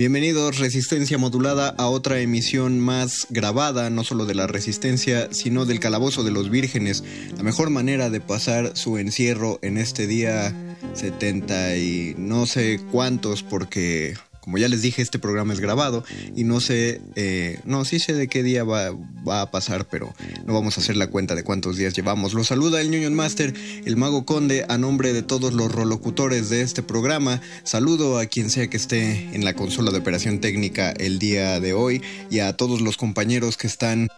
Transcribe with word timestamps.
Bienvenidos 0.00 0.58
Resistencia 0.58 1.18
Modulada 1.18 1.74
a 1.76 1.88
otra 1.88 2.20
emisión 2.20 2.80
más 2.80 3.26
grabada, 3.28 3.90
no 3.90 4.02
solo 4.02 4.24
de 4.24 4.34
la 4.34 4.46
Resistencia, 4.46 5.28
sino 5.30 5.66
del 5.66 5.78
Calabozo 5.78 6.24
de 6.24 6.30
los 6.30 6.48
Vírgenes. 6.48 7.04
La 7.36 7.42
mejor 7.42 7.68
manera 7.68 8.08
de 8.08 8.20
pasar 8.20 8.76
su 8.78 8.96
encierro 8.96 9.58
en 9.60 9.76
este 9.76 10.06
día 10.06 10.54
70 10.94 11.76
y 11.76 12.14
no 12.16 12.46
sé 12.46 12.80
cuántos 12.90 13.42
porque 13.42 14.14
como 14.40 14.58
ya 14.58 14.68
les 14.68 14.82
dije, 14.82 15.02
este 15.02 15.18
programa 15.18 15.52
es 15.52 15.60
grabado 15.60 16.04
y 16.34 16.44
no 16.44 16.60
sé, 16.60 17.00
eh, 17.16 17.60
no, 17.64 17.84
sí 17.84 17.98
sé 17.98 18.14
de 18.14 18.28
qué 18.28 18.42
día 18.42 18.64
va, 18.64 18.90
va, 19.26 19.42
a 19.42 19.50
pasar, 19.50 19.86
pero 19.88 20.14
no 20.46 20.54
vamos 20.54 20.78
a 20.78 20.80
hacer 20.80 20.96
la 20.96 21.08
cuenta 21.08 21.34
de 21.34 21.44
cuántos 21.44 21.76
días 21.76 21.94
llevamos. 21.94 22.34
Los 22.34 22.48
saluda 22.48 22.80
el 22.80 22.88
Union 22.88 23.14
Master, 23.14 23.54
el 23.84 23.96
Mago 23.96 24.24
Conde, 24.24 24.64
a 24.68 24.78
nombre 24.78 25.12
de 25.12 25.22
todos 25.22 25.52
los 25.52 25.72
rolocutores 25.72 26.48
de 26.50 26.62
este 26.62 26.82
programa. 26.82 27.40
Saludo 27.64 28.18
a 28.18 28.26
quien 28.26 28.50
sea 28.50 28.68
que 28.68 28.76
esté 28.76 29.34
en 29.34 29.44
la 29.44 29.54
consola 29.54 29.90
de 29.90 29.98
operación 29.98 30.40
técnica 30.40 30.90
el 30.90 31.18
día 31.18 31.60
de 31.60 31.72
hoy 31.72 32.02
y 32.30 32.40
a 32.40 32.56
todos 32.56 32.80
los 32.80 32.96
compañeros 32.96 33.56
que 33.56 33.66
están 33.66 34.08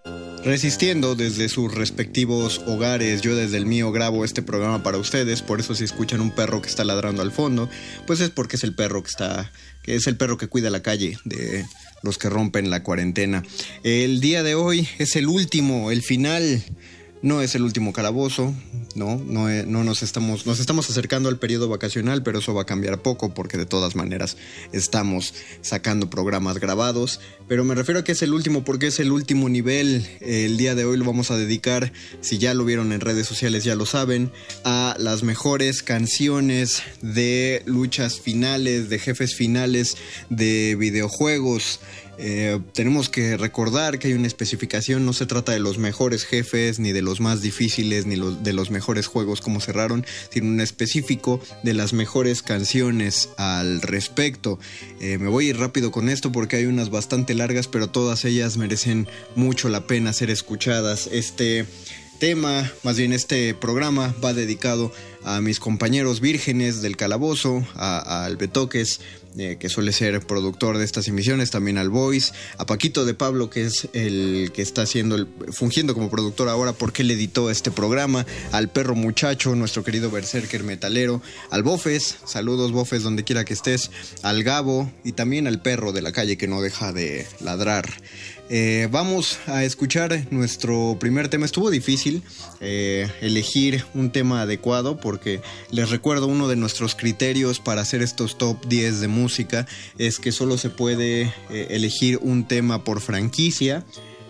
resistiendo 0.45 1.15
desde 1.15 1.49
sus 1.49 1.73
respectivos 1.73 2.63
hogares. 2.67 3.21
Yo 3.21 3.37
desde 3.37 3.57
el 3.57 3.67
mío 3.67 3.93
grabo 3.93 4.25
este 4.25 4.43
programa 4.43 4.83
para 4.83 4.99
ustedes, 4.99 5.43
por 5.43 5.61
eso 5.61 5.75
si 5.75 5.85
escuchan 5.85 6.21
un 6.21 6.31
perro 6.31 6.61
que 6.63 6.69
está 6.69 6.85
ladrando 6.85 7.23
al 7.23 7.33
fondo, 7.33 7.69
pues 8.07 8.21
es 8.21 8.31
porque 8.31 8.57
es 8.57 8.65
el 8.65 8.75
perro 8.75 9.03
que 9.03 9.11
está 9.11 9.51
que 9.83 9.97
es 9.97 10.07
el 10.07 10.17
perro 10.17 10.39
que 10.39 10.49
cuida 10.49 10.71
la 10.71 10.83
calle 10.83 11.19
de 11.25 11.65
los 12.03 12.19
que 12.19 12.29
rompen 12.29 12.71
la 12.71 12.83
cuarentena. 12.83 13.43
El 13.83 14.21
día 14.21 14.43
de 14.43 14.55
hoy 14.55 14.89
es 14.99 15.17
el 15.17 15.29
último, 15.29 15.91
el 15.91 16.03
final 16.03 16.63
no 17.23 17.41
es 17.41 17.55
el 17.55 17.63
último 17.63 17.93
calabozo, 17.93 18.53
no, 18.95 19.17
no, 19.17 19.49
eh, 19.49 19.65
no, 19.67 19.85
nos 19.85 20.03
estamos, 20.03 20.45
nos 20.45 20.59
estamos 20.59 20.91
acercando 20.91 21.29
al 21.29 21.39
periodo 21.39 21.69
vacacional, 21.69 22.23
pero 22.23 22.41
eso 22.41 22.53
va 22.53 22.63
a 22.63 22.67
cambiar 22.67 23.01
poco 23.01 23.33
porque 23.33 23.57
de 23.57 23.65
todas 23.65 23.95
maneras 23.95 24.37
estamos 24.73 25.33
sacando 25.61 26.11
programas 26.11 26.59
grabados. 26.59 27.21
Pero 27.49 27.65
me 27.65 27.75
refiero 27.75 28.01
a 28.01 28.05
que 28.05 28.13
es 28.13 28.23
el 28.23 28.35
último 28.35 28.65
porque 28.65 28.89
es 28.89 28.99
el 28.99 29.13
último 29.13 29.49
nivel. 29.49 30.07
El 30.21 30.57
día 30.57 30.75
de 30.75 30.85
hoy 30.85 30.97
lo 30.97 31.05
vamos 31.05 31.31
a 31.31 31.37
dedicar, 31.37 31.93
si 32.21 32.39
ya 32.39 32.55
lo 32.55 32.65
vieron 32.65 32.93
en 32.93 33.01
redes 33.01 33.27
sociales 33.27 33.65
ya 33.65 33.77
lo 33.77 33.87
saben, 33.87 34.33
a 34.65 34.97
las 34.99 35.23
mejores 35.23 35.83
canciones 35.83 36.83
de 37.03 37.63
luchas 37.67 38.21
finales, 38.21 38.89
de 38.89 38.99
jefes 38.99 39.35
finales 39.37 39.97
de 40.29 40.77
videojuegos. 40.77 41.81
Eh, 42.19 42.61
tenemos 42.75 43.09
que 43.09 43.37
recordar 43.37 43.99
que 43.99 44.09
hay 44.09 44.15
una 44.15 44.27
especificación, 44.27 45.07
no 45.07 45.13
se 45.13 45.27
trata 45.27 45.53
de 45.53 45.59
los 45.59 45.79
mejores 45.79 46.25
jefes, 46.25 46.79
ni 46.79 46.93
de 46.93 47.03
los 47.03 47.21
más 47.21 47.41
difíciles, 47.43 48.07
ni 48.07 48.17
de 48.17 48.53
los 48.53 48.71
mejores 48.71 49.07
juegos 49.07 49.41
como 49.41 49.61
cerraron, 49.61 50.05
sino 50.31 50.49
un 50.49 50.61
específico 50.61 51.41
de 51.63 51.75
las 51.75 51.93
mejores 51.93 52.43
canciones 52.43 53.31
al 53.39 53.81
respecto. 53.81 54.59
Eh, 55.01 55.19
me 55.19 55.29
voy 55.29 55.47
a 55.47 55.51
ir 55.51 55.59
rápido 55.59 55.91
con 55.91 56.09
esto 56.09 56.33
porque 56.33 56.57
hay 56.57 56.67
unas 56.67 56.91
bastante 56.91 57.35
largas, 57.35 57.69
pero 57.69 57.89
todas 57.89 58.25
ellas 58.25 58.57
merecen 58.57 59.09
mucho 59.35 59.69
la 59.69 59.87
pena 59.87 60.13
ser 60.13 60.31
escuchadas. 60.31 61.09
Este 61.11 61.67
tema, 62.23 62.71
más 62.85 62.97
bien 62.99 63.13
este 63.13 63.53
programa 63.53 64.15
va 64.25 64.33
dedicado 64.33 64.93
a 65.25 65.41
mis 65.41 65.59
compañeros 65.59 66.21
vírgenes 66.21 66.81
del 66.81 66.97
calabozo, 66.97 67.67
al 67.75 68.37
Betoques, 68.37 69.01
eh, 69.39 69.57
que 69.59 69.69
suele 69.69 69.93
ser 69.93 70.21
productor 70.21 70.79
de 70.79 70.85
estas 70.85 71.09
emisiones, 71.09 71.51
también 71.51 71.79
al 71.79 71.89
Voice, 71.89 72.33
a 72.59 72.67
Paquito 72.67 73.05
de 73.05 73.15
Pablo, 73.15 73.49
que 73.49 73.65
es 73.65 73.89
el 73.93 74.53
que 74.55 74.63
está 74.63 74.83
haciendo 74.83 75.15
el, 75.15 75.27
fungiendo 75.53 75.95
como 75.95 76.11
productor 76.11 76.49
ahora 76.49 76.73
porque 76.73 77.03
él 77.03 77.11
editó 77.11 77.51
este 77.51 77.71
programa, 77.71 78.27
al 78.53 78.69
perro 78.69 78.95
muchacho, 78.95 79.55
nuestro 79.55 79.85
querido 79.85 80.11
Berserker 80.11 80.65
metalero, 80.65 81.23
al 81.51 81.63
Bofes, 81.63 82.17
saludos 82.27 82.73
Bofes 82.73 83.03
donde 83.03 83.25
quiera 83.25 83.45
que 83.45 83.55
estés, 83.55 83.91
al 84.23 84.43
Gabo 84.43 84.93
y 85.05 85.13
también 85.13 85.47
al 85.47 85.63
perro 85.63 85.93
de 85.93 86.03
la 86.03 86.13
calle 86.13 86.37
que 86.37 86.49
no 86.49 86.61
deja 86.61 86.93
de 86.93 87.27
ladrar. 87.41 87.89
Eh, 88.55 88.87
vamos 88.91 89.39
a 89.47 89.65
escuchar 89.65 90.27
nuestro 90.31 90.99
primer 91.01 91.29
tema. 91.29 91.47
Estuvo 91.47 91.71
difícil 91.71 92.23
eh, 92.61 93.11
elegir 93.23 93.87
un 93.95 94.13
tema 94.13 94.43
adecuado 94.43 94.99
porque 94.99 95.41
les 95.71 95.89
recuerdo 95.89 96.27
uno 96.27 96.49
de 96.49 96.57
nuestros 96.57 96.95
criterios 96.95 97.61
para 97.61 97.81
hacer 97.81 98.03
estos 98.03 98.37
top 98.37 98.63
10 98.67 99.01
de 99.01 99.09
música 99.09 99.67
es 99.97 100.19
que 100.19 100.33
solo 100.33 100.59
se 100.59 100.69
puede 100.69 101.33
eh, 101.49 101.69
elegir 101.71 102.19
un 102.19 102.47
tema 102.47 102.85
por 102.85 103.01
franquicia. 103.01 103.87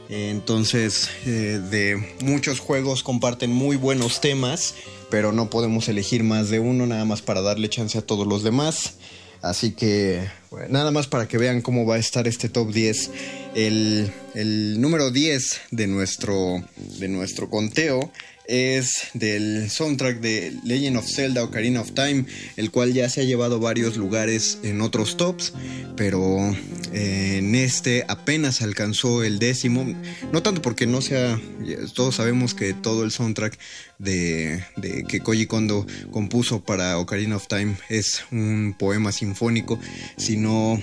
Entonces, 0.08 1.08
de 1.24 2.16
muchos 2.20 2.60
juegos 2.60 3.02
comparten 3.02 3.50
muy 3.50 3.76
buenos 3.76 4.20
temas, 4.20 4.74
pero 5.10 5.32
no 5.32 5.48
podemos 5.48 5.88
elegir 5.88 6.22
más 6.22 6.50
de 6.50 6.60
uno 6.60 6.86
nada 6.86 7.06
más 7.06 7.22
para 7.22 7.40
darle 7.40 7.70
chance 7.70 7.96
a 7.96 8.02
todos 8.02 8.26
los 8.26 8.42
demás. 8.42 8.98
Así 9.42 9.72
que 9.72 10.22
nada 10.68 10.90
más 10.92 11.08
para 11.08 11.26
que 11.26 11.36
vean 11.36 11.62
cómo 11.62 11.84
va 11.84 11.96
a 11.96 11.98
estar 11.98 12.28
este 12.28 12.48
top 12.48 12.72
10. 12.72 13.10
El, 13.54 14.12
el 14.34 14.80
número 14.80 15.10
10 15.10 15.60
de 15.72 15.86
nuestro, 15.88 16.64
de 16.76 17.08
nuestro 17.08 17.50
conteo 17.50 18.12
es 18.46 19.08
del 19.14 19.70
soundtrack 19.70 20.20
de 20.20 20.52
Legend 20.64 20.96
of 20.96 21.06
Zelda 21.08 21.44
Ocarina 21.44 21.80
of 21.80 21.92
Time, 21.92 22.24
el 22.56 22.70
cual 22.70 22.92
ya 22.92 23.08
se 23.08 23.20
ha 23.20 23.24
llevado 23.24 23.60
varios 23.60 23.96
lugares 23.96 24.58
en 24.62 24.80
otros 24.80 25.16
tops, 25.16 25.52
pero 25.96 26.54
eh, 26.92 27.36
en 27.38 27.54
este 27.54 28.04
apenas 28.08 28.62
alcanzó 28.62 29.22
el 29.22 29.38
décimo, 29.38 29.86
no 30.32 30.42
tanto 30.42 30.62
porque 30.62 30.86
no 30.86 31.00
sea, 31.00 31.40
todos 31.94 32.16
sabemos 32.16 32.54
que 32.54 32.74
todo 32.74 33.04
el 33.04 33.10
soundtrack 33.10 33.58
de, 33.98 34.64
de 34.76 35.04
que 35.04 35.20
Koji 35.20 35.46
Kondo 35.46 35.86
compuso 36.10 36.64
para 36.64 36.98
Ocarina 36.98 37.36
of 37.36 37.46
Time 37.46 37.76
es 37.88 38.24
un 38.30 38.74
poema 38.78 39.12
sinfónico, 39.12 39.78
sino 40.16 40.80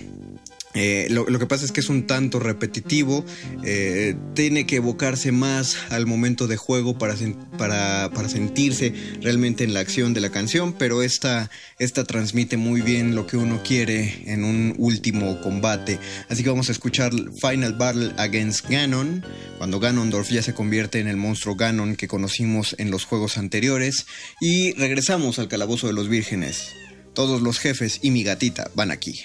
Eh, 0.76 1.08
lo, 1.10 1.26
que 1.26 1.48
pasa 1.48 1.66
es 1.66 1.72
que 1.72 1.80
es 1.80 1.90
un 1.90 2.06
tanto 2.06 2.40
repetitivo, 2.40 3.26
eh, 3.64 4.16
tiene 4.36 4.68
que 4.68 4.76
evocarse 4.76 5.32
más 5.32 5.76
al 5.90 6.06
momento 6.06 6.48
de 6.48 6.58
juego 6.58 6.96
para, 6.96 7.16
para, 7.58 8.12
para, 8.14 8.30
sentirse 8.30 8.94
realmente 9.20 9.64
en 9.64 9.74
la 9.74 9.80
acción 9.80 10.14
de 10.14 10.22
la 10.22 10.30
canción, 10.30 10.74
pero 10.74 11.02
esta, 11.02 11.50
esta 11.80 12.04
transmite 12.04 12.56
muy 12.58 12.82
bien 12.82 13.16
lo 13.16 13.26
que 13.26 13.36
uno 13.36 13.64
quiere 13.64 14.22
en 14.32 14.44
un 14.44 14.76
último 14.78 15.42
combate. 15.42 15.98
Así 16.30 16.44
que 16.44 16.50
vamos 16.50 16.70
a 16.70 16.74
escuchar 16.74 17.14
Final 17.42 17.74
Battle 17.74 18.12
Against 18.18 18.70
Ganon, 18.70 19.26
cuando 19.58 19.80
Ganondorf 19.80 20.30
ya 20.30 20.44
se 20.44 20.54
convierte 20.54 21.00
en 21.00 21.08
el 21.08 21.18
monstruo 21.18 21.56
Ganon 21.56 21.96
que 21.96 22.08
conocimos 22.08 22.76
en 22.78 22.92
los 22.92 23.06
juegos 23.06 23.40
anteriores, 23.40 24.06
y 24.40 24.74
regresamos 24.74 25.40
al 25.40 25.48
Calabozo 25.48 25.88
de 25.88 25.94
los 25.94 26.10
Vírgenes. 26.10 26.76
Todos 27.16 27.42
los 27.42 27.58
jefes 27.58 28.00
y 28.04 28.12
mi 28.12 28.24
gatita 28.24 28.70
van 28.76 28.92
aquí. 28.92 29.24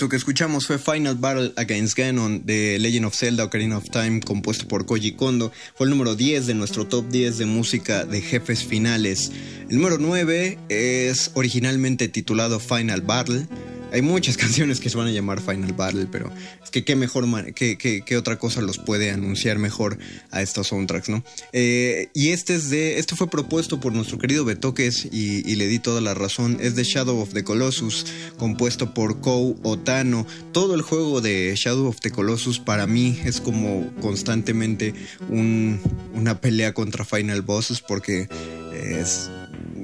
Eso 0.00 0.08
que 0.08 0.16
escuchamos 0.16 0.66
fue 0.66 0.78
Final 0.78 1.16
Battle 1.16 1.52
Against 1.56 1.94
Ganon 1.94 2.46
de 2.46 2.78
Legend 2.78 3.04
of 3.04 3.14
Zelda 3.14 3.44
Ocarina 3.44 3.76
of 3.76 3.90
Time, 3.90 4.20
compuesto 4.20 4.66
por 4.66 4.86
Koji 4.86 5.12
Kondo. 5.12 5.52
Fue 5.74 5.84
el 5.84 5.90
número 5.90 6.16
10 6.16 6.46
de 6.46 6.54
nuestro 6.54 6.86
top 6.86 7.06
10 7.10 7.36
de 7.36 7.44
música 7.44 8.06
de 8.06 8.22
jefes 8.22 8.64
finales. 8.64 9.30
El 9.68 9.76
número 9.76 9.98
9 9.98 10.58
es 10.70 11.32
originalmente 11.34 12.08
titulado 12.08 12.60
Final 12.60 13.02
Battle 13.02 13.46
hay 13.92 14.02
muchas 14.02 14.36
canciones 14.38 14.80
que 14.80 14.90
se 14.90 14.96
van 14.96 15.08
a 15.08 15.10
llamar 15.10 15.40
Final 15.40 15.72
Battle, 15.72 16.06
pero 16.10 16.32
es 16.62 16.70
que 16.70 16.84
qué 16.84 16.96
mejor, 16.96 17.26
qué, 17.54 17.76
qué, 17.78 18.16
otra 18.16 18.38
cosa 18.38 18.60
los 18.60 18.78
puede 18.78 19.10
anunciar 19.10 19.58
mejor 19.58 19.98
a 20.30 20.42
estos 20.42 20.68
soundtracks, 20.68 21.08
¿no? 21.08 21.24
Eh, 21.52 22.08
y 22.14 22.30
este 22.30 22.54
es 22.54 22.70
de, 22.70 22.98
esto 22.98 23.16
fue 23.16 23.28
propuesto 23.28 23.80
por 23.80 23.92
nuestro 23.92 24.18
querido 24.18 24.44
Betoques 24.44 25.06
y, 25.10 25.48
y, 25.50 25.56
le 25.56 25.66
di 25.66 25.78
toda 25.78 26.00
la 26.00 26.14
razón. 26.14 26.58
Es 26.60 26.76
de 26.76 26.84
Shadow 26.84 27.20
of 27.20 27.32
the 27.32 27.44
Colossus, 27.44 28.06
compuesto 28.36 28.94
por 28.94 29.20
Kou 29.20 29.58
Otano. 29.62 30.26
Todo 30.52 30.74
el 30.74 30.82
juego 30.82 31.20
de 31.20 31.54
Shadow 31.56 31.86
of 31.86 32.00
the 32.00 32.10
Colossus 32.10 32.58
para 32.58 32.86
mí 32.86 33.18
es 33.24 33.40
como 33.40 33.90
constantemente 34.00 34.94
un, 35.28 35.80
una 36.14 36.40
pelea 36.40 36.74
contra 36.74 37.04
Final 37.04 37.42
Bosses 37.42 37.80
porque 37.80 38.28
es 38.72 39.30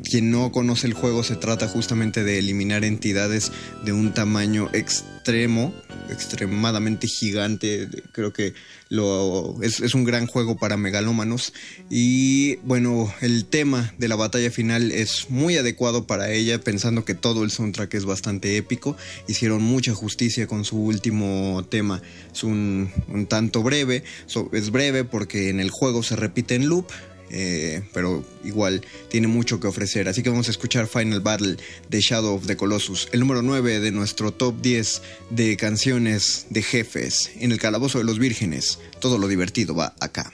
quien 0.08 0.30
no 0.30 0.52
conoce 0.52 0.86
el 0.86 0.94
juego, 0.94 1.22
se 1.22 1.36
trata 1.36 1.68
justamente 1.68 2.24
de 2.24 2.38
eliminar 2.38 2.84
entidades 2.84 3.52
de 3.84 3.92
un 3.92 4.14
tamaño 4.14 4.68
extremo, 4.72 5.74
extremadamente 6.10 7.06
gigante. 7.06 7.88
Creo 8.12 8.32
que 8.32 8.54
lo, 8.88 9.56
es, 9.62 9.94
un 9.94 10.04
gran 10.04 10.26
juego 10.26 10.56
para 10.56 10.76
megalómanos. 10.76 11.52
Y 11.90 12.56
bueno, 12.56 13.12
el 13.20 13.46
tema 13.46 13.92
de 13.98 14.08
la 14.08 14.16
batalla 14.16 14.50
final 14.50 14.92
es 14.92 15.30
muy 15.30 15.56
adecuado 15.56 16.06
para 16.06 16.30
ella, 16.30 16.60
pensando 16.60 17.04
que 17.04 17.14
todo 17.14 17.44
el 17.44 17.50
soundtrack 17.50 17.94
es 17.94 18.04
bastante 18.04 18.56
épico. 18.56 18.96
Hicieron 19.28 19.62
mucha 19.62 19.94
justicia 19.94 20.46
con 20.46 20.64
su 20.64 20.78
último 20.78 21.66
tema. 21.68 22.02
Es 22.32 22.44
un 22.44 22.90
tanto 23.28 23.62
breve, 23.62 24.04
es 24.52 24.70
breve 24.70 25.04
porque 25.04 25.48
en 25.48 25.60
el 25.60 25.70
juego 25.70 26.02
se 26.02 26.16
repite 26.16 26.54
en 26.54 26.68
loop 26.68 26.86
eh, 27.30 27.82
pero 27.92 28.24
igual 28.44 28.82
tiene 29.08 29.26
mucho 29.26 29.60
que 29.60 29.66
ofrecer. 29.66 30.08
Así 30.08 30.22
que 30.22 30.30
vamos 30.30 30.48
a 30.48 30.50
escuchar 30.50 30.86
Final 30.86 31.20
Battle 31.20 31.56
de 31.88 32.00
Shadow 32.00 32.34
of 32.34 32.46
the 32.46 32.56
Colossus, 32.56 33.08
el 33.12 33.20
número 33.20 33.42
9 33.42 33.80
de 33.80 33.92
nuestro 33.92 34.32
top 34.32 34.60
10 34.60 35.02
de 35.30 35.56
canciones 35.56 36.46
de 36.50 36.62
jefes 36.62 37.30
en 37.38 37.52
el 37.52 37.58
Calabozo 37.58 37.98
de 37.98 38.04
los 38.04 38.18
Vírgenes. 38.18 38.78
Todo 39.00 39.18
lo 39.18 39.28
divertido 39.28 39.74
va 39.74 39.94
acá. 40.00 40.32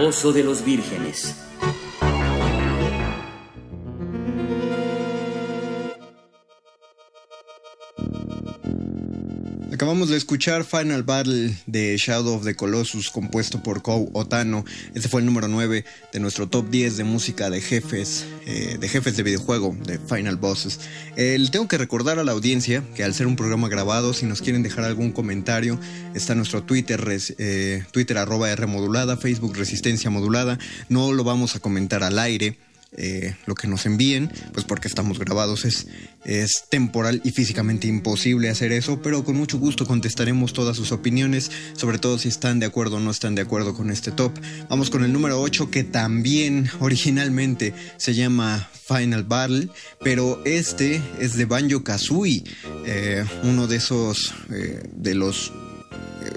Calabozo 0.00 0.32
de 0.32 0.42
los 0.42 0.64
Vírgenes. 0.64 1.29
Acabamos 10.00 10.12
de 10.12 10.16
escuchar 10.16 10.64
Final 10.64 11.02
Battle 11.02 11.54
de 11.66 11.94
Shadow 11.98 12.36
of 12.36 12.44
the 12.44 12.54
Colossus 12.54 13.10
compuesto 13.10 13.62
por 13.62 13.82
Kou 13.82 14.08
Otano. 14.14 14.64
Este 14.94 15.10
fue 15.10 15.20
el 15.20 15.26
número 15.26 15.46
9 15.46 15.84
de 16.10 16.20
nuestro 16.20 16.48
top 16.48 16.70
10 16.70 16.96
de 16.96 17.04
música 17.04 17.50
de 17.50 17.60
jefes, 17.60 18.24
eh, 18.46 18.78
de 18.80 18.88
jefes 18.88 19.18
de 19.18 19.22
videojuego, 19.22 19.76
de 19.84 19.98
Final 19.98 20.36
Bosses. 20.36 20.80
El 21.16 21.50
tengo 21.50 21.68
que 21.68 21.76
recordar 21.76 22.18
a 22.18 22.24
la 22.24 22.32
audiencia 22.32 22.82
que 22.94 23.04
al 23.04 23.12
ser 23.12 23.26
un 23.26 23.36
programa 23.36 23.68
grabado, 23.68 24.14
si 24.14 24.24
nos 24.24 24.40
quieren 24.40 24.62
dejar 24.62 24.84
algún 24.84 25.12
comentario, 25.12 25.78
está 26.14 26.34
nuestro 26.34 26.62
Twitter, 26.62 27.06
eh, 27.36 27.84
Twitter 27.90 28.16
arroba 28.16 28.50
R 28.50 28.66
Facebook 29.20 29.54
Resistencia 29.54 30.08
Modulada. 30.08 30.58
No 30.88 31.12
lo 31.12 31.24
vamos 31.24 31.56
a 31.56 31.60
comentar 31.60 32.02
al 32.04 32.18
aire 32.18 32.56
eh, 32.96 33.36
lo 33.46 33.54
que 33.54 33.68
nos 33.68 33.86
envíen, 33.86 34.32
pues 34.52 34.64
porque 34.64 34.88
estamos 34.88 35.18
grabados 35.18 35.64
es, 35.64 35.86
es 36.24 36.64
temporal 36.70 37.20
y 37.24 37.30
físicamente 37.30 37.86
imposible 37.86 38.50
hacer 38.50 38.72
eso, 38.72 39.00
pero 39.00 39.24
con 39.24 39.36
mucho 39.36 39.58
gusto 39.58 39.86
contestaremos 39.86 40.52
todas 40.52 40.76
sus 40.76 40.90
opiniones, 40.90 41.50
sobre 41.74 41.98
todo 41.98 42.18
si 42.18 42.28
están 42.28 42.58
de 42.58 42.66
acuerdo 42.66 42.96
o 42.96 43.00
no 43.00 43.10
están 43.10 43.34
de 43.34 43.42
acuerdo 43.42 43.74
con 43.74 43.90
este 43.90 44.10
top. 44.10 44.32
Vamos 44.68 44.90
con 44.90 45.04
el 45.04 45.12
número 45.12 45.40
8 45.40 45.70
que 45.70 45.84
también 45.84 46.68
originalmente 46.80 47.74
se 47.96 48.14
llama 48.14 48.68
Final 48.86 49.24
Battle, 49.24 49.68
pero 50.02 50.42
este 50.44 51.00
es 51.20 51.36
de 51.36 51.44
Banjo 51.44 51.84
Kazooie, 51.84 52.42
eh, 52.86 53.24
uno 53.44 53.68
de 53.68 53.76
esos, 53.76 54.34
eh, 54.50 54.82
de 54.92 55.14
los 55.14 55.52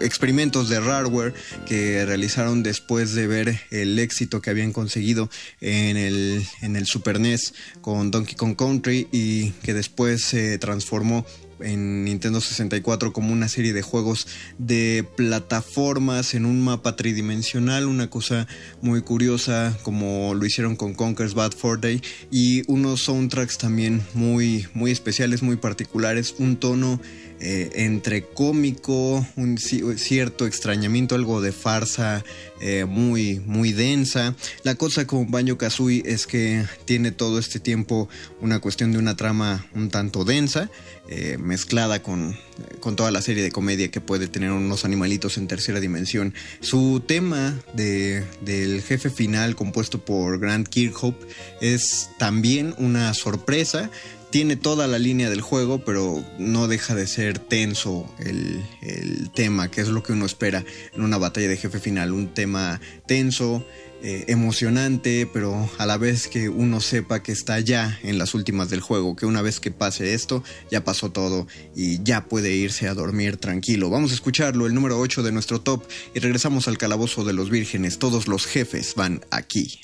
experimentos 0.01 0.69
de 0.69 0.81
hardware 0.81 1.33
que 1.65 2.05
realizaron 2.05 2.63
después 2.63 3.13
de 3.13 3.27
ver 3.27 3.59
el 3.71 3.99
éxito 3.99 4.41
que 4.41 4.49
habían 4.49 4.73
conseguido 4.73 5.29
en 5.61 5.97
el, 5.97 6.45
en 6.61 6.75
el 6.75 6.85
Super 6.85 7.19
NES 7.19 7.53
con 7.81 8.11
Donkey 8.11 8.35
Kong 8.35 8.55
Country 8.55 9.07
y 9.11 9.51
que 9.63 9.73
después 9.73 10.23
se 10.23 10.57
transformó 10.57 11.25
en 11.59 12.03
Nintendo 12.03 12.41
64 12.41 13.13
como 13.13 13.31
una 13.31 13.47
serie 13.47 13.73
de 13.73 13.81
juegos 13.81 14.27
de 14.57 15.05
plataformas 15.15 16.33
en 16.33 16.45
un 16.45 16.61
mapa 16.61 16.95
tridimensional, 16.95 17.87
una 17.87 18.09
cosa 18.09 18.47
muy 18.81 19.01
curiosa 19.01 19.77
como 19.83 20.33
lo 20.33 20.45
hicieron 20.45 20.75
con 20.75 20.93
Conker's 20.93 21.33
Bad 21.33 21.53
Fur 21.53 21.79
Day 21.79 22.01
y 22.31 22.69
unos 22.71 23.03
soundtracks 23.03 23.57
también 23.57 24.01
muy 24.13 24.67
muy 24.73 24.91
especiales, 24.91 25.41
muy 25.41 25.55
particulares, 25.55 26.35
un 26.37 26.57
tono 26.57 26.99
eh, 27.45 27.83
entre 27.83 28.23
cómico, 28.23 29.27
un 29.35 29.57
cierto 29.57 30.47
extrañamiento, 30.47 31.13
algo 31.13 31.41
de 31.41 31.51
farsa 31.51 32.23
eh, 32.61 32.85
muy, 32.85 33.41
muy 33.45 33.73
densa. 33.73 34.33
La 34.63 34.75
cosa 34.75 35.05
con 35.05 35.29
Banjo 35.29 35.57
Kazooie 35.57 36.03
es 36.05 36.25
que 36.25 36.63
tiene 36.85 37.11
todo 37.11 37.39
este 37.39 37.59
tiempo 37.59 38.07
una 38.39 38.61
cuestión 38.61 38.93
de 38.93 38.97
una 38.97 39.17
trama 39.17 39.65
un 39.75 39.89
tanto 39.89 40.23
densa, 40.23 40.69
eh, 41.09 41.37
mezclada 41.37 42.01
con, 42.01 42.37
con, 42.79 42.95
toda 42.95 43.11
la 43.11 43.21
serie 43.21 43.43
de 43.43 43.51
comedia 43.51 43.91
que 43.91 43.99
puede 43.99 44.29
tener 44.29 44.51
unos 44.51 44.85
animalitos 44.85 45.37
en 45.37 45.49
tercera 45.49 45.81
dimensión. 45.81 46.33
Su 46.61 47.03
tema 47.05 47.59
de, 47.73 48.23
del 48.45 48.81
jefe 48.83 49.09
final, 49.09 49.57
compuesto 49.57 50.05
por 50.05 50.39
Grant 50.39 50.69
Kirkhope, 50.69 51.27
es 51.59 52.09
también 52.17 52.73
una 52.77 53.13
sorpresa 53.13 53.91
tiene 54.33 54.55
toda 54.55 54.87
la 54.87 54.97
línea 54.97 55.29
del 55.29 55.41
juego, 55.41 55.85
pero 55.85 56.25
no 56.39 56.67
deja 56.67 56.95
de 56.95 57.05
ser 57.05 57.37
tenso 57.37 58.11
el, 58.17 58.63
tema, 59.35 59.69
que 59.69 59.81
es 59.81 59.89
lo 59.89 60.01
que 60.01 60.13
uno 60.13 60.25
espera 60.25 60.65
en 60.95 61.03
una 61.03 61.19
batalla 61.19 61.47
de 61.47 61.55
jefe 61.55 61.79
final. 61.79 62.11
Un 62.11 62.33
tema 62.33 62.81
tenso, 63.05 63.63
eh, 64.01 64.25
emocionante, 64.29 65.29
pero 65.31 65.69
a 65.77 65.85
la 65.85 65.97
vez 65.97 66.27
que 66.27 66.49
uno 66.49 66.81
sepa 66.81 67.21
que 67.21 67.31
está 67.31 67.59
ya 67.59 67.99
en 68.01 68.17
las 68.17 68.33
últimas 68.33 68.71
del 68.71 68.81
juego, 68.81 69.15
que 69.15 69.27
una 69.27 69.43
vez 69.43 69.59
que 69.59 69.69
pase 69.69 70.15
esto, 70.15 70.43
ya 70.71 70.83
pasó 70.83 71.11
todo 71.11 71.45
y 71.75 72.01
ya 72.01 72.25
puede 72.25 72.53
irse 72.53 72.87
a 72.87 72.95
dormir 72.95 73.37
tranquilo. 73.37 73.91
Vamos 73.91 74.09
a 74.09 74.15
escucharlo, 74.15 74.65
el 74.65 74.73
número 74.73 74.99
8 74.99 75.21
de 75.21 75.31
nuestro 75.31 75.61
top, 75.61 75.83
y 76.15 76.19
regresamos 76.19 76.67
al 76.67 76.79
calabozo 76.79 77.23
de 77.23 77.33
los 77.33 77.51
vírgenes. 77.51 77.99
Todos 77.99 78.27
los 78.27 78.47
jefes 78.47 78.95
van 78.95 79.23
aquí. 79.29 79.79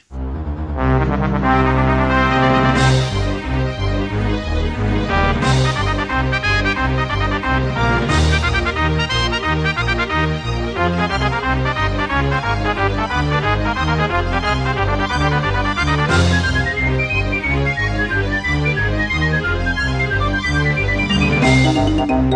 Thank 22.10 22.34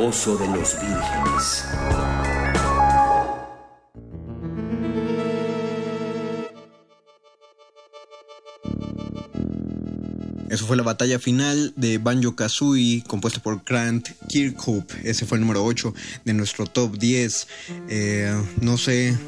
Calabozo 0.00 0.38
de 0.38 0.46
los 0.46 0.76
vírgenes. 0.80 1.64
Eso 10.48 10.66
fue 10.66 10.78
la 10.78 10.82
batalla 10.82 11.18
final 11.18 11.74
de 11.76 11.98
Banjo 11.98 12.34
Kazooie, 12.34 13.04
compuesta 13.06 13.42
por 13.42 13.62
Grant 13.62 14.08
Kirkhope. 14.26 14.94
Ese 15.04 15.26
fue 15.26 15.36
el 15.36 15.42
número 15.42 15.62
8 15.66 15.92
de 16.24 16.32
nuestro 16.32 16.64
top 16.64 16.96
10. 16.96 17.46
Eh, 17.90 18.42
no 18.62 18.78
sé 18.78 19.18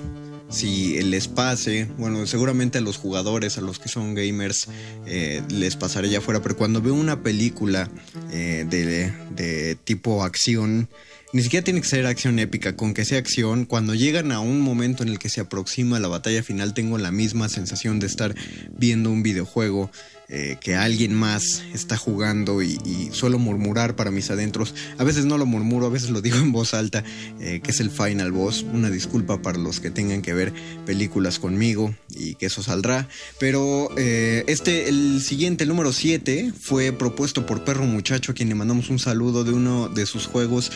si 0.49 1.03
les 1.03 1.29
pase, 1.29 1.89
bueno, 1.99 2.27
seguramente 2.27 2.79
a 2.79 2.81
los 2.81 2.97
jugadores, 2.97 3.59
a 3.59 3.61
los 3.61 3.79
que 3.79 3.89
son 3.89 4.15
gamers, 4.15 4.69
eh, 5.07 5.43
les 5.49 5.77
pasaré 5.77 6.09
ya 6.09 6.19
afuera, 6.19 6.41
pero 6.43 6.57
cuando 6.57 6.81
veo 6.81 6.95
una 6.95 7.23
película 7.23 7.91
eh, 8.31 8.67
de, 8.69 9.13
de 9.35 9.77
tipo 9.85 10.25
acción, 10.25 10.89
ni 11.33 11.43
siquiera 11.43 11.65
tiene 11.65 11.81
que 11.81 11.89
ser 11.89 12.07
acción 12.07 12.39
épica, 12.39 12.77
con 12.77 12.93
que 12.93 13.05
sea 13.05 13.19
acción, 13.19 13.65
cuando 13.65 13.95
llegan 13.95 14.33
a 14.33 14.41
un 14.41 14.61
momento 14.61 15.03
en 15.03 15.09
el 15.09 15.19
que 15.19 15.31
se 15.31 15.41
aproxima 15.41 15.99
la 15.99 16.09
batalla 16.09 16.43
final, 16.43 16.75
tengo 16.75 16.99
la 16.99 17.11
misma 17.11 17.49
sensación 17.49 18.01
de 18.01 18.07
estar 18.07 18.35
viendo 18.77 19.11
un 19.11 19.23
videojuego 19.23 19.91
eh, 20.35 20.57
que 20.61 20.77
alguien 20.77 21.13
más 21.15 21.63
está 21.75 21.99
jugando 21.99 22.63
y, 22.63 23.11
suelo 23.13 23.39
murmurar 23.39 23.97
para 23.97 24.11
mis 24.11 24.31
adentros. 24.31 24.75
A 24.97 25.05
veces 25.05 25.27
no 25.27 25.37
lo 25.37 25.45
murmuro, 25.45 25.87
a 25.87 25.91
veces 25.91 26.09
lo 26.09 26.23
digo 26.23 26.39
en 26.39 26.53
voz 26.53 26.73
alta, 26.73 27.05
eh, 27.39 27.61
que 27.63 27.71
es 27.71 27.81
el 27.81 27.91
final 27.91 28.33
boss. 28.33 28.63
Una 28.63 28.89
disculpa 28.89 29.43
para 29.43 29.59
los 29.59 29.81
que 29.81 29.91
tengan 29.91 30.23
que 30.23 30.33
ver 30.33 30.55
películas 30.87 31.39
conmigo 31.39 31.95
y 32.23 32.35
que 32.35 32.47
eso 32.47 32.63
saldrá. 32.63 33.09
Pero 33.39 33.89
eh, 33.97 34.45
este, 34.47 34.89
el 34.89 35.21
siguiente, 35.23 35.65
el 35.65 35.69
número 35.69 35.93
7, 35.93 36.53
fue 36.59 36.93
propuesto 36.93 37.47
por 37.47 37.65
Perro 37.65 37.85
Muchacho, 37.85 38.33
a 38.33 38.35
quien 38.35 38.49
le 38.49 38.55
mandamos 38.55 38.91
un 38.91 38.99
saludo 38.99 39.45
de 39.45 39.53
uno 39.53 39.89
de 39.89 40.07
sus 40.07 40.27
juegos 40.27 40.73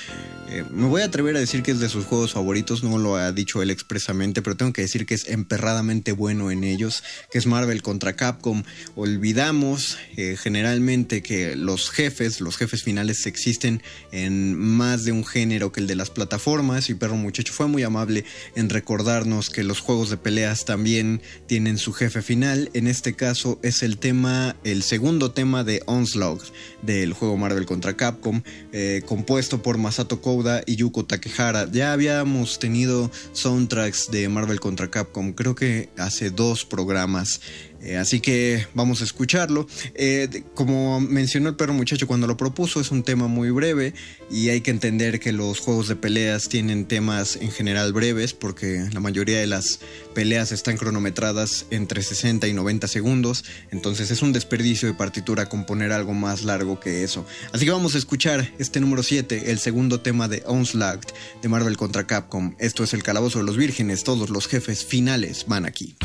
eh, 0.48 0.64
me 0.70 0.86
voy 0.86 1.02
a 1.02 1.06
atrever 1.06 1.36
a 1.36 1.40
decir 1.40 1.62
que 1.62 1.72
es 1.72 1.80
de 1.80 1.88
sus 1.88 2.04
juegos 2.04 2.32
favoritos, 2.32 2.84
no 2.84 2.98
lo 2.98 3.16
ha 3.16 3.32
dicho 3.32 3.62
él 3.62 3.70
expresamente, 3.70 4.42
pero 4.42 4.56
tengo 4.56 4.72
que 4.72 4.82
decir 4.82 5.04
que 5.04 5.14
es 5.14 5.28
emperradamente 5.28 6.12
bueno 6.12 6.50
en 6.50 6.62
ellos, 6.62 7.02
que 7.30 7.38
es 7.38 7.46
Marvel 7.46 7.82
contra 7.82 8.14
Capcom. 8.14 8.62
Olvidamos 8.94 9.98
eh, 10.16 10.36
generalmente 10.38 11.22
que 11.22 11.56
los 11.56 11.90
jefes, 11.90 12.40
los 12.40 12.56
jefes 12.56 12.82
finales 12.82 13.26
existen 13.26 13.82
en 14.12 14.56
más 14.56 15.04
de 15.04 15.12
un 15.12 15.24
género 15.24 15.72
que 15.72 15.80
el 15.80 15.86
de 15.86 15.96
las 15.96 16.10
plataformas 16.10 16.90
y 16.90 16.94
Perro 16.94 17.16
Muchacho 17.16 17.52
fue 17.52 17.66
muy 17.66 17.82
amable 17.82 18.24
en 18.54 18.70
recordarnos 18.70 19.50
que 19.50 19.64
los 19.64 19.80
juegos 19.80 20.10
de 20.10 20.16
peleas 20.16 20.64
también 20.64 21.22
tienen 21.46 21.78
su 21.78 21.92
jefe 21.92 22.22
final. 22.22 22.70
En 22.72 22.86
este 22.86 23.14
caso 23.14 23.58
es 23.62 23.82
el 23.82 23.98
tema, 23.98 24.54
el 24.64 24.82
segundo 24.82 25.32
tema 25.32 25.64
de 25.64 25.82
Onslaught 25.86 26.42
del 26.82 27.12
juego 27.12 27.36
Marvel 27.36 27.66
contra 27.66 27.96
Capcom, 27.96 28.42
eh, 28.72 29.02
compuesto 29.06 29.62
por 29.62 29.78
Masato 29.78 30.20
Y 30.66 30.76
Yuko 30.76 31.04
Takehara. 31.04 31.70
Ya 31.70 31.92
habíamos 31.92 32.58
tenido 32.58 33.10
soundtracks 33.32 34.10
de 34.10 34.28
Marvel 34.28 34.60
contra 34.60 34.90
Capcom, 34.90 35.32
creo 35.32 35.54
que 35.54 35.88
hace 35.96 36.30
dos 36.30 36.64
programas. 36.64 37.40
Eh, 37.86 37.96
así 37.98 38.20
que 38.20 38.66
vamos 38.74 39.00
a 39.00 39.04
escucharlo. 39.04 39.68
Eh, 39.94 40.42
como 40.54 41.00
mencionó 41.00 41.48
el 41.48 41.54
perro 41.54 41.72
muchacho 41.72 42.08
cuando 42.08 42.26
lo 42.26 42.36
propuso, 42.36 42.80
es 42.80 42.90
un 42.90 43.04
tema 43.04 43.28
muy 43.28 43.50
breve 43.50 43.94
y 44.28 44.48
hay 44.48 44.60
que 44.60 44.72
entender 44.72 45.20
que 45.20 45.32
los 45.32 45.60
juegos 45.60 45.86
de 45.86 45.94
peleas 45.94 46.48
tienen 46.48 46.86
temas 46.86 47.36
en 47.36 47.52
general 47.52 47.92
breves 47.92 48.34
porque 48.34 48.88
la 48.92 48.98
mayoría 48.98 49.38
de 49.38 49.46
las 49.46 49.78
peleas 50.14 50.50
están 50.50 50.78
cronometradas 50.78 51.66
entre 51.70 52.02
60 52.02 52.48
y 52.48 52.54
90 52.54 52.88
segundos. 52.88 53.44
Entonces 53.70 54.10
es 54.10 54.20
un 54.20 54.32
desperdicio 54.32 54.88
de 54.88 54.94
partitura 54.94 55.48
componer 55.48 55.92
algo 55.92 56.12
más 56.12 56.42
largo 56.42 56.80
que 56.80 57.04
eso. 57.04 57.24
Así 57.52 57.66
que 57.66 57.70
vamos 57.70 57.94
a 57.94 57.98
escuchar 57.98 58.52
este 58.58 58.80
número 58.80 59.04
7, 59.04 59.52
el 59.52 59.60
segundo 59.60 60.00
tema 60.00 60.26
de 60.26 60.42
Onslaught 60.46 61.12
de 61.40 61.48
Marvel 61.48 61.76
contra 61.76 62.04
Capcom. 62.04 62.56
Esto 62.58 62.82
es 62.82 62.94
el 62.94 63.04
Calabozo 63.04 63.38
de 63.38 63.44
los 63.44 63.56
Vírgenes. 63.56 64.02
Todos 64.02 64.28
los 64.30 64.48
jefes 64.48 64.84
finales 64.84 65.44
van 65.46 65.66
aquí. 65.66 65.96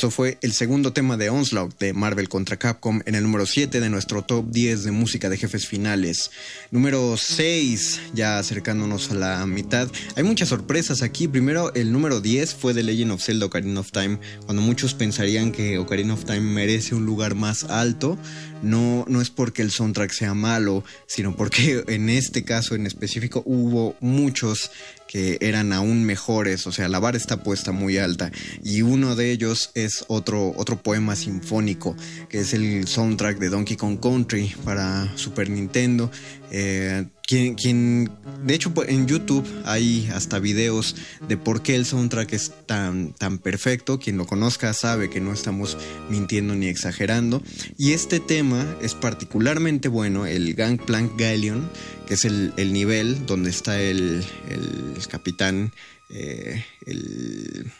Eso 0.00 0.10
fue 0.10 0.38
el 0.40 0.54
segundo 0.54 0.94
tema 0.94 1.18
de 1.18 1.28
Onslaught 1.28 1.78
de 1.78 1.92
Marvel 1.92 2.30
contra 2.30 2.56
Capcom 2.56 3.02
en 3.04 3.14
el 3.14 3.22
número 3.22 3.44
7 3.44 3.80
de 3.80 3.90
nuestro 3.90 4.22
top 4.22 4.46
10 4.48 4.84
de 4.84 4.92
música 4.92 5.28
de 5.28 5.36
jefes 5.36 5.66
finales. 5.66 6.30
Número 6.70 7.18
6, 7.18 8.00
ya 8.14 8.38
acercándonos 8.38 9.10
a 9.10 9.14
la 9.14 9.44
mitad. 9.44 9.90
Hay 10.16 10.22
muchas 10.22 10.48
sorpresas 10.48 11.02
aquí. 11.02 11.28
Primero, 11.28 11.74
el 11.74 11.92
número 11.92 12.22
10 12.22 12.54
fue 12.54 12.72
de 12.72 12.82
Legend 12.82 13.12
of 13.12 13.22
Zelda 13.22 13.44
Ocarina 13.44 13.80
of 13.80 13.92
Time, 13.92 14.18
cuando 14.46 14.62
muchos 14.62 14.94
pensarían 14.94 15.52
que 15.52 15.76
Ocarina 15.76 16.14
of 16.14 16.24
Time 16.24 16.40
merece 16.40 16.94
un 16.94 17.04
lugar 17.04 17.34
más 17.34 17.64
alto. 17.64 18.16
No, 18.62 19.04
no 19.06 19.20
es 19.20 19.28
porque 19.28 19.60
el 19.60 19.70
soundtrack 19.70 20.12
sea 20.12 20.32
malo, 20.32 20.82
sino 21.08 21.36
porque 21.36 21.84
en 21.88 22.08
este 22.08 22.42
caso 22.42 22.74
en 22.74 22.86
específico 22.86 23.42
hubo 23.44 23.96
muchos 24.00 24.70
que 25.10 25.38
eran 25.40 25.72
aún 25.72 26.04
mejores, 26.04 26.68
o 26.68 26.72
sea, 26.72 26.88
la 26.88 27.00
vara 27.00 27.16
está 27.16 27.42
puesta 27.42 27.72
muy 27.72 27.98
alta. 27.98 28.30
Y 28.62 28.82
uno 28.82 29.16
de 29.16 29.32
ellos 29.32 29.72
es 29.74 30.04
otro, 30.06 30.54
otro 30.56 30.80
poema 30.80 31.16
sinfónico, 31.16 31.96
que 32.28 32.38
es 32.38 32.54
el 32.54 32.86
soundtrack 32.86 33.38
de 33.40 33.48
Donkey 33.48 33.76
Kong 33.76 33.98
Country 33.98 34.54
para 34.64 35.10
Super 35.16 35.50
Nintendo. 35.50 36.12
Eh, 36.50 37.06
quien, 37.26 38.10
de 38.44 38.54
hecho, 38.54 38.74
pues, 38.74 38.88
en 38.88 39.06
YouTube 39.06 39.46
hay 39.64 40.10
hasta 40.12 40.40
videos 40.40 40.96
de 41.28 41.36
por 41.36 41.62
qué 41.62 41.76
el 41.76 41.86
soundtrack 41.86 42.32
es 42.32 42.52
tan, 42.66 43.12
tan 43.12 43.38
perfecto. 43.38 44.00
Quien 44.00 44.16
lo 44.16 44.26
conozca 44.26 44.72
sabe 44.72 45.10
que 45.10 45.20
no 45.20 45.32
estamos 45.32 45.78
mintiendo 46.08 46.56
ni 46.56 46.66
exagerando. 46.66 47.40
Y 47.78 47.92
este 47.92 48.18
tema 48.18 48.66
es 48.82 48.94
particularmente 48.94 49.88
bueno, 49.88 50.26
el 50.26 50.54
Gangplank 50.54 51.16
Galleon, 51.16 51.70
que 52.08 52.14
es 52.14 52.24
el, 52.24 52.72
nivel 52.72 53.26
donde 53.26 53.50
está 53.50 53.80
el, 53.80 54.24
el, 54.48 55.06
capitán, 55.06 55.72
eh, 56.10 56.64
el 56.86 57.70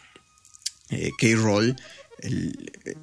eh, 0.91 1.11
K-Roll 1.19 1.75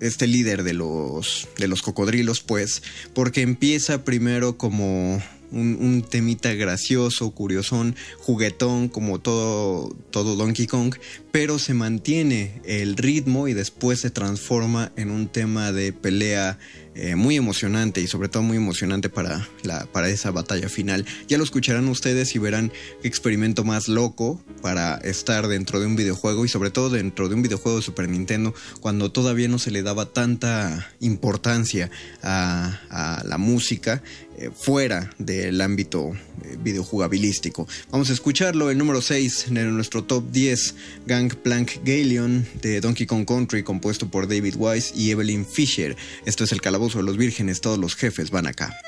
este 0.00 0.26
líder 0.26 0.62
de 0.62 0.74
los, 0.74 1.48
de 1.58 1.66
los 1.66 1.82
cocodrilos, 1.82 2.40
pues, 2.40 2.82
porque 3.14 3.42
empieza 3.42 4.04
primero 4.04 4.56
como 4.56 5.20
un, 5.50 6.04
temita 6.08 6.52
gracioso, 6.54 7.30
curiosón, 7.30 7.96
juguetón, 8.18 8.88
como 8.88 9.18
todo, 9.18 9.94
todo 10.10 10.36
Donkey 10.36 10.66
Kong, 10.66 10.94
pero 11.32 11.58
se 11.58 11.74
mantiene 11.74 12.60
el 12.64 12.96
ritmo 12.96 13.48
y 13.48 13.54
después 13.54 14.00
se 14.00 14.10
transforma 14.10 14.92
en 14.96 15.10
un 15.10 15.28
tema 15.28 15.72
de 15.72 15.92
pelea 15.92 16.58
eh, 17.00 17.14
muy 17.14 17.36
emocionante 17.36 18.00
y 18.00 18.08
sobre 18.08 18.28
todo 18.28 18.42
muy 18.42 18.56
emocionante 18.56 19.08
para, 19.08 19.46
la, 19.62 19.86
para 19.86 20.08
esa 20.08 20.32
batalla 20.32 20.68
final. 20.68 21.06
Ya 21.28 21.38
lo 21.38 21.44
escucharán 21.44 21.86
ustedes 21.86 22.34
y 22.34 22.40
verán 22.40 22.72
qué 23.02 23.06
experimento 23.06 23.62
más 23.62 23.86
loco 23.86 24.42
para 24.62 24.96
estar 24.96 25.46
dentro 25.46 25.78
de 25.78 25.86
un 25.86 25.94
videojuego 25.94 26.44
y 26.44 26.48
sobre 26.48 26.70
todo 26.70 26.90
dentro 26.90 27.28
de 27.28 27.36
un 27.36 27.42
videojuego 27.42 27.78
de 27.78 27.84
Super 27.84 28.08
Nintendo 28.08 28.52
cuando 28.80 29.12
todavía 29.12 29.46
no 29.46 29.60
se 29.60 29.70
le 29.70 29.82
daba 29.82 30.06
tanta 30.06 30.90
importancia 30.98 31.88
a, 32.22 32.80
la 33.24 33.38
música 33.38 34.02
eh, 34.40 34.50
fuera 34.54 35.10
del 35.18 35.60
ámbito 35.60 36.12
eh, 36.44 36.56
videojugabilístico. 36.62 37.66
Vamos 37.90 38.10
a 38.10 38.12
escucharlo, 38.12 38.70
el 38.70 38.78
número 38.78 39.02
6 39.02 39.48
en 39.48 39.74
nuestro 39.74 40.04
top 40.04 40.30
10, 40.30 40.74
Gangplank 41.06 41.84
Galeon 41.84 42.46
de 42.62 42.80
Donkey 42.80 43.06
Kong 43.06 43.26
Country, 43.26 43.64
compuesto 43.64 44.08
por 44.08 44.28
David 44.28 44.54
Wise 44.56 44.94
y 44.96 45.10
Evelyn 45.10 45.44
Fisher. 45.44 45.96
Esto 46.24 46.44
es 46.44 46.52
el 46.52 46.60
calabozo 46.60 46.98
de 46.98 47.04
los 47.04 47.16
vírgenes, 47.16 47.60
todos 47.60 47.78
los 47.78 47.96
jefes 47.96 48.30
van 48.30 48.46
acá. 48.46 48.78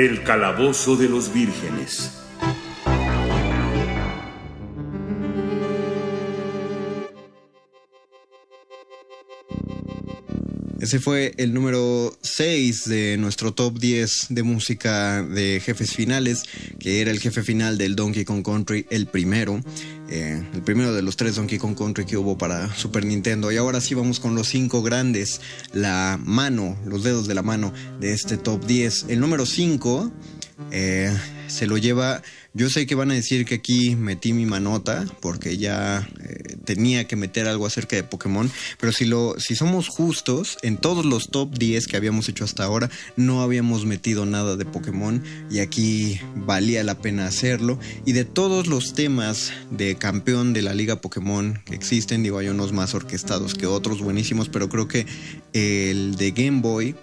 El 0.00 0.22
Calabozo 0.22 0.96
de 0.96 1.10
los 1.10 1.30
Vírgenes. 1.30 2.10
Ese 10.80 11.00
fue 11.00 11.34
el 11.36 11.52
número 11.52 12.16
6 12.22 12.88
de 12.88 13.18
nuestro 13.18 13.52
top 13.52 13.78
10 13.78 14.28
de 14.30 14.42
música 14.42 15.22
de 15.22 15.60
jefes 15.60 15.94
finales, 15.94 16.44
que 16.78 17.02
era 17.02 17.10
el 17.10 17.20
jefe 17.20 17.42
final 17.42 17.76
del 17.76 17.94
Donkey 17.94 18.24
Kong 18.24 18.42
Country, 18.42 18.86
el 18.88 19.06
primero. 19.06 19.60
Primero 20.70 20.94
de 20.94 21.02
los 21.02 21.16
tres 21.16 21.34
Donkey 21.34 21.58
Kong 21.58 21.76
Country 21.76 22.04
que 22.04 22.16
hubo 22.16 22.38
para 22.38 22.72
Super 22.76 23.04
Nintendo. 23.04 23.50
Y 23.50 23.56
ahora 23.56 23.80
sí 23.80 23.96
vamos 23.96 24.20
con 24.20 24.36
los 24.36 24.46
cinco 24.46 24.82
grandes, 24.82 25.40
la 25.72 26.16
mano, 26.22 26.78
los 26.86 27.02
dedos 27.02 27.26
de 27.26 27.34
la 27.34 27.42
mano 27.42 27.72
de 27.98 28.12
este 28.12 28.36
top 28.36 28.64
10. 28.64 29.06
El 29.08 29.18
número 29.18 29.46
5 29.46 30.12
eh, 30.70 31.12
se 31.48 31.66
lo 31.66 31.76
lleva 31.76 32.22
yo 32.52 32.68
sé 32.68 32.84
que 32.84 32.96
van 32.96 33.12
a 33.12 33.14
decir 33.14 33.44
que 33.44 33.56
aquí 33.56 33.94
metí 33.94 34.32
mi 34.32 34.44
manota 34.44 35.04
porque 35.20 35.56
ya 35.56 36.08
eh, 36.20 36.39
tenía 36.70 37.08
que 37.08 37.16
meter 37.16 37.48
algo 37.48 37.66
acerca 37.66 37.96
de 37.96 38.04
Pokémon, 38.04 38.48
pero 38.78 38.92
si 38.92 39.04
lo 39.04 39.34
si 39.40 39.56
somos 39.56 39.88
justos, 39.88 40.56
en 40.62 40.76
todos 40.76 41.04
los 41.04 41.30
top 41.30 41.52
10 41.58 41.88
que 41.88 41.96
habíamos 41.96 42.28
hecho 42.28 42.44
hasta 42.44 42.62
ahora 42.62 42.88
no 43.16 43.42
habíamos 43.42 43.86
metido 43.86 44.24
nada 44.24 44.54
de 44.54 44.64
Pokémon 44.66 45.20
y 45.50 45.58
aquí 45.58 46.20
valía 46.36 46.84
la 46.84 46.94
pena 46.94 47.26
hacerlo. 47.26 47.80
Y 48.06 48.12
de 48.12 48.24
todos 48.24 48.68
los 48.68 48.94
temas 48.94 49.52
de 49.72 49.96
campeón 49.96 50.52
de 50.52 50.62
la 50.62 50.72
liga 50.72 51.00
Pokémon 51.00 51.60
que 51.64 51.74
existen, 51.74 52.22
digo 52.22 52.38
hay 52.38 52.46
unos 52.46 52.72
más 52.72 52.94
orquestados 52.94 53.54
que 53.54 53.66
otros 53.66 54.00
buenísimos, 54.00 54.48
pero 54.48 54.68
creo 54.68 54.86
que 54.86 55.06
el 55.52 56.14
de 56.14 56.30
Game 56.30 56.60
Boy 56.60 56.94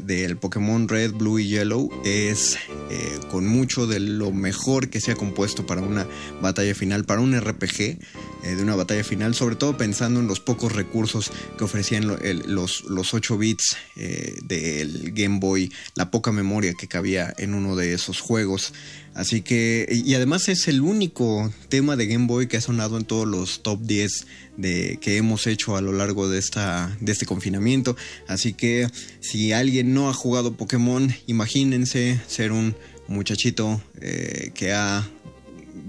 del 0.00 0.36
Pokémon 0.36 0.88
Red, 0.88 1.12
Blue 1.12 1.38
y 1.38 1.48
Yellow 1.48 1.90
es 2.04 2.56
eh, 2.90 3.20
con 3.30 3.46
mucho 3.46 3.86
de 3.86 4.00
lo 4.00 4.30
mejor 4.30 4.88
que 4.88 5.00
se 5.00 5.12
ha 5.12 5.16
compuesto 5.16 5.66
para 5.66 5.82
una 5.82 6.06
batalla 6.40 6.74
final, 6.74 7.04
para 7.04 7.20
un 7.20 7.38
RPG 7.38 7.98
eh, 8.42 8.56
de 8.56 8.62
una 8.62 8.74
batalla 8.74 9.04
final, 9.04 9.34
sobre 9.34 9.56
todo 9.56 9.76
pensando 9.76 10.20
en 10.20 10.26
los 10.26 10.40
pocos 10.40 10.72
recursos 10.72 11.30
que 11.56 11.64
ofrecían 11.64 12.06
los, 12.06 12.84
los 12.84 13.14
8 13.14 13.38
bits 13.38 13.76
eh, 13.96 14.36
del 14.42 15.12
Game 15.12 15.38
Boy, 15.38 15.72
la 15.94 16.10
poca 16.10 16.32
memoria 16.32 16.74
que 16.74 16.88
cabía 16.88 17.32
en 17.38 17.54
uno 17.54 17.76
de 17.76 17.94
esos 17.94 18.20
juegos. 18.20 18.72
Así 19.14 19.42
que, 19.42 19.86
y 19.90 20.14
además 20.14 20.48
es 20.48 20.68
el 20.68 20.80
único 20.80 21.52
tema 21.68 21.96
de 21.96 22.06
Game 22.06 22.26
Boy 22.26 22.48
que 22.48 22.56
ha 22.56 22.62
sonado 22.62 22.96
en 22.96 23.04
todos 23.04 23.28
los 23.28 23.62
top 23.62 23.80
10 23.82 24.26
de, 24.56 24.98
que 25.00 25.18
hemos 25.18 25.46
hecho 25.46 25.76
a 25.76 25.82
lo 25.82 25.92
largo 25.92 26.28
de, 26.28 26.38
esta, 26.38 26.96
de 27.00 27.12
este 27.12 27.26
confinamiento. 27.26 27.96
Así 28.26 28.54
que 28.54 28.88
si 29.20 29.52
alguien 29.52 29.92
no 29.92 30.08
ha 30.08 30.14
jugado 30.14 30.56
Pokémon, 30.56 31.14
imagínense 31.26 32.20
ser 32.26 32.52
un 32.52 32.74
muchachito 33.06 33.82
eh, 34.00 34.52
que 34.54 34.72
ha 34.72 35.06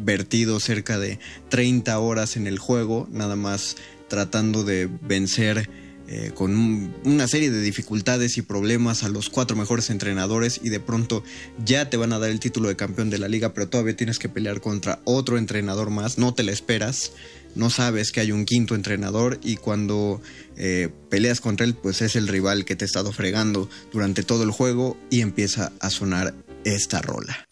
vertido 0.04 0.60
cerca 0.60 1.00
de 1.00 1.20
30 1.50 1.98
horas 2.00 2.38
en 2.38 2.48
el 2.48 2.60
juego, 2.60 3.08
nada 3.12 3.36
más 3.36 3.78
tratando 4.08 4.64
de 4.64 4.90
vencer 5.02 5.70
eh, 6.06 6.32
con 6.36 6.94
una 7.06 7.28
serie 7.30 7.50
de 7.50 7.62
dificultades 7.62 8.38
y 8.38 8.42
problemas 8.42 9.04
a 9.04 9.10
los 9.10 9.30
cuatro 9.30 9.56
mejores 9.56 9.90
entrenadores 9.90 10.60
y 10.62 10.68
de 10.68 10.82
pronto 10.82 11.24
ya 11.64 11.90
te 11.90 11.96
van 11.96 12.12
a 12.12 12.20
dar 12.20 12.30
el 12.30 12.42
título 12.42 12.68
de 12.68 12.76
campeón 12.76 13.10
de 13.10 13.20
la 13.20 13.30
liga, 13.30 13.54
pero 13.54 13.70
todavía 13.70 13.96
tienes 13.96 14.20
que 14.20 14.28
pelear 14.28 14.60
contra 14.60 15.00
otro 15.06 15.38
entrenador 15.38 15.92
más, 15.92 16.18
no 16.18 16.34
te 16.34 16.44
la 16.44 16.52
esperas, 16.52 17.14
no 17.56 17.70
sabes 17.70 18.12
que 18.12 18.20
hay 18.20 18.34
un 18.34 18.44
quinto 18.44 18.76
entrenador 18.76 19.40
y 19.44 19.56
cuando 19.56 20.22
eh, 20.58 20.90
peleas 21.10 21.40
contra 21.40 21.66
él, 21.66 21.74
pues 21.74 22.02
es 22.02 22.18
el 22.18 22.28
rival 22.28 22.66
que 22.66 22.76
te 22.76 22.84
ha 22.84 22.88
estado 22.88 23.14
fregando 23.14 23.70
durante 23.94 24.24
todo 24.24 24.44
el 24.44 24.52
juego 24.52 24.98
y 25.10 25.22
empieza 25.22 25.72
a 25.80 25.90
sonar 25.90 26.36
esta 26.66 27.02
rola. 27.02 27.46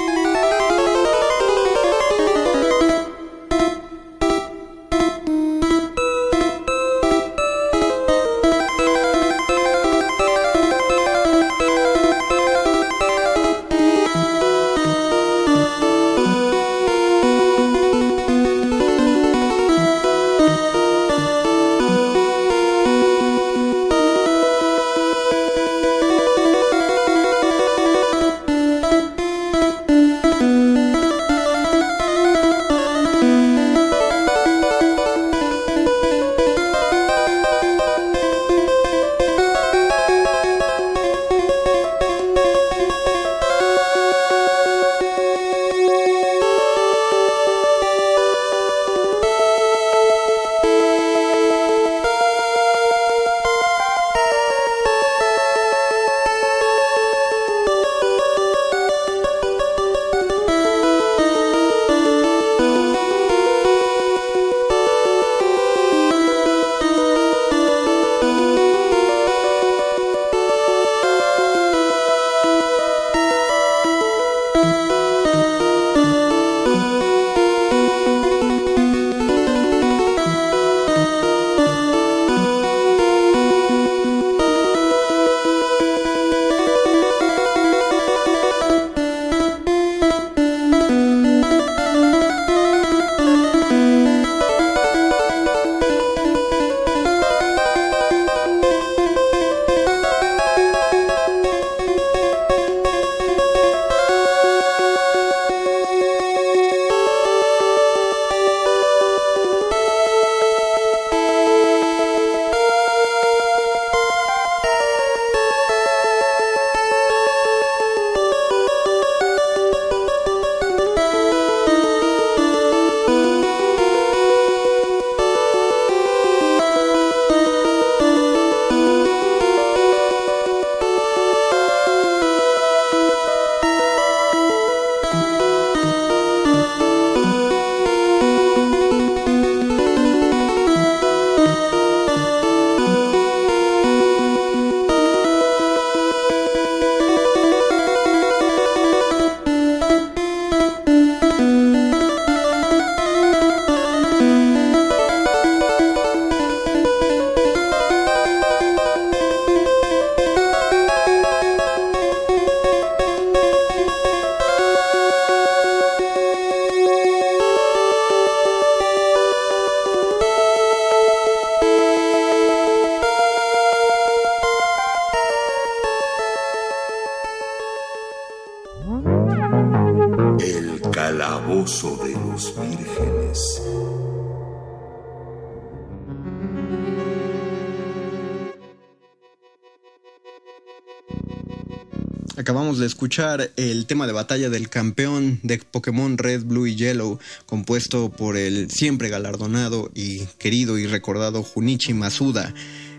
De 192.82 192.88
escuchar 192.88 193.52
el 193.56 193.86
tema 193.86 194.08
de 194.08 194.14
batalla 194.14 194.50
del 194.50 194.68
campeón 194.68 195.40
de 195.44 195.60
Pokémon 195.60 196.18
Red, 196.18 196.44
Blue 196.44 196.68
y 196.68 196.76
Yellow, 196.76 197.20
compuesto 197.46 198.10
por 198.10 198.36
el 198.36 198.70
siempre 198.72 199.10
galardonado 199.10 199.92
y 199.94 200.26
querido 200.38 200.78
y 200.78 200.88
recordado 200.88 201.44
Junichi 201.44 201.94
Masuda. 201.94 202.54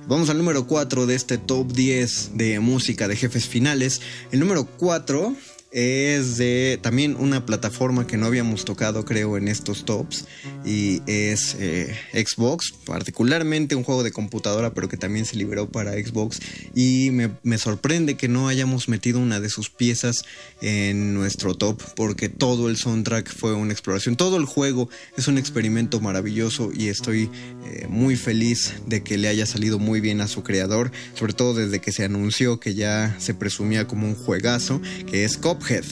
Vamos 0.06 0.30
al 0.30 0.38
número 0.38 0.66
4 0.66 1.06
de 1.06 1.14
este 1.14 1.36
top 1.36 1.72
10 1.72 2.30
de 2.34 2.60
música 2.60 3.08
de 3.08 3.16
jefes 3.16 3.46
finales. 3.46 4.00
El 4.30 4.40
número 4.40 4.66
4 4.66 5.34
es 5.72 6.36
de 6.36 6.78
también 6.82 7.16
una 7.18 7.44
plataforma 7.46 8.06
que 8.06 8.16
no 8.16 8.26
habíamos 8.26 8.64
tocado 8.64 9.04
creo 9.04 9.36
en 9.36 9.48
estos 9.48 9.84
tops 9.84 10.26
y 10.64 11.02
es 11.06 11.56
eh, 11.58 11.94
Xbox, 12.12 12.72
particularmente 12.84 13.74
un 13.74 13.84
juego 13.84 14.02
de 14.02 14.12
computadora 14.12 14.74
pero 14.74 14.88
que 14.88 14.96
también 14.96 15.24
se 15.24 15.36
liberó 15.36 15.68
para 15.68 15.92
Xbox 15.92 16.40
y 16.74 17.10
me, 17.12 17.30
me, 17.42 17.58
sorprende 17.58 18.16
que 18.16 18.28
no 18.28 18.48
hayamos 18.48 18.88
metido 18.88 19.18
una 19.18 19.40
de 19.40 19.48
sus 19.48 19.70
piezas 19.70 20.24
en 20.60 21.14
nuestro 21.14 21.54
top 21.54 21.80
porque 21.94 22.28
todo 22.28 22.68
el 22.68 22.76
soundtrack 22.76 23.32
fue 23.32 23.54
una 23.54 23.72
exploración, 23.72 24.16
todo 24.16 24.36
el 24.36 24.44
juego 24.44 24.88
es 25.16 25.28
un 25.28 25.38
experimento 25.38 26.00
maravilloso 26.00 26.70
y 26.72 26.88
estoy 26.88 27.30
eh, 27.64 27.86
muy 27.88 28.16
feliz 28.16 28.74
de 28.86 29.02
que 29.02 29.18
le 29.18 29.28
haya 29.28 29.46
salido 29.46 29.78
muy 29.78 30.00
bien 30.00 30.20
a 30.20 30.28
su 30.28 30.42
creador, 30.42 30.90
sobre 31.14 31.32
todo 31.32 31.54
desde 31.54 31.80
que 31.80 31.92
se 31.92 32.04
anunció 32.04 32.60
que 32.60 32.74
ya 32.74 33.16
se 33.18 33.34
presumía 33.34 33.86
como 33.86 34.06
un 34.06 34.14
juegazo, 34.14 34.80
que 35.06 35.24
es 35.24 35.36
Cophead. 35.36 35.84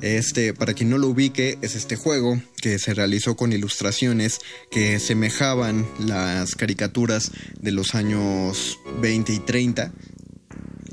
Este, 0.00 0.54
para 0.54 0.74
quien 0.74 0.90
no 0.90 0.98
lo 0.98 1.08
ubique, 1.08 1.58
es 1.60 1.74
este 1.74 1.96
juego 1.96 2.40
que 2.60 2.78
se 2.78 2.94
realizó 2.94 3.36
con 3.36 3.52
ilustraciones 3.52 4.38
que 4.70 5.00
semejaban 5.00 5.86
las 5.98 6.54
caricaturas 6.54 7.32
de 7.60 7.72
los 7.72 7.94
años 7.94 8.78
20 9.00 9.32
y 9.32 9.38
30 9.40 9.92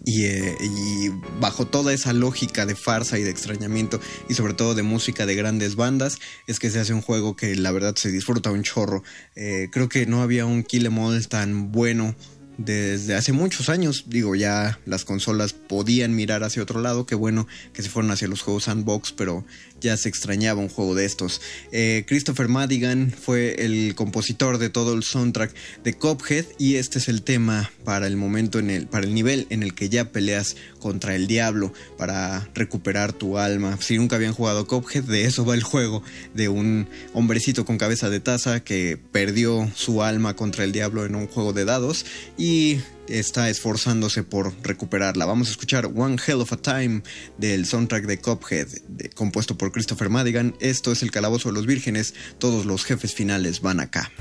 eh, 0.07 0.55
y, 0.61 1.09
bajo 1.39 1.65
toda 1.65 1.91
esa 1.91 2.13
lógica 2.13 2.65
de 2.65 2.75
farsa 2.75 3.17
y 3.17 3.23
de 3.23 3.31
extrañamiento 3.31 3.99
y 4.29 4.35
sobre 4.35 4.53
todo 4.53 4.75
de 4.75 4.83
música 4.83 5.25
de 5.25 5.35
grandes 5.35 5.75
bandas 5.75 6.19
es 6.45 6.59
que 6.59 6.69
se 6.69 6.79
hace 6.79 6.93
un 6.93 7.01
juego 7.01 7.35
que 7.35 7.55
la 7.55 7.71
verdad 7.71 7.95
se 7.95 8.11
disfruta 8.11 8.51
un 8.51 8.61
chorro. 8.61 9.03
Eh, 9.35 9.69
creo 9.71 9.89
que 9.89 10.05
no 10.05 10.21
había 10.21 10.45
un 10.45 10.63
Kill 10.63 10.85
Em 10.85 10.97
All 10.99 11.27
tan 11.27 11.71
bueno 11.71 12.15
desde 12.57 13.15
hace 13.15 13.31
muchos 13.31 13.69
años. 13.69 14.05
Digo, 14.07 14.35
ya 14.35 14.79
las 14.85 15.05
consolas 15.05 15.53
podían 15.53 16.15
mirar 16.15 16.43
hacia 16.43 16.63
otro 16.63 16.81
lado. 16.81 17.05
Qué 17.05 17.15
bueno 17.15 17.47
que 17.73 17.81
se 17.81 17.89
fueron 17.89 18.11
hacia 18.11 18.27
los 18.27 18.41
juegos 18.41 18.65
sandbox, 18.65 19.11
pero 19.11 19.45
ya 19.85 19.95
se 19.97 20.09
extrañaba 20.09 20.59
un 20.59 20.67
juego 20.67 20.95
de 20.95 21.05
estos. 21.05 21.41
Eh, 21.71 22.05
Christopher 22.07 22.47
Madigan 22.47 23.11
fue 23.11 23.63
el 23.63 23.93
compositor 23.93 24.57
de 24.57 24.69
todo 24.69 24.93
el 24.93 25.03
soundtrack 25.03 25.53
de 25.83 25.93
Cophead 25.93 26.45
y 26.57 26.75
este 26.75 26.97
es 26.97 27.07
el 27.07 27.21
tema 27.21 27.71
para 27.83 28.07
el 28.07 28.17
momento 28.17 28.57
en 28.57 28.71
el, 28.71 28.87
para 28.87 29.05
el 29.05 29.13
nivel 29.13 29.45
en 29.51 29.61
el 29.61 29.75
que 29.75 29.89
ya 29.89 30.11
peleas 30.11 30.55
contra 30.79 31.15
el 31.15 31.27
diablo 31.27 31.71
para 31.97 32.49
recuperar 32.55 33.13
tu 33.13 33.37
alma. 33.37 33.77
Si 33.79 33.97
nunca 33.97 34.15
habían 34.15 34.33
jugado 34.33 34.65
Cophead, 34.65 35.03
de 35.03 35.25
eso 35.25 35.45
va 35.45 35.53
el 35.53 35.63
juego, 35.63 36.01
de 36.33 36.49
un 36.49 36.87
hombrecito 37.13 37.63
con 37.63 37.77
cabeza 37.77 38.09
de 38.09 38.19
taza 38.19 38.63
que 38.63 38.97
perdió 39.11 39.69
su 39.75 40.01
alma 40.01 40.35
contra 40.35 40.63
el 40.63 40.71
diablo 40.71 41.05
en 41.05 41.13
un 41.13 41.27
juego 41.27 41.53
de 41.53 41.65
dados 41.65 42.07
y 42.39 42.79
está 43.07 43.49
esforzándose 43.49 44.23
por 44.23 44.53
recuperarla. 44.63 45.25
Vamos 45.25 45.47
a 45.47 45.51
escuchar 45.51 45.87
One 45.95 46.17
Hell 46.25 46.41
of 46.41 46.53
a 46.53 46.57
Time 46.57 47.03
del 47.37 47.65
soundtrack 47.65 48.05
de 48.05 48.19
Cophead, 48.19 48.67
compuesto 49.13 49.57
por 49.57 49.71
Christopher 49.71 50.09
Madigan. 50.09 50.55
Esto 50.59 50.91
es 50.91 51.03
el 51.03 51.11
Calabozo 51.11 51.49
de 51.49 51.55
los 51.55 51.65
Vírgenes, 51.65 52.13
todos 52.39 52.65
los 52.65 52.85
jefes 52.85 53.13
finales 53.13 53.61
van 53.61 53.79
acá. 53.79 54.11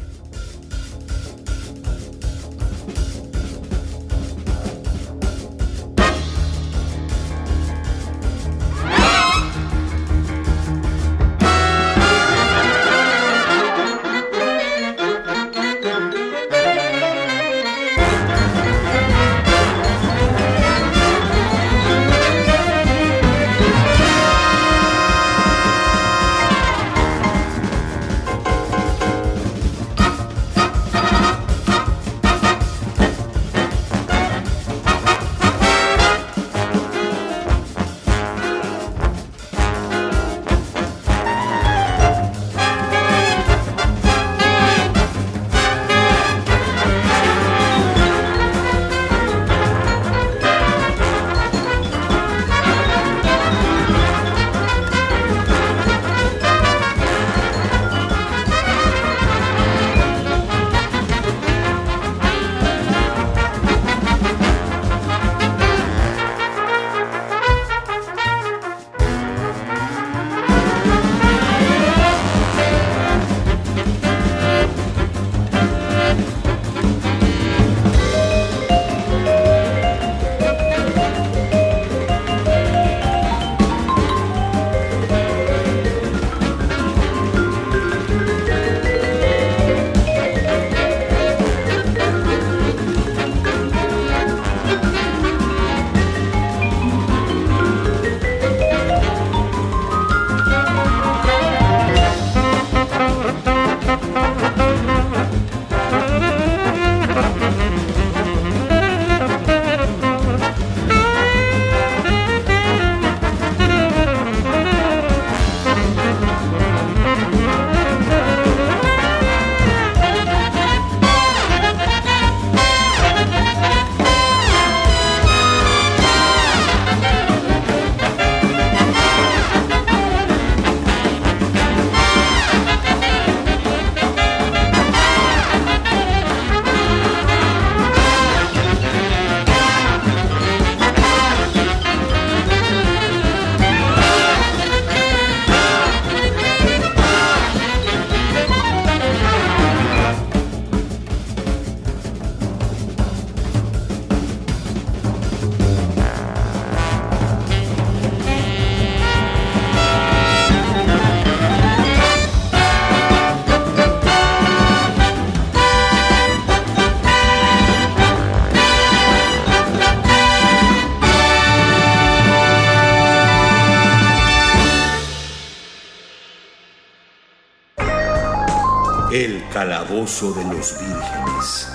Calabozo 179.94 180.32
de 180.32 180.42
los 180.42 180.74
Vírgenes. 180.80 181.68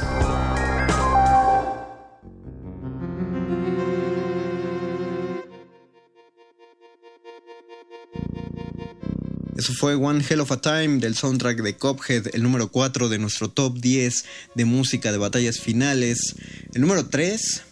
Eso 9.56 9.74
fue 9.74 9.96
One 9.96 10.22
Hell 10.28 10.42
of 10.42 10.52
a 10.52 10.60
Time 10.60 10.98
del 10.98 11.16
soundtrack 11.16 11.62
de 11.62 11.78
Cophead, 11.78 12.28
el 12.34 12.44
número 12.44 12.68
4 12.68 13.08
de 13.08 13.20
nuestro 13.20 13.50
top 13.50 13.78
10 13.78 14.26
de 14.54 14.66
música 14.66 15.14
de 15.14 15.18
batallas 15.18 15.62
finales. 15.62 16.36
El 16.74 16.82
número 16.82 17.06
3 17.06 17.64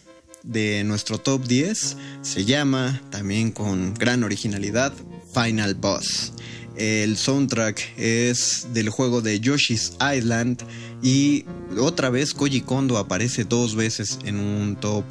de 0.44 0.82
nuestro 0.84 1.18
top 1.18 1.46
10 1.46 1.96
se 2.22 2.44
llama, 2.46 3.02
también 3.10 3.52
con 3.52 3.92
gran 3.92 4.24
originalidad, 4.24 4.94
Final 5.34 5.74
Boss. 5.74 6.32
El 6.78 7.16
soundtrack 7.16 7.98
es 7.98 8.68
del 8.72 8.88
juego 8.88 9.20
de 9.20 9.40
Yoshi's 9.40 9.94
Island 10.16 10.62
y 11.02 11.44
otra 11.76 12.08
vez 12.08 12.34
Koji 12.34 12.60
Kondo 12.60 12.98
aparece 12.98 13.44
dos 13.44 13.74
veces 13.74 14.20
en 14.24 14.38
un 14.38 14.76
top 14.76 15.04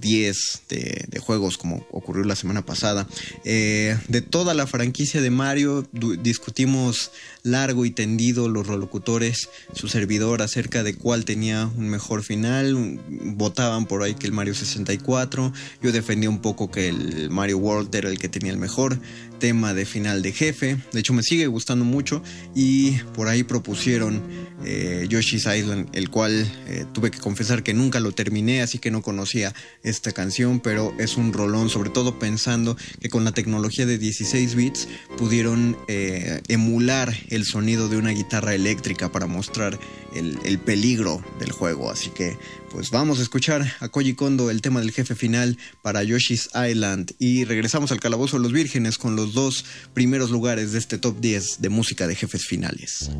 10 0.00 0.62
eh, 0.70 1.04
de, 1.08 1.18
juegos 1.18 1.58
como 1.58 1.86
ocurrió 1.90 2.24
la 2.24 2.36
semana 2.36 2.64
pasada. 2.64 3.06
Eh, 3.44 3.98
de 4.08 4.22
toda 4.22 4.54
la 4.54 4.66
franquicia 4.66 5.20
de 5.20 5.30
Mario 5.30 5.86
discutimos 5.92 7.10
largo 7.46 7.84
y 7.84 7.90
tendido 7.90 8.48
los 8.48 8.66
relocutores, 8.66 9.48
su 9.72 9.88
servidor 9.88 10.42
acerca 10.42 10.82
de 10.82 10.94
cuál 10.94 11.24
tenía 11.24 11.66
un 11.76 11.88
mejor 11.88 12.22
final. 12.22 13.00
Votaban 13.08 13.86
por 13.86 14.02
ahí 14.02 14.14
que 14.14 14.26
el 14.26 14.32
Mario 14.32 14.54
64. 14.54 15.52
Yo 15.80 15.92
defendía 15.92 16.28
un 16.28 16.40
poco 16.40 16.70
que 16.70 16.88
el 16.88 17.30
Mario 17.30 17.58
World 17.58 17.94
era 17.94 18.10
el 18.10 18.18
que 18.18 18.28
tenía 18.28 18.52
el 18.52 18.58
mejor 18.58 18.98
tema 19.38 19.74
de 19.74 19.86
final 19.86 20.22
de 20.22 20.32
jefe. 20.32 20.76
De 20.92 21.00
hecho 21.00 21.12
me 21.12 21.22
sigue 21.22 21.46
gustando 21.46 21.84
mucho 21.84 22.22
y 22.54 22.98
por 23.14 23.28
ahí 23.28 23.44
propusieron 23.44 24.22
eh, 24.64 25.06
Yoshi's 25.08 25.46
Island, 25.46 25.88
el 25.92 26.10
cual 26.10 26.46
tuve 26.92 27.10
que 27.10 27.18
confesar 27.18 27.62
que 27.62 27.74
nunca 27.74 28.00
lo 28.00 28.12
terminé, 28.12 28.62
así 28.62 28.78
que 28.78 28.90
no 28.90 29.02
conocía 29.02 29.54
esta 29.82 30.12
canción, 30.12 30.60
pero 30.60 30.94
es 30.98 31.16
un 31.16 31.32
rolón, 31.32 31.68
sobre 31.68 31.90
todo 31.90 32.18
pensando 32.18 32.76
que 33.00 33.08
con 33.08 33.24
la 33.24 33.32
tecnología 33.32 33.86
de 33.86 33.98
16 33.98 34.54
bits 34.54 34.88
pudieron 35.18 35.76
eh, 35.88 36.40
emular 36.48 37.14
el 37.28 37.44
sonido 37.44 37.88
de 37.88 37.96
una 37.96 38.10
guitarra 38.10 38.54
eléctrica 38.54 39.10
para 39.12 39.26
mostrar 39.26 39.78
el, 40.14 40.38
el, 40.44 40.58
peligro 40.58 41.22
del 41.38 41.52
juego. 41.52 41.90
Así 41.90 42.10
que, 42.10 42.36
pues 42.70 42.90
vamos 42.90 43.18
a 43.18 43.22
escuchar 43.22 43.74
a 43.80 43.88
Koji 43.88 44.14
Kondo 44.14 44.50
el 44.50 44.62
tema 44.62 44.80
del 44.80 44.92
jefe 44.92 45.14
final 45.14 45.58
para 45.82 46.02
Yoshi's 46.02 46.48
Island 46.54 47.12
y 47.18 47.44
regresamos 47.44 47.92
al 47.92 48.00
Calabozo 48.00 48.36
de 48.36 48.42
los 48.42 48.52
Vírgenes 48.52 48.98
con 48.98 49.16
los 49.16 49.34
dos 49.34 49.64
primeros 49.94 50.30
lugares 50.30 50.72
de 50.72 50.78
este 50.78 50.98
top 50.98 51.20
10 51.20 51.60
de 51.60 51.68
música 51.68 52.06
de 52.06 52.14
jefes 52.14 52.46
finales. 52.46 53.10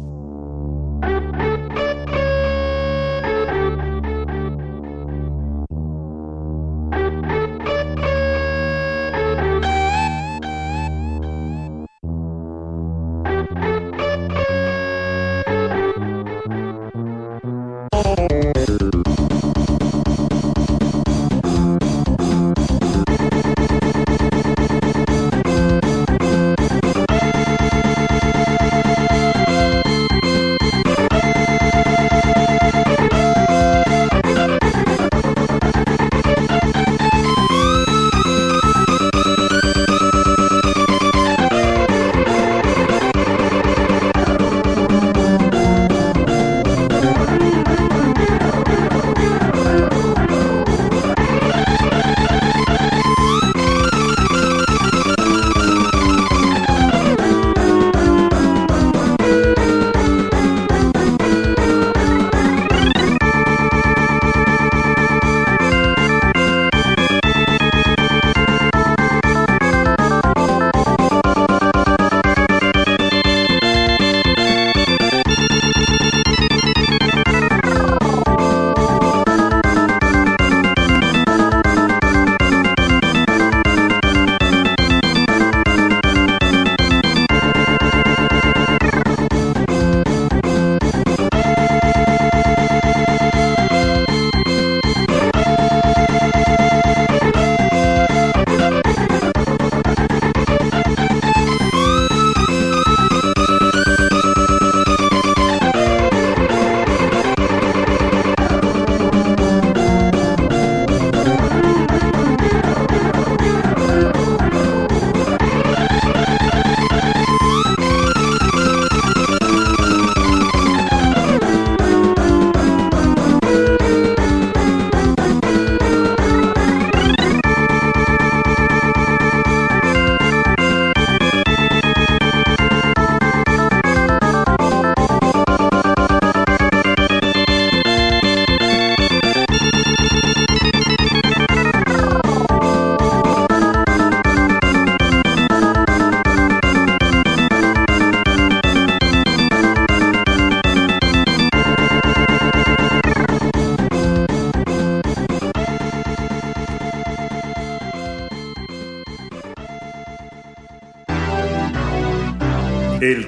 Thank 1.02 1.34
you. 1.34 1.35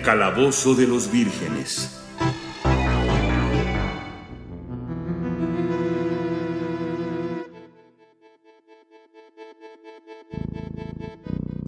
Calabozo 0.09 0.75
de 0.75 0.87
los 0.87 1.13
Vírgenes. 1.13 1.91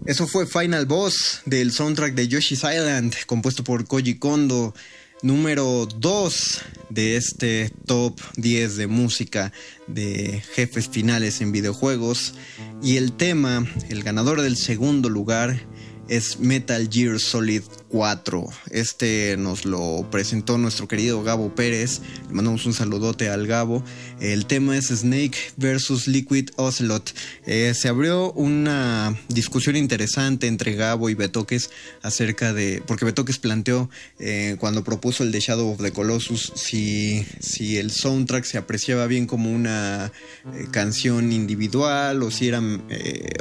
Eso 0.07 0.25
fue 0.25 0.47
Final 0.47 0.87
Boss 0.87 1.41
del 1.45 1.71
soundtrack 1.71 2.15
de 2.15 2.27
Yoshi's 2.27 2.63
Island, 2.63 3.13
compuesto 3.27 3.63
por 3.63 3.85
Koji 3.85 4.17
Kondo, 4.17 4.73
número 5.21 5.85
2 5.85 6.61
de 6.89 7.17
este 7.17 7.71
top 7.85 8.19
10 8.37 8.75
de 8.75 8.87
música 8.87 9.53
de 9.85 10.41
jefes 10.55 10.89
finales 10.89 11.41
en 11.41 11.51
videojuegos. 11.51 12.33
Y 12.81 12.97
el 12.97 13.13
tema, 13.13 13.67
el 13.89 14.01
ganador 14.01 14.41
del 14.41 14.57
segundo 14.57 15.09
lugar, 15.09 15.61
es 16.07 16.39
Metal 16.39 16.89
Gear 16.91 17.19
Solid 17.19 17.61
4. 17.91 18.45
Este 18.71 19.35
nos 19.37 19.65
lo 19.65 20.07
presentó 20.09 20.57
nuestro 20.57 20.87
querido 20.87 21.21
Gabo 21.23 21.53
Pérez. 21.53 22.01
Mandamos 22.31 22.65
un 22.65 22.73
saludote 22.73 23.29
al 23.29 23.45
Gabo. 23.45 23.83
El 24.19 24.45
tema 24.45 24.77
es 24.77 24.87
Snake 24.87 25.37
versus 25.57 26.07
Liquid 26.07 26.49
Ocelot. 26.55 27.13
Eh, 27.45 27.73
se 27.75 27.89
abrió 27.89 28.31
una 28.33 29.17
discusión 29.27 29.75
interesante 29.75 30.47
entre 30.47 30.75
Gabo 30.75 31.09
y 31.09 31.13
Betoques 31.13 31.69
acerca 32.01 32.53
de. 32.53 32.81
Porque 32.87 33.03
Betoques 33.03 33.37
planteó 33.37 33.89
eh, 34.19 34.55
cuando 34.59 34.83
propuso 34.83 35.23
el 35.23 35.31
de 35.31 35.41
Shadow 35.41 35.71
of 35.71 35.81
the 35.81 35.91
Colossus 35.91 36.53
si, 36.55 37.25
si 37.39 37.77
el 37.77 37.91
soundtrack 37.91 38.45
se 38.45 38.57
apreciaba 38.57 39.07
bien 39.07 39.27
como 39.27 39.51
una 39.51 40.11
eh, 40.53 40.67
canción 40.71 41.33
individual 41.33 42.23
o 42.23 42.31
si, 42.31 42.47
era, 42.47 42.61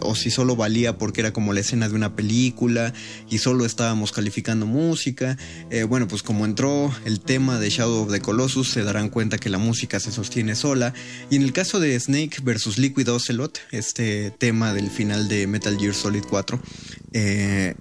o 0.02 0.14
si 0.16 0.30
solo 0.30 0.56
valía 0.56 0.98
porque 0.98 1.20
era 1.20 1.32
como 1.32 1.52
la 1.52 1.60
escena 1.60 1.88
de 1.88 1.94
una 1.94 2.16
película 2.16 2.92
y 3.28 3.38
solo 3.38 3.64
estábamos 3.64 4.10
calificando 4.12 4.66
música. 4.66 5.36
Bueno, 5.88 6.08
pues 6.08 6.22
como 6.22 6.44
entró 6.44 6.92
el 7.04 7.20
tema 7.20 7.58
de 7.58 7.70
Shadow 7.70 8.04
of 8.04 8.12
the 8.12 8.20
Colossus, 8.20 8.79
se 8.80 8.84
darán 8.86 9.10
cuenta 9.10 9.36
que 9.36 9.50
la 9.50 9.58
música 9.58 10.00
se 10.00 10.10
sostiene 10.10 10.54
sola. 10.54 10.94
Y 11.28 11.36
en 11.36 11.42
el 11.42 11.52
caso 11.52 11.80
de 11.80 12.00
Snake 12.00 12.38
versus 12.42 12.78
Liquid 12.78 13.10
Ocelot, 13.10 13.60
este 13.72 14.30
tema 14.30 14.72
del 14.72 14.90
final 14.90 15.28
de 15.28 15.46
Metal 15.46 15.76
Gear 15.78 15.94
Solid 15.94 16.24
4, 16.26 16.58
eh, 17.12 17.74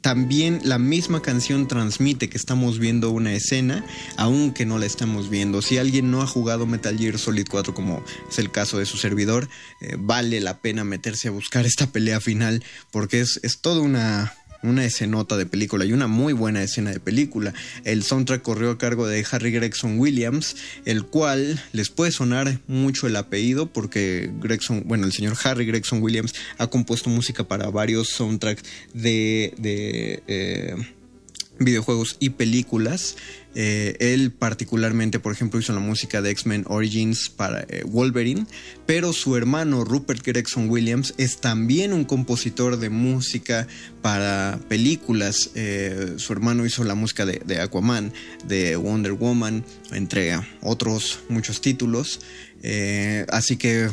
también 0.00 0.60
la 0.64 0.78
misma 0.78 1.20
canción 1.20 1.68
transmite 1.68 2.30
que 2.30 2.38
estamos 2.38 2.78
viendo 2.78 3.10
una 3.10 3.34
escena, 3.34 3.84
aunque 4.16 4.64
no 4.64 4.78
la 4.78 4.86
estamos 4.86 5.28
viendo. 5.28 5.60
Si 5.60 5.76
alguien 5.76 6.10
no 6.10 6.22
ha 6.22 6.26
jugado 6.26 6.64
Metal 6.64 6.96
Gear 6.96 7.18
Solid 7.18 7.46
4, 7.50 7.74
como 7.74 8.02
es 8.30 8.38
el 8.38 8.50
caso 8.50 8.78
de 8.78 8.86
su 8.86 8.96
servidor, 8.96 9.50
eh, 9.82 9.96
vale 9.98 10.40
la 10.40 10.62
pena 10.62 10.82
meterse 10.82 11.28
a 11.28 11.32
buscar 11.32 11.66
esta 11.66 11.92
pelea 11.92 12.20
final, 12.20 12.64
porque 12.90 13.20
es, 13.20 13.38
es 13.42 13.60
toda 13.60 13.82
una, 13.82 14.32
una 14.62 14.84
escenota 14.84 15.36
de 15.36 15.46
película 15.46 15.84
y 15.84 15.92
una 15.92 16.06
muy 16.06 16.32
buena 16.32 16.62
escena 16.62 16.90
de 16.90 17.00
película. 17.00 17.54
El 17.84 18.02
soundtrack 18.02 18.42
corrió 18.42 18.70
a 18.70 18.78
cargo 18.78 19.06
de 19.06 19.24
Harry 19.30 19.50
Gregson 19.50 19.98
Williams, 19.98 20.56
el 20.84 21.04
cual 21.04 21.62
les 21.72 21.90
puede 21.90 22.12
sonar 22.12 22.60
mucho 22.66 23.06
el 23.06 23.16
apellido 23.16 23.66
porque 23.66 24.30
Gregson, 24.40 24.84
bueno, 24.86 25.06
el 25.06 25.12
señor 25.12 25.36
Harry 25.44 25.66
Gregson 25.66 26.02
Williams 26.02 26.34
ha 26.58 26.66
compuesto 26.68 27.10
música 27.10 27.44
para 27.44 27.70
varios 27.70 28.08
soundtracks 28.08 28.62
de, 28.94 29.54
de 29.58 30.22
eh, 30.26 30.76
videojuegos 31.58 32.16
y 32.20 32.30
películas. 32.30 33.16
Eh, 33.60 33.96
él 33.98 34.30
particularmente, 34.30 35.18
por 35.18 35.32
ejemplo, 35.32 35.58
hizo 35.58 35.72
la 35.72 35.80
música 35.80 36.22
de 36.22 36.30
X-Men 36.30 36.64
Origins 36.68 37.28
para 37.28 37.62
eh, 37.62 37.82
Wolverine, 37.84 38.46
pero 38.86 39.12
su 39.12 39.34
hermano 39.34 39.82
Rupert 39.82 40.24
Gregson 40.24 40.70
Williams 40.70 41.12
es 41.18 41.38
también 41.38 41.92
un 41.92 42.04
compositor 42.04 42.78
de 42.78 42.88
música 42.88 43.66
para 44.00 44.60
películas. 44.68 45.50
Eh, 45.56 46.14
su 46.18 46.32
hermano 46.32 46.66
hizo 46.66 46.84
la 46.84 46.94
música 46.94 47.26
de, 47.26 47.60
Aquaman, 47.60 48.12
de 48.46 48.76
Wonder 48.76 49.14
Woman, 49.14 49.64
entre 49.90 50.38
otros 50.62 51.18
muchos 51.28 51.60
títulos. 51.60 52.20
así 53.28 53.56
que 53.56 53.90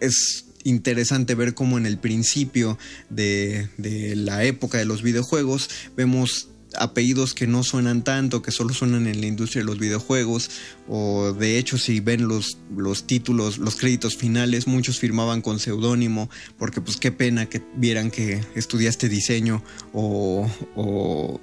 es 0.00 0.46
interesante 0.64 1.34
ver 1.34 1.54
cómo 1.54 1.78
en 1.78 1.86
el 1.86 1.98
principio 1.98 2.78
de, 3.08 3.68
la 4.16 4.44
época 4.44 4.78
de 4.78 4.84
los 4.84 5.02
videojuegos 5.02 5.70
vemos 5.96 6.49
apellidos 6.80 7.34
que 7.34 7.46
no 7.46 7.62
suenan 7.62 8.02
tanto, 8.02 8.42
que 8.42 8.50
solo 8.50 8.74
suenan 8.74 9.06
en 9.06 9.20
la 9.20 9.26
industria 9.26 9.60
de 9.62 9.66
los 9.66 9.78
videojuegos, 9.78 10.50
o 10.88 11.32
de 11.32 11.58
hecho 11.58 11.78
si 11.78 12.00
ven 12.00 12.26
los, 12.26 12.58
los 12.74 13.06
títulos, 13.06 13.58
los 13.58 13.76
créditos 13.76 14.16
finales, 14.16 14.66
muchos 14.66 14.98
firmaban 14.98 15.42
con 15.42 15.60
seudónimo, 15.60 16.30
porque 16.58 16.80
pues 16.80 16.96
qué 16.96 17.12
pena 17.12 17.46
que 17.46 17.62
vieran 17.76 18.10
que 18.10 18.44
estudiaste 18.54 19.08
diseño 19.08 19.62
o, 19.92 20.50
o 20.74 21.40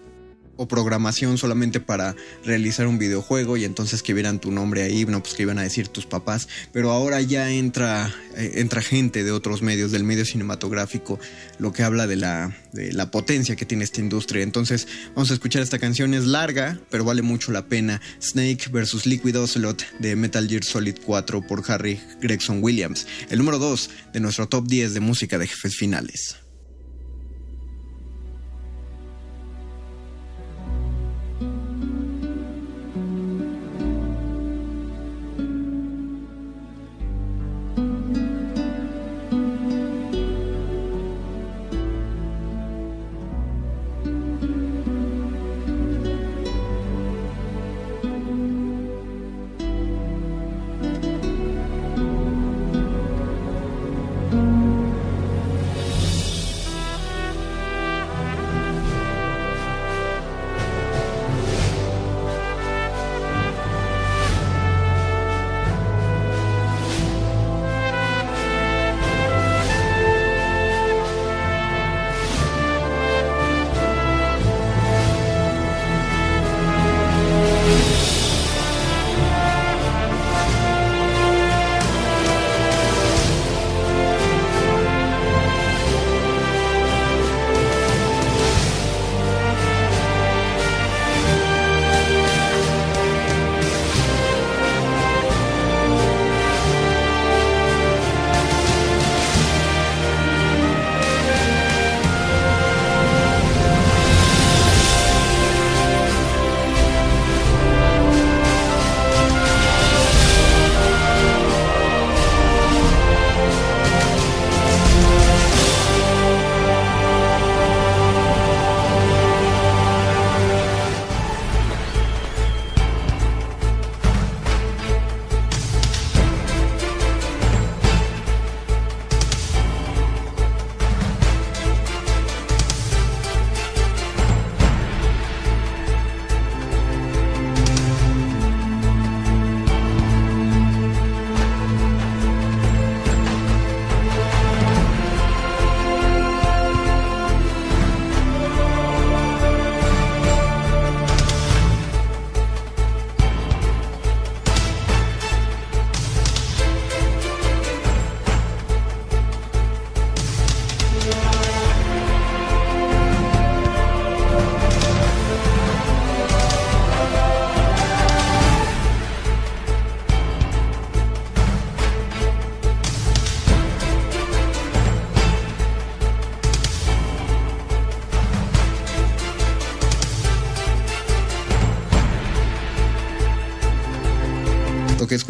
o 0.58 0.68
programación 0.68 1.38
solamente 1.38 1.80
para 1.80 2.16
realizar 2.44 2.88
un 2.88 2.98
videojuego 2.98 3.58
y 3.58 3.64
entonces 3.64 4.04
que 4.04 4.14
vieran 4.14 4.40
tu 4.40 4.52
nombre 4.52 4.84
ahí, 4.84 5.06
no, 5.06 5.22
pues 5.22 5.36
que 5.36 5.44
iban 5.44 5.60
a 5.60 5.64
decir 5.64 5.88
tus 5.88 6.06
papás, 6.06 6.48
pero 6.74 6.92
ahora 6.92 7.22
ya 7.22 7.52
entra, 7.52 8.14
eh, 8.36 8.54
entra 8.56 8.82
gente 8.82 9.24
de 9.24 9.32
otros 9.32 9.62
medios, 9.62 9.92
del 9.92 10.04
medio 10.04 10.26
cinematográfico, 10.26 11.20
lo 11.60 11.72
que 11.72 11.84
habla 11.84 12.08
de 12.08 12.16
la, 12.16 12.56
de 12.74 12.92
la 12.94 13.12
potencia 13.12 13.56
que 13.56 13.66
tiene 13.66 13.84
esta 13.84 14.02
industria. 14.02 14.44
Entonces 14.44 14.88
vamos 15.16 15.32
a 15.32 15.34
escuchar 15.34 15.62
esta 15.62 15.80
canción, 15.80 16.14
es 16.14 16.26
larga, 16.26 16.80
pero 16.90 17.06
vale 17.06 17.22
mucho 17.22 17.52
la 17.52 17.68
pena. 17.68 18.02
Snake 18.22 18.70
vs. 18.72 19.06
Liquid 19.06 19.40
Ocelot 19.40 19.84
de 20.00 20.16
Metal 20.16 20.48
Gear 20.48 20.64
Solid 20.64 20.98
4 21.06 21.42
por 21.48 21.64
Harry 21.72 22.00
Gregson 22.22 22.64
Williams, 22.64 23.08
el 23.30 23.40
número 23.40 23.60
2 23.60 23.90
de 24.14 24.20
nuestro 24.20 24.48
top 24.48 24.68
10 24.68 24.94
de 24.94 25.00
música 25.00 25.38
de 25.38 25.48
jefes 25.48 25.76
finales. 25.76 26.47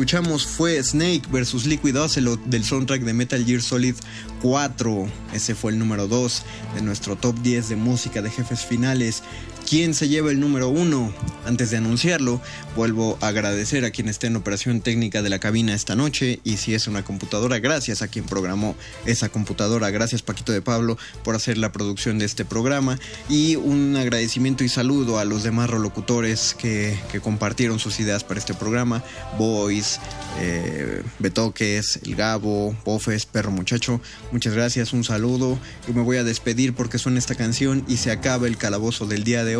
Escuchamos 0.07 0.47
fue 0.47 0.81
Snake 0.81 1.23
vs 1.29 1.65
Liquid 1.65 1.99
Ocelot 1.99 2.39
del 2.45 2.63
soundtrack 2.63 3.01
de 3.01 3.13
Metal 3.13 3.43
Gear 3.43 3.61
Solid 3.61 3.93
4. 4.41 5.05
Ese 5.33 5.53
fue 5.53 5.73
el 5.73 5.79
número 5.79 6.07
2 6.07 6.43
de 6.75 6.81
nuestro 6.81 7.17
top 7.17 7.37
10 7.41 7.67
de 7.67 7.75
música 7.75 8.21
de 8.21 8.29
jefes 8.29 8.63
finales. 8.63 9.21
Quién 9.67 9.93
se 9.93 10.07
lleva 10.07 10.31
el 10.31 10.39
número 10.39 10.69
uno. 10.69 11.13
Antes 11.45 11.71
de 11.71 11.77
anunciarlo, 11.77 12.41
vuelvo 12.75 13.17
a 13.21 13.27
agradecer 13.27 13.83
a 13.85 13.91
quien 13.91 14.07
esté 14.07 14.27
en 14.27 14.35
operación 14.35 14.81
técnica 14.81 15.21
de 15.21 15.29
la 15.29 15.39
cabina 15.39 15.73
esta 15.73 15.95
noche 15.95 16.39
y 16.43 16.57
si 16.57 16.73
es 16.73 16.87
una 16.87 17.03
computadora, 17.03 17.59
gracias 17.59 18.01
a 18.01 18.07
quien 18.07 18.25
programó 18.25 18.75
esa 19.05 19.29
computadora, 19.29 19.89
gracias 19.89 20.21
Paquito 20.21 20.51
de 20.51 20.61
Pablo 20.61 20.97
por 21.23 21.35
hacer 21.35 21.57
la 21.57 21.71
producción 21.71 22.17
de 22.17 22.25
este 22.25 22.45
programa 22.45 22.99
y 23.29 23.55
un 23.55 23.95
agradecimiento 23.95 24.63
y 24.63 24.69
saludo 24.69 25.19
a 25.19 25.25
los 25.25 25.43
demás 25.43 25.69
locutores 25.69 26.55
que, 26.57 26.97
compartieron 27.21 27.79
sus 27.79 27.99
ideas 27.99 28.23
para 28.23 28.39
este 28.39 28.53
programa, 28.53 29.03
Boys, 29.37 29.99
eh, 30.39 31.01
Betoques, 31.19 31.99
El 32.03 32.15
Gabo, 32.15 32.75
Bofes, 32.85 33.25
Perro 33.25 33.51
Muchacho, 33.51 34.01
muchas 34.31 34.53
gracias, 34.53 34.93
un 34.93 35.03
saludo 35.03 35.57
y 35.87 35.91
me 35.93 36.01
voy 36.01 36.17
a 36.17 36.23
despedir 36.23 36.73
porque 36.73 36.99
suena 36.99 37.19
esta 37.19 37.35
canción 37.35 37.83
y 37.87 37.97
se 37.97 38.11
acaba 38.11 38.47
el 38.47 38.57
calabozo 38.57 39.07
del 39.07 39.23
día 39.23 39.43
de 39.43 39.55
hoy. 39.55 39.56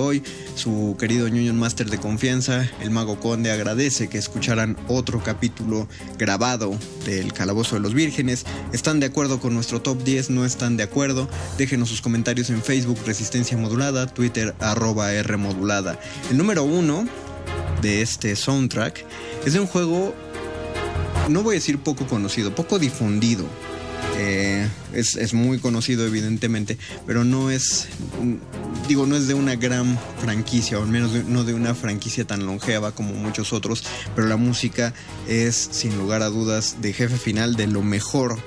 Su 0.54 0.96
querido 1.00 1.28
Ñoño 1.28 1.56
Master 1.56 1.90
de 1.90 1.98
confianza, 1.98 2.70
el 2.82 2.92
Mago 2.92 3.20
Conde, 3.20 3.52
agradece 3.52 4.08
que 4.10 4.20
escucharan 4.20 4.78
otro 4.88 5.24
capítulo 5.24 5.88
grabado 6.20 6.78
del 7.04 7.34
Calabozo 7.34 7.78
de 7.78 7.82
los 7.82 7.96
Vírgenes. 7.96 8.46
¿Están 8.74 9.00
de 9.00 9.08
acuerdo 9.08 9.40
con 9.40 9.56
nuestro 9.56 9.82
top 9.82 10.04
10? 10.04 10.30
¿No 10.30 10.46
están 10.46 10.78
de 10.78 10.84
acuerdo? 10.84 11.28
Déjenos 11.58 11.90
sus 11.90 12.02
comentarios 12.02 12.52
en 12.52 12.62
Facebook 12.62 13.00
Resistencia 13.08 13.58
Modulada, 13.58 14.06
Twitter 14.06 14.54
arroba 14.60 15.14
R 15.14 15.36
Modulada. 15.38 16.00
El 16.30 16.38
número 16.38 16.64
uno 16.64 17.08
de 17.82 18.04
este 18.04 18.36
soundtrack 18.36 19.04
es 19.48 19.54
de 19.54 19.60
un 19.60 19.68
juego, 19.68 20.14
no 21.28 21.42
voy 21.42 21.56
a 21.56 21.58
decir 21.58 21.80
poco 21.80 22.06
conocido, 22.06 22.54
poco 22.54 22.78
difundido 22.78 23.46
eh, 24.18 24.68
es, 24.94 25.34
muy 25.34 25.60
conocido 25.60 26.06
evidentemente, 26.06 26.78
pero 27.06 27.24
no 27.24 27.52
es, 27.52 27.88
digo, 28.88 29.06
no 29.06 29.16
es 29.16 29.28
de 29.28 29.36
una 29.36 29.56
gran 29.56 29.98
franquicia, 30.22 30.80
o 30.80 30.84
al 30.84 30.90
menos 30.90 31.12
no 31.26 31.44
de 31.44 31.54
una 31.54 31.76
franquicia 31.76 32.26
tan 32.26 32.46
longeva 32.46 32.92
como 32.92 33.14
muchos 33.14 33.54
otros, 33.54 33.84
pero 34.16 34.28
la 34.28 34.38
música 34.38 34.94
es 35.28 35.56
sin 35.72 35.98
lugar 35.98 36.24
a 36.24 36.30
dudas 36.30 36.78
de 36.82 36.94
jefe 36.94 37.18
final 37.18 37.56
de 37.56 37.68
lo 37.68 37.84
mejor. 37.84 38.38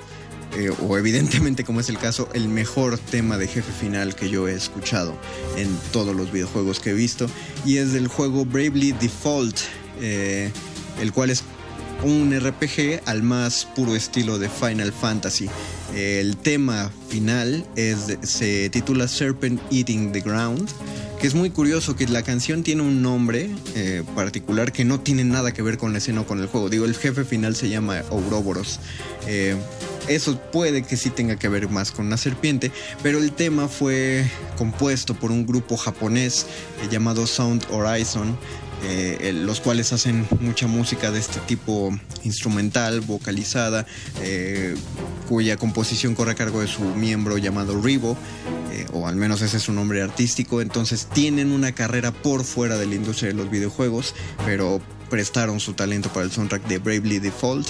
Eh, 0.57 0.69
o 0.85 0.97
evidentemente 0.97 1.63
como 1.63 1.79
es 1.79 1.87
el 1.87 1.97
caso, 1.97 2.27
el 2.33 2.49
mejor 2.49 2.97
tema 2.97 3.37
de 3.37 3.47
jefe 3.47 3.71
final 3.71 4.15
que 4.15 4.29
yo 4.29 4.49
he 4.49 4.53
escuchado 4.53 5.17
en 5.55 5.69
todos 5.93 6.13
los 6.13 6.33
videojuegos 6.33 6.81
que 6.81 6.89
he 6.89 6.93
visto. 6.93 7.27
Y 7.65 7.77
es 7.77 7.93
del 7.93 8.09
juego 8.09 8.43
Bravely 8.43 8.91
Default, 8.91 9.57
eh, 10.01 10.51
el 10.99 11.13
cual 11.13 11.29
es 11.29 11.45
un 12.03 12.37
RPG 12.37 13.01
al 13.05 13.23
más 13.23 13.65
puro 13.75 13.95
estilo 13.95 14.39
de 14.39 14.49
Final 14.49 14.91
Fantasy. 14.91 15.49
El 15.95 16.37
tema 16.37 16.91
final 17.09 17.65
se 18.23 18.69
titula 18.69 19.07
Serpent 19.07 19.61
Eating 19.71 20.11
the 20.11 20.21
Ground, 20.21 20.69
que 21.19 21.27
es 21.27 21.35
muy 21.35 21.49
curioso 21.49 21.95
que 21.95 22.07
la 22.07 22.23
canción 22.23 22.63
tiene 22.63 22.81
un 22.81 23.01
nombre 23.01 23.49
eh, 23.75 24.03
particular 24.15 24.71
que 24.71 24.85
no 24.85 24.99
tiene 24.99 25.23
nada 25.23 25.51
que 25.51 25.61
ver 25.61 25.77
con 25.77 25.91
la 25.91 25.99
escena 25.99 26.21
o 26.21 26.25
con 26.25 26.39
el 26.39 26.47
juego. 26.47 26.69
Digo, 26.69 26.85
el 26.85 26.95
jefe 26.95 27.25
final 27.25 27.55
se 27.55 27.69
llama 27.69 28.01
Ouroboros. 28.09 28.79
Eh, 29.27 29.55
eso 30.07 30.39
puede 30.51 30.83
que 30.83 30.97
sí 30.97 31.09
tenga 31.09 31.35
que 31.35 31.47
ver 31.47 31.69
más 31.69 31.91
con 31.91 32.07
una 32.07 32.17
serpiente, 32.17 32.71
pero 33.03 33.19
el 33.19 33.33
tema 33.33 33.67
fue 33.67 34.25
compuesto 34.57 35.13
por 35.13 35.31
un 35.31 35.45
grupo 35.45 35.77
japonés 35.77 36.47
eh, 36.81 36.87
llamado 36.89 37.27
Sound 37.27 37.65
Horizon 37.69 38.35
eh, 38.83 39.31
los 39.33 39.61
cuales 39.61 39.93
hacen 39.93 40.27
mucha 40.39 40.67
música 40.67 41.11
de 41.11 41.19
este 41.19 41.39
tipo 41.41 41.97
instrumental, 42.23 43.01
vocalizada, 43.01 43.85
eh, 44.21 44.75
cuya 45.27 45.57
composición 45.57 46.15
corre 46.15 46.31
a 46.31 46.35
cargo 46.35 46.61
de 46.61 46.67
su 46.67 46.81
miembro 46.83 47.37
llamado 47.37 47.79
Rivo, 47.81 48.17
eh, 48.71 48.85
o 48.93 49.07
al 49.07 49.15
menos 49.15 49.41
ese 49.41 49.57
es 49.57 49.63
su 49.63 49.73
nombre 49.73 50.01
artístico, 50.01 50.61
entonces 50.61 51.07
tienen 51.13 51.51
una 51.51 51.73
carrera 51.73 52.11
por 52.11 52.43
fuera 52.43 52.77
de 52.77 52.87
la 52.87 52.95
industria 52.95 53.29
de 53.29 53.37
los 53.37 53.51
videojuegos, 53.51 54.15
pero 54.45 54.81
prestaron 55.09 55.59
su 55.59 55.73
talento 55.73 56.11
para 56.11 56.25
el 56.25 56.31
soundtrack 56.31 56.67
de 56.67 56.79
Bravely 56.79 57.19
Default 57.19 57.67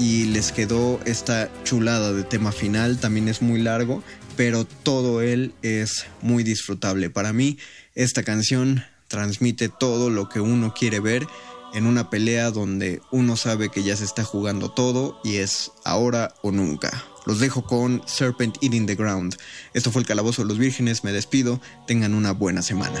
y 0.00 0.26
les 0.26 0.52
quedó 0.52 1.00
esta 1.04 1.50
chulada 1.64 2.12
de 2.12 2.22
tema 2.22 2.52
final, 2.52 2.98
también 2.98 3.28
es 3.28 3.42
muy 3.42 3.60
largo, 3.60 4.02
pero 4.36 4.64
todo 4.64 5.20
él 5.20 5.52
es 5.62 6.06
muy 6.22 6.42
disfrutable. 6.44 7.10
Para 7.10 7.32
mí, 7.32 7.58
esta 7.94 8.22
canción 8.22 8.84
transmite 9.14 9.68
todo 9.68 10.10
lo 10.10 10.28
que 10.28 10.40
uno 10.40 10.74
quiere 10.74 10.98
ver 10.98 11.24
en 11.72 11.86
una 11.86 12.10
pelea 12.10 12.50
donde 12.50 13.00
uno 13.12 13.36
sabe 13.36 13.68
que 13.68 13.84
ya 13.84 13.96
se 13.96 14.02
está 14.02 14.24
jugando 14.24 14.72
todo 14.72 15.20
y 15.22 15.36
es 15.36 15.70
ahora 15.84 16.34
o 16.42 16.50
nunca. 16.50 17.04
Los 17.24 17.38
dejo 17.38 17.62
con 17.62 18.02
Serpent 18.06 18.56
Eating 18.60 18.86
the 18.86 18.96
Ground. 18.96 19.36
Esto 19.72 19.92
fue 19.92 20.02
el 20.02 20.08
Calabozo 20.08 20.42
de 20.42 20.48
los 20.48 20.58
Vírgenes, 20.58 21.04
me 21.04 21.12
despido, 21.12 21.60
tengan 21.86 22.12
una 22.12 22.32
buena 22.32 22.60
semana. 22.60 23.00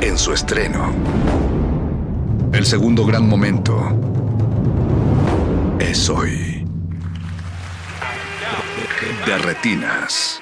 en 0.00 0.18
su 0.18 0.32
estreno. 0.32 0.92
El 2.52 2.66
segundo 2.66 3.04
gran 3.04 3.28
momento 3.28 3.76
es 5.78 6.08
hoy. 6.08 6.66
De 9.26 9.38
retinas. 9.38 10.40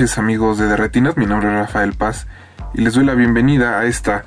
Amigos 0.00 0.56
de 0.56 0.66
Derretinas, 0.66 1.18
mi 1.18 1.26
nombre 1.26 1.50
es 1.50 1.54
Rafael 1.54 1.92
Paz 1.92 2.26
y 2.72 2.80
les 2.80 2.94
doy 2.94 3.04
la 3.04 3.12
bienvenida 3.12 3.78
a 3.78 3.84
esta 3.84 4.24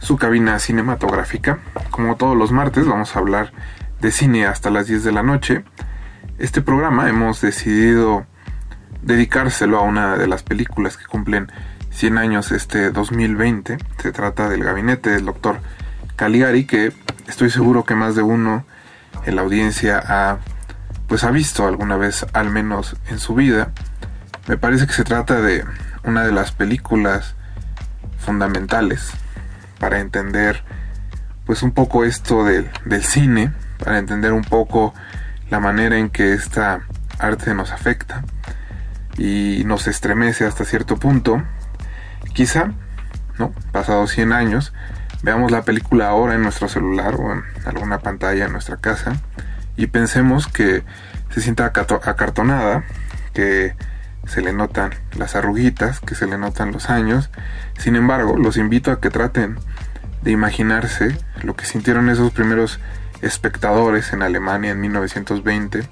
su 0.00 0.16
cabina 0.16 0.58
cinematográfica. 0.58 1.60
Como 1.92 2.16
todos 2.16 2.36
los 2.36 2.50
martes 2.50 2.88
vamos 2.88 3.14
a 3.14 3.20
hablar 3.20 3.52
de 4.00 4.10
cine 4.10 4.46
hasta 4.46 4.68
las 4.70 4.88
10 4.88 5.04
de 5.04 5.12
la 5.12 5.22
noche. 5.22 5.62
Este 6.38 6.60
programa 6.60 7.08
hemos 7.08 7.40
decidido 7.40 8.26
dedicárselo 9.02 9.78
a 9.78 9.82
una 9.82 10.16
de 10.16 10.26
las 10.26 10.42
películas 10.42 10.96
que 10.96 11.06
cumplen 11.06 11.52
100 11.90 12.18
años 12.18 12.50
este 12.50 12.90
2020. 12.90 13.78
Se 13.98 14.10
trata 14.10 14.48
del 14.48 14.64
gabinete 14.64 15.10
del 15.10 15.24
doctor 15.24 15.60
Caligari 16.16 16.64
que 16.64 16.92
estoy 17.28 17.50
seguro 17.50 17.84
que 17.84 17.94
más 17.94 18.16
de 18.16 18.22
uno 18.22 18.64
en 19.24 19.36
la 19.36 19.42
audiencia 19.42 20.02
ha 20.04 20.38
pues 21.06 21.22
ha 21.22 21.30
visto 21.30 21.68
alguna 21.68 21.96
vez 21.96 22.26
al 22.32 22.50
menos 22.50 22.96
en 23.08 23.20
su 23.20 23.36
vida 23.36 23.72
me 24.52 24.58
parece 24.58 24.86
que 24.86 24.92
se 24.92 25.02
trata 25.02 25.40
de 25.40 25.64
una 26.04 26.24
de 26.24 26.30
las 26.30 26.52
películas 26.52 27.36
fundamentales 28.18 29.10
para 29.78 29.98
entender 29.98 30.62
pues 31.46 31.62
un 31.62 31.72
poco 31.72 32.04
esto 32.04 32.44
del, 32.44 32.68
cine, 33.02 33.50
para 33.78 33.96
entender 33.96 34.34
un 34.34 34.44
poco 34.44 34.92
la 35.48 35.58
manera 35.58 35.96
en 35.96 36.10
que 36.10 36.34
esta 36.34 36.82
arte 37.18 37.54
nos 37.54 37.72
afecta 37.72 38.24
y 39.16 39.62
nos 39.64 39.86
estremece 39.86 40.44
hasta 40.44 40.66
cierto 40.66 40.98
punto. 40.98 41.42
Quizá, 42.34 42.72
¿no? 43.38 43.54
Pasados 43.72 44.10
100 44.10 44.34
años, 44.34 44.74
veamos 45.22 45.50
la 45.50 45.62
película 45.62 46.08
ahora 46.08 46.34
en 46.34 46.42
nuestro 46.42 46.68
celular 46.68 47.14
o 47.14 47.32
en 47.32 47.42
alguna 47.64 48.00
pantalla 48.00 48.44
en 48.44 48.52
nuestra 48.52 48.76
casa 48.76 49.14
y 49.78 49.86
pensemos 49.86 50.46
que 50.46 50.82
se 51.30 51.40
sienta 51.40 51.64
acartonada, 51.64 52.84
que 53.32 53.74
se 54.26 54.40
le 54.40 54.52
notan 54.52 54.92
las 55.16 55.34
arruguitas, 55.36 56.00
que 56.00 56.14
se 56.14 56.26
le 56.26 56.38
notan 56.38 56.72
los 56.72 56.90
años. 56.90 57.30
Sin 57.78 57.96
embargo, 57.96 58.36
los 58.36 58.56
invito 58.56 58.90
a 58.90 59.00
que 59.00 59.10
traten 59.10 59.58
de 60.22 60.30
imaginarse 60.30 61.16
lo 61.42 61.56
que 61.56 61.66
sintieron 61.66 62.08
esos 62.08 62.32
primeros 62.32 62.78
espectadores 63.20 64.12
en 64.12 64.22
Alemania 64.22 64.72
en 64.72 64.80
1920, 64.80 65.88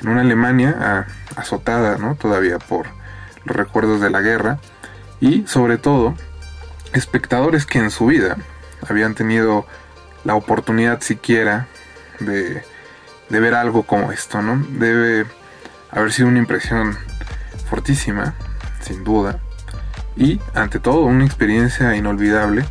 en 0.00 0.08
una 0.08 0.20
Alemania 0.22 0.76
ah, 0.78 1.04
azotada, 1.36 1.98
¿no? 1.98 2.14
Todavía 2.14 2.58
por 2.58 2.86
los 3.44 3.56
recuerdos 3.56 4.00
de 4.00 4.10
la 4.10 4.20
guerra 4.20 4.58
y 5.20 5.46
sobre 5.46 5.78
todo 5.78 6.14
espectadores 6.92 7.66
que 7.66 7.78
en 7.78 7.90
su 7.90 8.06
vida 8.06 8.36
habían 8.88 9.14
tenido 9.14 9.66
la 10.24 10.34
oportunidad 10.34 11.00
siquiera 11.00 11.66
de, 12.20 12.62
de 13.28 13.40
ver 13.40 13.54
algo 13.54 13.84
como 13.84 14.12
esto, 14.12 14.42
¿no? 14.42 14.64
Debe 14.70 15.26
haber 15.90 16.12
sido 16.12 16.28
una 16.28 16.38
impresión 16.38 16.96
fortísima, 17.72 18.34
sin 18.82 19.02
duda, 19.02 19.38
y 20.14 20.38
ante 20.54 20.78
todo 20.78 21.06
una 21.06 21.24
experiencia 21.24 21.96
inolvidable 21.96 22.66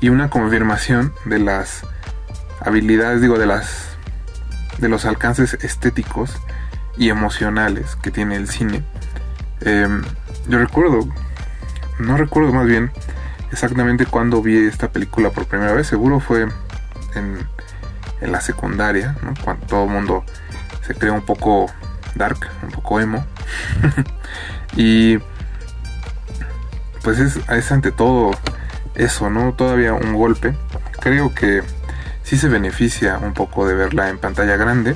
y 0.00 0.08
una 0.08 0.30
confirmación 0.30 1.12
de 1.26 1.38
las 1.38 1.82
habilidades, 2.62 3.20
digo, 3.20 3.38
de 3.38 3.44
las 3.44 3.98
de 4.78 4.88
los 4.88 5.04
alcances 5.04 5.52
estéticos 5.60 6.32
y 6.96 7.10
emocionales 7.10 7.96
que 7.96 8.10
tiene 8.10 8.36
el 8.36 8.48
cine. 8.48 8.82
Em, 9.60 10.02
yo 10.48 10.58
recuerdo, 10.58 11.06
no 11.98 12.16
recuerdo 12.16 12.50
más 12.50 12.64
bien 12.64 12.90
exactamente 13.52 14.06
cuándo 14.06 14.40
vi 14.40 14.56
esta 14.66 14.90
película 14.90 15.28
por 15.28 15.44
primera 15.44 15.74
vez, 15.74 15.88
seguro 15.88 16.20
fue 16.20 16.48
en, 17.14 17.46
la 18.22 18.40
secundaria, 18.40 19.14
cuando 19.44 19.66
todo 19.66 19.84
el 19.84 19.90
mundo 19.90 20.24
se 20.86 20.94
crea 20.94 21.12
un 21.12 21.26
poco 21.26 21.66
dark, 22.14 22.48
un 22.62 22.70
poco 22.70 23.00
emo. 23.00 23.24
y 24.76 25.18
pues 27.02 27.18
es, 27.18 27.38
es 27.48 27.72
ante 27.72 27.92
todo 27.92 28.32
eso, 28.94 29.30
¿no? 29.30 29.52
Todavía 29.54 29.94
un 29.94 30.14
golpe. 30.14 30.54
Creo 31.00 31.34
que 31.34 31.62
sí 32.22 32.36
se 32.36 32.48
beneficia 32.48 33.18
un 33.18 33.32
poco 33.32 33.66
de 33.66 33.74
verla 33.74 34.08
en 34.10 34.18
pantalla 34.18 34.56
grande. 34.56 34.94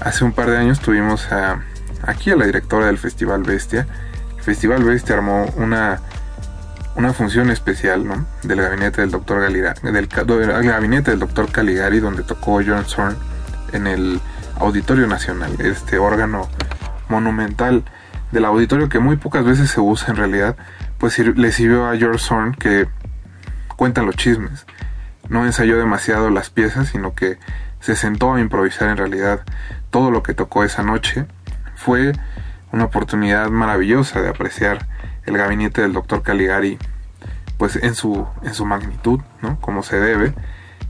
Hace 0.00 0.24
un 0.24 0.32
par 0.32 0.50
de 0.50 0.58
años 0.58 0.80
tuvimos 0.80 1.32
a, 1.32 1.62
aquí 2.02 2.30
a 2.30 2.36
la 2.36 2.44
directora 2.44 2.86
del 2.86 2.98
Festival 2.98 3.42
Bestia. 3.42 3.86
El 4.36 4.42
Festival 4.42 4.84
Bestia 4.84 5.16
armó 5.16 5.46
una, 5.56 6.00
una 6.96 7.12
función 7.12 7.50
especial 7.50 8.06
¿no? 8.06 8.26
del 8.42 8.60
gabinete 8.60 9.00
del 9.00 9.10
doctor 9.10 9.40
Galigari, 9.40 9.80
del, 9.82 10.06
gabinete 10.06 11.10
del 11.12 11.20
doctor 11.20 11.50
Caligari, 11.50 12.00
donde 12.00 12.22
tocó 12.22 12.60
John 12.66 12.84
Zorn 12.84 13.16
en 13.72 13.86
el 13.86 14.20
Auditorio 14.58 15.06
Nacional, 15.06 15.52
este 15.58 15.98
órgano 15.98 16.48
monumental 17.08 17.84
del 18.32 18.44
auditorio 18.44 18.88
que 18.88 18.98
muy 18.98 19.16
pocas 19.16 19.44
veces 19.44 19.70
se 19.70 19.80
usa 19.80 20.08
en 20.10 20.16
realidad, 20.16 20.56
pues 20.98 21.18
le 21.18 21.52
sirvió 21.52 21.86
a 21.86 21.96
George 21.96 22.18
Zorn 22.18 22.54
que 22.54 22.88
cuenta 23.76 24.02
los 24.02 24.16
chismes. 24.16 24.66
No 25.28 25.44
ensayó 25.44 25.78
demasiado 25.78 26.30
las 26.30 26.50
piezas, 26.50 26.88
sino 26.88 27.14
que 27.14 27.38
se 27.80 27.96
sentó 27.96 28.34
a 28.34 28.40
improvisar 28.40 28.88
en 28.88 28.96
realidad 28.96 29.42
todo 29.90 30.10
lo 30.10 30.22
que 30.22 30.34
tocó 30.34 30.64
esa 30.64 30.82
noche. 30.82 31.26
Fue 31.74 32.12
una 32.72 32.84
oportunidad 32.84 33.48
maravillosa 33.50 34.20
de 34.20 34.28
apreciar 34.28 34.86
el 35.24 35.36
gabinete 35.36 35.82
del 35.82 35.92
doctor 35.92 36.22
Caligari 36.22 36.78
pues 37.58 37.76
en 37.76 37.94
su, 37.94 38.26
en 38.42 38.54
su 38.54 38.66
magnitud, 38.66 39.20
¿no? 39.42 39.58
Como 39.60 39.82
se 39.82 39.98
debe. 39.98 40.34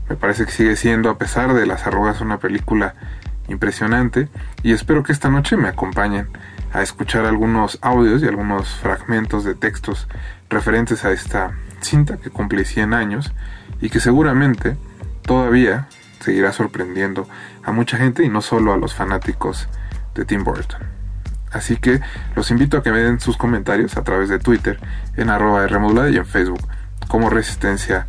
Me 0.09 0.15
parece 0.15 0.45
que 0.45 0.51
sigue 0.51 0.75
siendo, 0.75 1.09
a 1.09 1.17
pesar 1.17 1.53
de 1.53 1.65
las 1.65 1.85
arrugas, 1.87 2.21
una 2.21 2.39
película 2.39 2.95
impresionante 3.47 4.29
y 4.63 4.73
espero 4.73 5.03
que 5.03 5.11
esta 5.11 5.29
noche 5.29 5.57
me 5.57 5.67
acompañen 5.67 6.27
a 6.73 6.81
escuchar 6.81 7.25
algunos 7.25 7.79
audios 7.81 8.21
y 8.21 8.27
algunos 8.27 8.69
fragmentos 8.75 9.43
de 9.43 9.55
textos 9.55 10.07
referentes 10.49 11.05
a 11.05 11.11
esta 11.11 11.51
cinta 11.81 12.17
que 12.17 12.29
cumple 12.29 12.65
100 12.65 12.93
años 12.93 13.31
y 13.81 13.89
que 13.89 13.99
seguramente 13.99 14.77
todavía 15.21 15.87
seguirá 16.19 16.51
sorprendiendo 16.51 17.27
a 17.63 17.71
mucha 17.71 17.97
gente 17.97 18.23
y 18.23 18.29
no 18.29 18.41
solo 18.41 18.73
a 18.73 18.77
los 18.77 18.93
fanáticos 18.93 19.67
de 20.15 20.25
Tim 20.25 20.43
Burton. 20.43 20.81
Así 21.51 21.77
que 21.77 22.01
los 22.35 22.51
invito 22.51 22.77
a 22.77 22.83
que 22.83 22.91
me 22.91 22.99
den 22.99 23.19
sus 23.19 23.37
comentarios 23.37 23.97
a 23.97 24.03
través 24.03 24.29
de 24.29 24.39
Twitter 24.39 24.79
en 25.15 25.29
arroba 25.29 25.65
Rmodulada 25.67 26.09
y 26.09 26.17
en 26.17 26.25
Facebook 26.25 26.61
como 27.07 27.29
Resistencia 27.29 28.07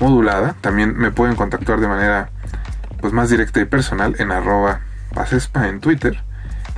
Modulada. 0.00 0.56
También 0.60 0.96
me 0.96 1.12
pueden 1.12 1.36
contactar 1.36 1.80
de 1.80 1.88
manera 1.88 2.30
pues 3.00 3.12
más 3.12 3.30
directa 3.30 3.60
y 3.60 3.64
personal 3.64 4.16
en 4.18 4.30
arroba 4.30 4.80
pasespa 5.14 5.68
en 5.68 5.80
Twitter. 5.80 6.22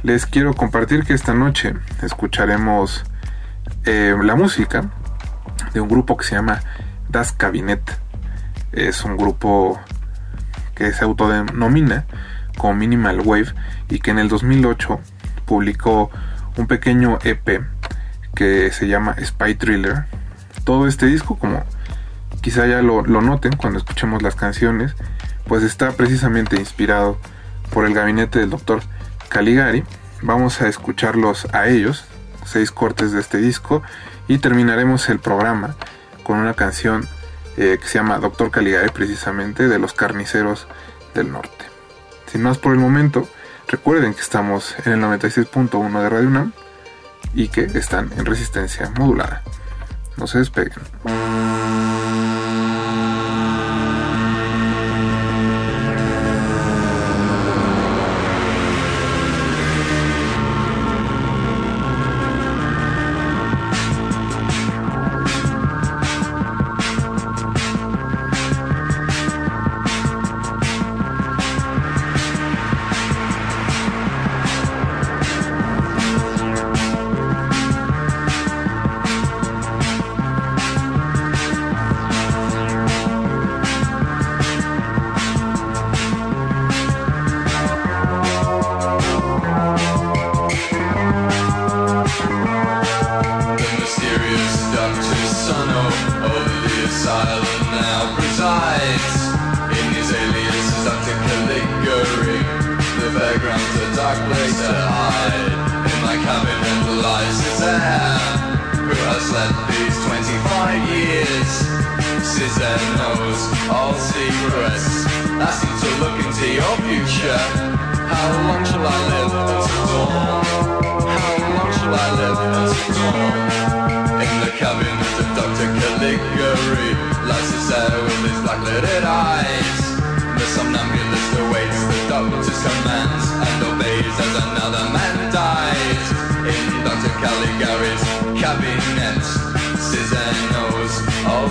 Les 0.03 0.27
quiero 0.27 0.55
compartir 0.55 1.05
que 1.05 1.15
esta 1.15 1.35
noche 1.35 1.75
escucharemos 2.03 3.05
eh, 3.85 4.17
la 4.23 4.35
música 4.37 4.91
de 5.73 5.81
un 5.81 5.89
grupo 5.89 6.17
que 6.17 6.25
se 6.25 6.35
llama 6.35 6.61
Das 7.09 7.33
Cabinet. 7.33 7.83
Es 8.73 9.05
un 9.05 9.17
grupo 9.17 9.81
que 10.75 10.93
se 10.93 11.05
autodenomina 11.05 12.07
como 12.57 12.75
Minimal 12.75 13.21
Wave 13.21 13.55
y 13.89 13.99
que 13.99 14.11
en 14.11 14.19
el 14.19 14.29
2008 14.29 15.01
publicó 15.47 16.11
un 16.57 16.67
pequeño 16.67 17.19
EP 17.23 17.63
que 18.35 18.71
se 18.73 18.89
llama 18.89 19.15
Spy 19.23 19.55
Thriller 19.55 20.07
Todo 20.65 20.87
este 20.87 21.07
disco, 21.07 21.37
como 21.39 21.65
quizá 22.41 22.67
ya 22.67 22.83
lo, 22.83 23.03
lo 23.03 23.21
noten 23.21 23.57
cuando 23.57 23.79
escuchemos 23.79 24.23
las 24.23 24.35
canciones, 24.35 24.95
pues 25.47 25.63
está 25.63 25.93
precisamente 25.93 26.57
inspirado 26.57 27.19
por 27.73 27.85
el 27.87 27.95
gabinete 27.95 28.39
del 28.39 28.51
doctor 28.51 28.83
Caligari. 29.29 29.85
Vamos 30.23 30.61
a 30.61 30.69
escucharlos 30.69 31.47
a 31.53 31.69
ellos, 31.69 32.05
seis 32.45 32.71
cortes 32.71 33.13
de 33.13 33.21
este 33.21 33.39
disco, 33.39 33.83
y 34.29 34.39
terminaremos 34.39 35.09
el 35.09 35.19
programa 35.19 35.77
con 36.23 36.39
una 36.39 36.55
canción 36.55 37.09
eh, 37.57 37.79
que 37.81 37.89
se 37.89 37.99
llama 37.99 38.19
Doctor 38.19 38.51
Caligari, 38.51 38.91
precisamente 38.91 39.69
de 39.69 39.79
los 39.79 39.93
carniceros 39.93 40.67
del 41.15 41.33
norte. 41.33 41.67
Sin 42.27 42.43
más 42.43 42.59
por 42.59 42.73
el 42.73 42.79
momento, 42.79 43.29
recuerden 43.69 44.15
que 44.15 44.21
estamos 44.21 44.75
en 44.85 44.93
el 44.93 45.01
96.1 45.01 46.03
de 46.03 46.09
Radio 46.09 46.29
UNAM 46.29 46.53
y 47.35 47.49
que 47.49 47.65
están 47.65 48.11
en 48.17 48.25
resistencia 48.25 48.91
modulada. 48.97 49.43
No 50.17 50.27
se 50.27 50.39
despeguen. 50.39 50.83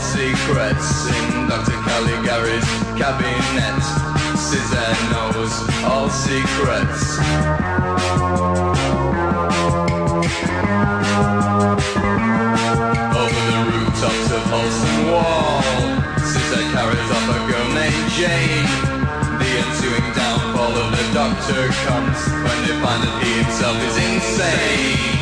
secrets 0.01 1.05
in 1.05 1.47
Dr. 1.47 1.77
Caligari's 1.85 2.65
cabinet. 2.97 3.83
Caesar 4.35 4.91
knows 5.13 5.53
all 5.85 6.09
secrets. 6.09 7.19
Over 13.13 13.41
the 13.47 13.61
rooftops 13.69 14.31
of 14.31 14.43
Holston 14.49 14.99
Wall, 15.11 15.61
Caesar 16.17 16.63
carries 16.73 17.09
off 17.15 17.27
a 17.29 17.39
girl 17.45 17.67
named 17.77 18.09
Jane. 18.17 18.65
The 19.37 19.49
ensuing 19.61 20.07
downfall 20.17 20.73
of 20.81 20.91
the 20.97 21.05
Doctor 21.13 21.67
comes 21.85 22.19
when 22.27 22.57
they 22.65 22.75
find 22.81 23.03
that 23.05 23.23
he 23.23 23.43
himself 23.43 23.77
is 23.77 23.97
insane. 23.97 25.20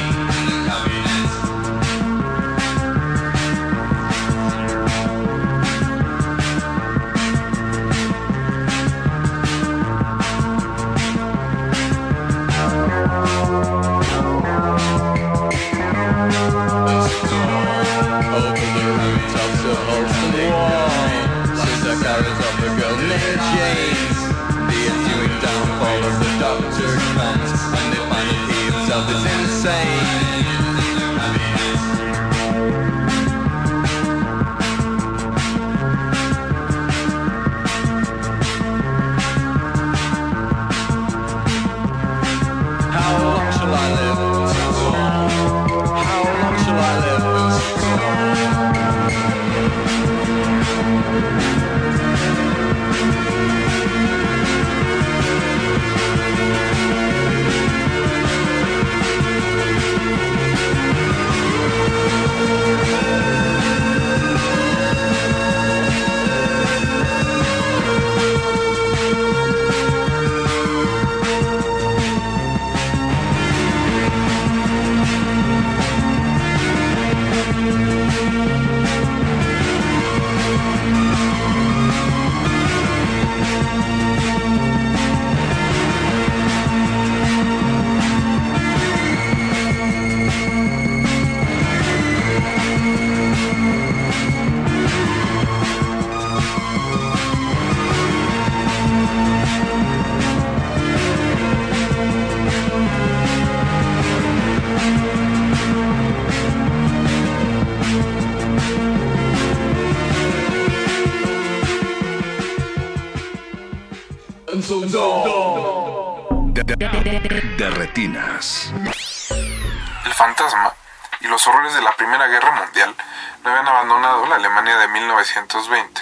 De 121.73 121.81
la 121.81 121.95
Primera 121.95 122.27
Guerra 122.27 122.51
Mundial 122.51 122.95
no 123.43 123.51
habían 123.51 123.67
abandonado 123.67 124.25
la 124.25 124.37
Alemania 124.37 124.77
de 124.77 124.87
1920. 124.87 126.01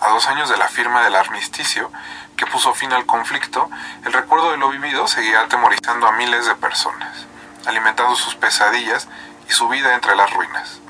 A 0.00 0.08
dos 0.10 0.28
años 0.28 0.48
de 0.48 0.56
la 0.56 0.68
firma 0.68 1.02
del 1.02 1.16
armisticio 1.16 1.90
que 2.36 2.46
puso 2.46 2.74
fin 2.74 2.92
al 2.92 3.06
conflicto, 3.06 3.68
el 4.04 4.12
recuerdo 4.12 4.52
de 4.52 4.56
lo 4.56 4.70
vivido 4.70 5.08
seguía 5.08 5.40
atemorizando 5.40 6.06
a 6.06 6.12
miles 6.12 6.46
de 6.46 6.54
personas, 6.54 7.26
alimentando 7.66 8.14
sus 8.14 8.36
pesadillas 8.36 9.08
y 9.48 9.52
su 9.52 9.68
vida 9.68 9.94
entre 9.94 10.14
las 10.14 10.32
ruinas. 10.32 10.80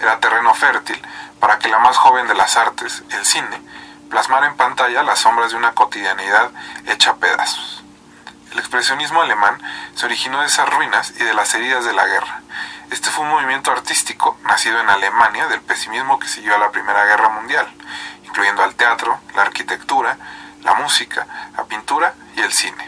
Era 0.00 0.20
terreno 0.20 0.54
fértil 0.54 1.00
para 1.38 1.58
que 1.58 1.68
la 1.68 1.78
más 1.78 1.96
joven 1.98 2.26
de 2.28 2.34
las 2.34 2.56
artes, 2.56 3.02
el 3.10 3.26
cine, 3.26 3.60
plasmara 4.08 4.46
en 4.46 4.56
pantalla 4.56 5.02
las 5.02 5.18
sombras 5.18 5.50
de 5.50 5.56
una 5.56 5.72
cotidianidad 5.72 6.50
hecha 6.86 7.16
pedazos. 7.16 7.84
El 8.52 8.58
expresionismo 8.58 9.20
alemán 9.20 9.60
se 9.94 10.06
originó 10.06 10.40
de 10.40 10.46
esas 10.46 10.68
ruinas 10.70 11.12
y 11.20 11.24
de 11.24 11.34
las 11.34 11.52
heridas 11.54 11.84
de 11.84 11.92
la 11.92 12.06
guerra. 12.06 12.40
Este 12.90 13.10
fue 13.10 13.24
un 13.24 13.30
movimiento 13.30 13.72
artístico 13.72 14.38
nacido 14.44 14.80
en 14.80 14.88
Alemania 14.88 15.46
del 15.48 15.60
pesimismo 15.60 16.18
que 16.18 16.28
siguió 16.28 16.54
a 16.54 16.58
la 16.58 16.70
Primera 16.70 17.04
Guerra 17.04 17.28
Mundial, 17.30 17.66
incluyendo 18.24 18.62
al 18.62 18.74
teatro, 18.74 19.20
la 19.34 19.42
arquitectura, 19.42 20.16
la 20.62 20.74
música, 20.74 21.26
la 21.56 21.64
pintura 21.64 22.14
y 22.36 22.40
el 22.40 22.52
cine, 22.52 22.86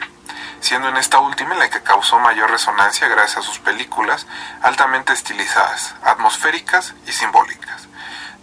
siendo 0.61 0.88
en 0.88 0.96
esta 0.96 1.18
última 1.18 1.55
la 1.55 1.68
que 1.70 1.82
causó 1.82 2.18
mayor 2.18 2.51
resonancia 2.51 3.09
gracias 3.09 3.38
a 3.38 3.42
sus 3.42 3.59
películas 3.59 4.26
altamente 4.62 5.12
estilizadas, 5.12 5.94
atmosféricas 6.05 6.94
y 7.07 7.12
simbólicas. 7.12 7.88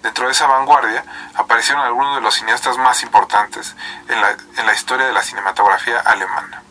Dentro 0.06 0.28
de 0.28 0.34
esa 0.34 0.46
vanguardia 0.46 1.04
aparecieron 1.34 1.84
algunos 1.84 2.16
de 2.16 2.22
los 2.22 2.36
cineastas 2.36 2.78
más 2.78 3.02
importantes 3.02 3.76
en 4.08 4.22
la, 4.22 4.74
historia 4.74 5.08
de 5.08 5.14
la 5.14 5.24
cinematografía 5.24 6.00
alemana. 6.00 6.62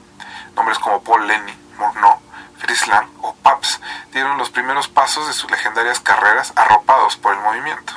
Nombres 0.55 0.79
como 0.79 1.03
Paul 1.03 1.27
Lenny, 1.27 1.53
Murnau, 1.77 2.21
Fritz 2.65 2.87
Lang 2.87 3.07
o 3.21 3.35
Paps 3.35 3.79
dieron 4.11 4.39
los 4.39 4.49
primeros 4.49 4.89
pasos 4.89 5.27
de 5.27 5.35
sus 5.35 5.51
legendarias 5.51 6.01
carreras 6.01 6.55
arropados 6.57 7.19
por 7.19 7.35
el 7.35 7.41
movimiento. 7.41 7.93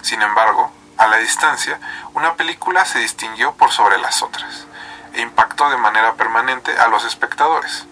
Sin 0.00 0.22
embargo, 0.22 0.72
a 0.96 1.08
la 1.08 1.16
distancia, 1.16 1.80
una 2.14 2.36
película 2.36 2.84
se 2.84 3.00
distinguió 3.00 3.54
por 3.56 3.72
sobre 3.72 3.98
las 3.98 4.22
otras 4.22 4.68
e 5.12 5.22
impactó 5.22 5.68
de 5.70 5.76
manera 5.76 6.14
permanente 6.14 6.78
a 6.78 6.86
los 6.86 7.04
espectadores. 7.04 7.84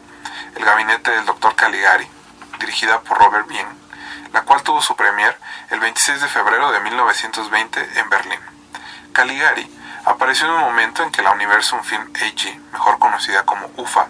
El 0.55 0.65
gabinete 0.65 1.11
del 1.11 1.27
Dr. 1.27 1.57
Caligari, 1.57 2.09
dirigida 2.61 3.01
por 3.01 3.19
Robert 3.19 3.49
Bien, 3.49 3.67
la 4.33 4.43
cual 4.43 4.63
tuvo 4.63 4.81
su 4.83 4.95
premier 4.95 5.37
el 5.71 5.81
26 5.81 6.21
de 6.21 6.29
febrero 6.29 6.71
de 6.71 6.79
1920 6.79 7.99
en 7.99 8.09
Berlín. 8.09 8.41
Caligari 9.13 9.69
apareció 10.05 10.47
en 10.47 10.53
un 10.53 10.61
momento 10.61 11.03
en 11.03 11.11
que 11.11 11.23
la 11.23 11.33
Universum 11.33 11.83
Film 11.83 12.11
AG, 12.15 12.59
mejor 12.73 12.99
conocida 12.99 13.45
como 13.45 13.71
UFA, 13.77 14.07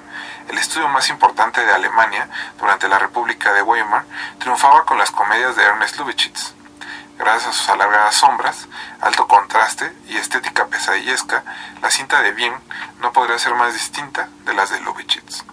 el 0.48 0.58
estudio 0.58 0.88
más 0.88 1.08
importante 1.08 1.64
de 1.64 1.72
Alemania 1.72 2.28
durante 2.58 2.88
la 2.88 2.98
República 2.98 3.52
de 3.52 3.62
Weimar, 3.62 4.04
triunfaba 4.38 4.84
con 4.84 4.98
las 4.98 5.10
comedias 5.10 5.56
de 5.56 5.62
Ernest 5.62 5.98
Lubitsch. 5.98 6.52
Gracias 7.16 7.48
a 7.48 7.52
sus 7.52 7.68
alargadas 7.68 8.16
sombras, 8.16 8.66
alto 9.00 9.28
contraste 9.28 9.92
y 10.08 10.16
estética 10.16 10.66
pesadillesca, 10.66 11.44
la 11.80 11.90
cinta 11.90 12.20
de 12.22 12.32
Bien 12.32 12.54
no 13.00 13.12
podría 13.12 13.38
ser 13.38 13.54
más 13.54 13.72
distinta 13.72 14.28
de 14.44 14.54
las 14.54 14.70
de 14.70 14.80
Lubitsch. 14.80 15.44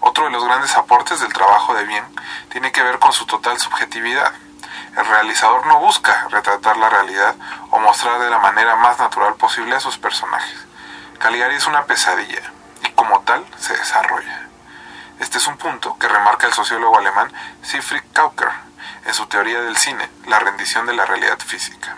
Otro 0.00 0.26
de 0.26 0.30
los 0.30 0.44
grandes 0.44 0.76
aportes 0.76 1.20
del 1.20 1.32
trabajo 1.32 1.74
de 1.74 1.84
Bien 1.84 2.04
tiene 2.50 2.70
que 2.70 2.82
ver 2.82 2.98
con 2.98 3.12
su 3.12 3.26
total 3.26 3.58
subjetividad. 3.58 4.32
El 4.96 5.06
realizador 5.06 5.66
no 5.66 5.80
busca 5.80 6.28
retratar 6.30 6.76
la 6.76 6.88
realidad 6.88 7.34
o 7.70 7.80
mostrar 7.80 8.20
de 8.20 8.30
la 8.30 8.38
manera 8.38 8.76
más 8.76 8.98
natural 8.98 9.34
posible 9.34 9.74
a 9.74 9.80
sus 9.80 9.98
personajes. 9.98 10.56
Caligari 11.18 11.56
es 11.56 11.66
una 11.66 11.84
pesadilla 11.84 12.42
y 12.82 12.92
como 12.92 13.20
tal 13.22 13.44
se 13.58 13.76
desarrolla. 13.76 14.48
Este 15.18 15.38
es 15.38 15.46
un 15.46 15.56
punto 15.56 15.96
que 15.98 16.08
remarca 16.08 16.46
el 16.46 16.52
sociólogo 16.52 16.98
alemán 16.98 17.32
Siegfried 17.62 18.02
Kauker 18.12 18.50
en 19.06 19.14
su 19.14 19.26
teoría 19.26 19.60
del 19.62 19.76
cine, 19.76 20.08
la 20.26 20.38
rendición 20.38 20.86
de 20.86 20.94
la 20.94 21.06
realidad 21.06 21.38
física. 21.38 21.96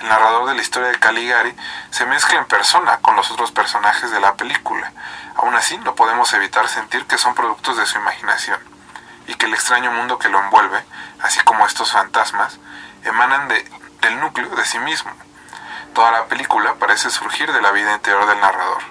El 0.00 0.08
narrador 0.08 0.48
de 0.48 0.54
la 0.54 0.62
historia 0.62 0.88
de 0.88 0.98
Caligari 0.98 1.54
se 1.90 2.06
mezcla 2.06 2.38
en 2.38 2.46
persona 2.46 2.98
con 2.98 3.14
los 3.16 3.30
otros 3.30 3.52
personajes 3.52 4.10
de 4.10 4.20
la 4.20 4.34
película. 4.34 4.92
Aún 5.36 5.54
así, 5.54 5.78
no 5.78 5.94
podemos 5.94 6.32
evitar 6.32 6.68
sentir 6.68 7.06
que 7.06 7.18
son 7.18 7.34
productos 7.34 7.76
de 7.76 7.86
su 7.86 7.98
imaginación 7.98 8.69
que 9.40 9.46
el 9.46 9.54
extraño 9.54 9.90
mundo 9.90 10.18
que 10.18 10.28
lo 10.28 10.38
envuelve, 10.38 10.84
así 11.22 11.40
como 11.40 11.66
estos 11.66 11.90
fantasmas, 11.90 12.58
emanan 13.04 13.48
de, 13.48 13.64
del 14.02 14.20
núcleo 14.20 14.54
de 14.54 14.66
sí 14.66 14.78
mismo. 14.78 15.10
Toda 15.94 16.10
la 16.12 16.26
película 16.26 16.74
parece 16.74 17.10
surgir 17.10 17.50
de 17.50 17.62
la 17.62 17.72
vida 17.72 17.94
interior 17.94 18.26
del 18.26 18.38
narrador, 18.38 18.82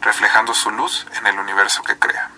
reflejando 0.00 0.54
su 0.54 0.70
luz 0.70 1.06
en 1.18 1.26
el 1.26 1.38
universo 1.38 1.82
que 1.82 1.98
crea. 1.98 2.30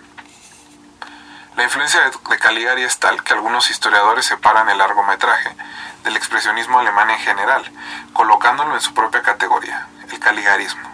La 1.55 1.63
influencia 1.63 2.01
de 2.01 2.37
Caligari 2.37 2.83
es 2.83 2.99
tal 2.99 3.23
que 3.23 3.33
algunos 3.33 3.69
historiadores 3.69 4.25
separan 4.25 4.67
el 4.67 4.77
largometraje 4.77 5.55
del 6.03 6.17
expresionismo 6.17 6.79
alemán 6.79 7.11
en 7.11 7.19
general, 7.19 7.63
colocándolo 8.11 8.75
en 8.75 8.81
su 8.81 8.93
propia 8.93 9.21
categoría, 9.21 9.87
el 10.11 10.19
caligarismo. 10.19 10.93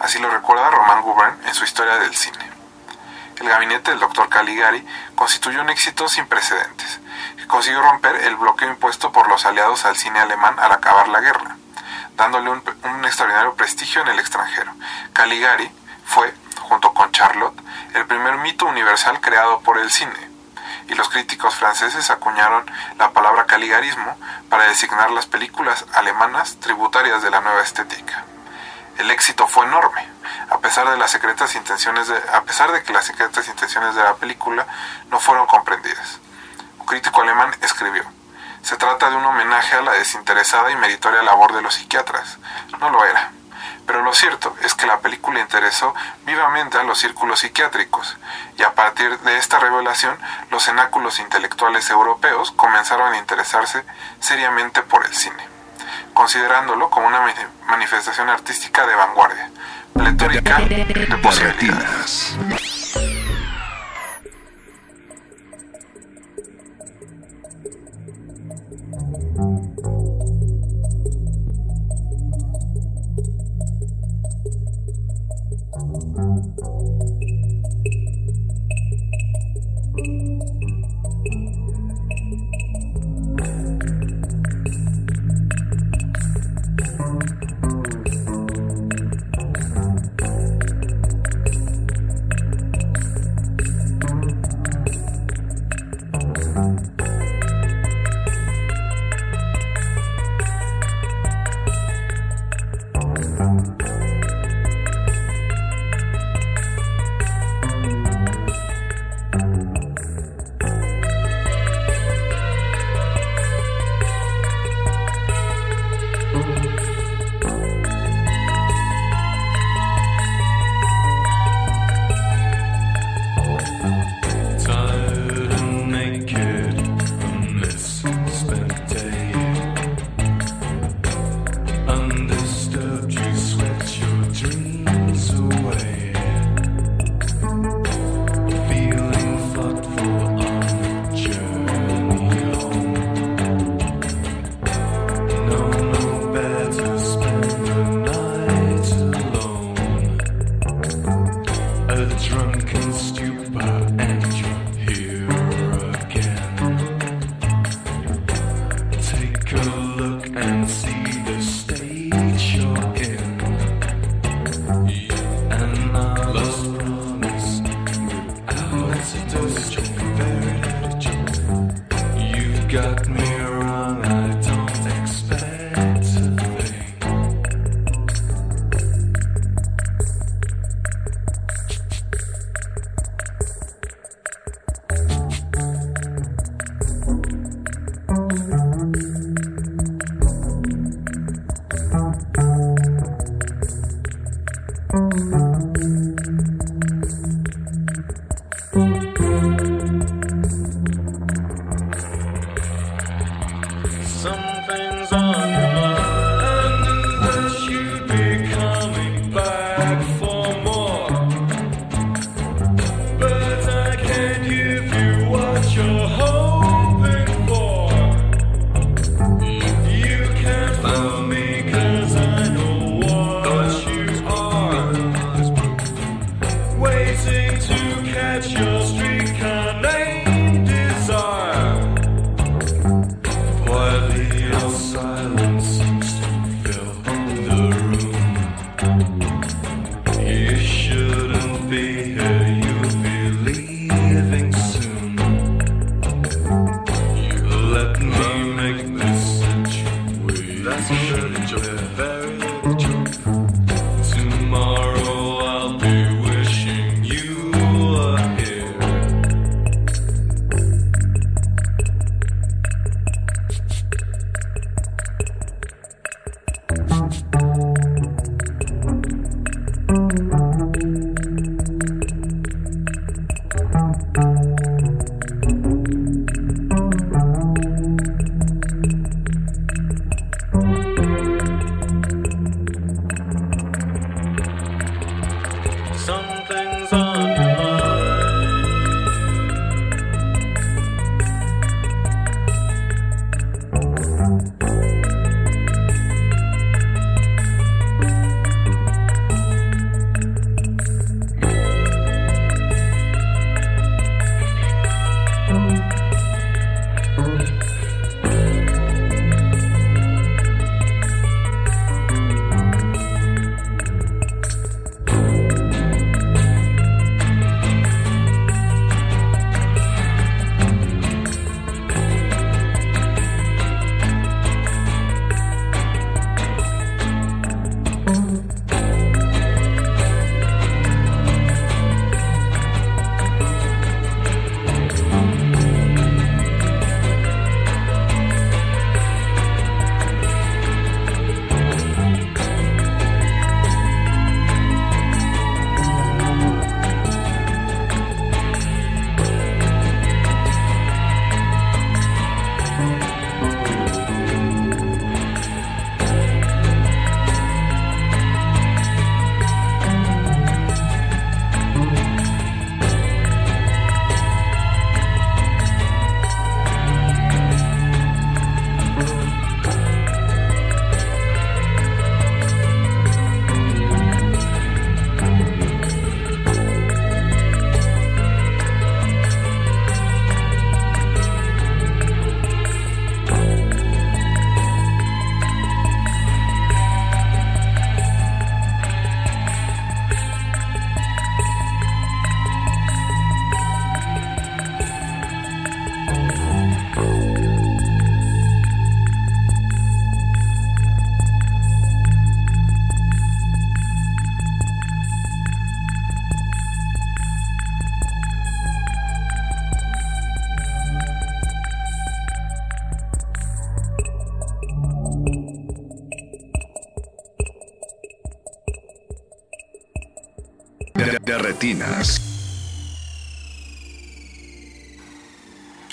Así 0.00 0.20
lo 0.20 0.30
recuerda 0.30 0.70
Roman 0.70 1.02
Gubern 1.02 1.40
en 1.44 1.54
su 1.54 1.64
historia 1.64 1.96
del 1.96 2.14
cine. 2.14 2.53
El 3.40 3.48
gabinete 3.48 3.90
del 3.90 4.00
doctor 4.00 4.28
Caligari 4.28 4.86
constituyó 5.14 5.60
un 5.60 5.70
éxito 5.70 6.08
sin 6.08 6.26
precedentes, 6.26 7.00
que 7.36 7.46
consiguió 7.46 7.82
romper 7.82 8.16
el 8.16 8.36
bloqueo 8.36 8.68
impuesto 8.68 9.10
por 9.12 9.28
los 9.28 9.44
aliados 9.44 9.84
al 9.84 9.96
cine 9.96 10.20
alemán 10.20 10.54
al 10.58 10.72
acabar 10.72 11.08
la 11.08 11.20
guerra, 11.20 11.56
dándole 12.16 12.50
un, 12.50 12.62
un 12.84 13.04
extraordinario 13.04 13.54
prestigio 13.54 14.02
en 14.02 14.08
el 14.08 14.18
extranjero. 14.20 14.72
Caligari 15.12 15.70
fue, 16.06 16.32
junto 16.60 16.94
con 16.94 17.10
Charlotte, 17.10 17.58
el 17.94 18.06
primer 18.06 18.36
mito 18.38 18.66
universal 18.66 19.20
creado 19.20 19.60
por 19.60 19.78
el 19.78 19.90
cine, 19.90 20.30
y 20.88 20.94
los 20.94 21.08
críticos 21.08 21.54
franceses 21.56 22.10
acuñaron 22.10 22.64
la 22.98 23.10
palabra 23.10 23.46
caligarismo 23.46 24.16
para 24.48 24.68
designar 24.68 25.10
las 25.10 25.26
películas 25.26 25.84
alemanas 25.94 26.56
tributarias 26.60 27.22
de 27.22 27.30
la 27.30 27.40
nueva 27.40 27.62
estética. 27.62 28.24
El 28.98 29.10
éxito 29.10 29.46
fue 29.46 29.66
enorme, 29.66 30.08
a 30.50 30.58
pesar 30.58 30.88
de 30.88 30.96
las 30.96 31.10
secretas 31.10 31.54
intenciones 31.56 32.08
de, 32.08 32.16
a 32.32 32.42
pesar 32.42 32.72
de 32.72 32.82
que 32.82 32.92
las 32.92 33.04
secretas 33.04 33.48
intenciones 33.48 33.94
de 33.94 34.02
la 34.02 34.14
película 34.14 34.66
no 35.10 35.18
fueron 35.18 35.46
comprendidas. 35.46 36.20
Un 36.78 36.86
crítico 36.86 37.22
alemán 37.22 37.54
escribió: 37.60 38.04
"Se 38.62 38.76
trata 38.76 39.10
de 39.10 39.16
un 39.16 39.24
homenaje 39.24 39.76
a 39.76 39.82
la 39.82 39.92
desinteresada 39.92 40.70
y 40.70 40.76
meritoria 40.76 41.22
labor 41.22 41.52
de 41.54 41.62
los 41.62 41.74
psiquiatras. 41.74 42.38
No 42.78 42.90
lo 42.90 43.04
era." 43.04 43.32
Pero 43.86 44.02
lo 44.02 44.14
cierto 44.14 44.56
es 44.62 44.74
que 44.74 44.86
la 44.86 45.00
película 45.00 45.40
interesó 45.40 45.94
vivamente 46.24 46.78
a 46.78 46.84
los 46.84 46.98
círculos 46.98 47.40
psiquiátricos, 47.40 48.16
y 48.56 48.62
a 48.62 48.72
partir 48.72 49.18
de 49.20 49.36
esta 49.36 49.58
revelación, 49.58 50.18
los 50.50 50.64
cenáculos 50.64 51.18
intelectuales 51.18 51.90
europeos 51.90 52.52
comenzaron 52.52 53.12
a 53.12 53.18
interesarse 53.18 53.84
seriamente 54.20 54.80
por 54.82 55.04
el 55.04 55.14
cine, 55.14 55.46
considerándolo 56.14 56.88
como 56.88 57.08
una 57.08 57.20
manifestación 57.66 58.30
artística 58.30 58.86
de 58.86 58.94
vanguardia, 58.94 59.50
pletórica 59.92 60.58
de 60.60 61.18
posibilidades. 61.22 62.36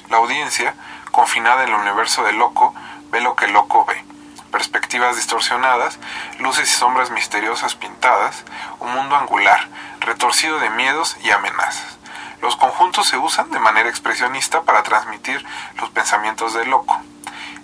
La 0.10 0.18
audiencia, 0.18 0.76
confinada 1.11 1.64
en 1.64 1.69
el 1.69 1.76
universo 1.76 2.26
de 2.26 2.34
Loco, 2.34 2.76
ve 3.10 3.22
lo 3.22 3.38
que 3.38 3.48
Loco 3.48 3.85
ve. 3.85 4.03
Perspectivas 4.52 5.15
distorsionadas, 5.15 5.98
luces 6.39 6.69
y 6.69 6.73
sombras 6.73 7.10
misteriosas 7.11 7.76
pintadas, 7.76 8.43
un 8.81 8.91
mundo 8.93 9.15
angular, 9.15 9.69
retorcido 10.02 10.60
de 10.60 10.69
miedos 10.72 11.15
y 11.23 11.31
amenazas. 11.31 11.99
Los 12.41 12.57
conjuntos 12.57 13.07
se 13.07 13.18
usan 13.18 13.49
de 13.52 13.60
manera 13.60 13.88
expresionista 13.88 14.64
para 14.64 14.84
transmitir 14.84 15.41
los 15.77 15.89
pensamientos 15.91 16.53
de 16.53 16.65
Loco, 16.65 16.99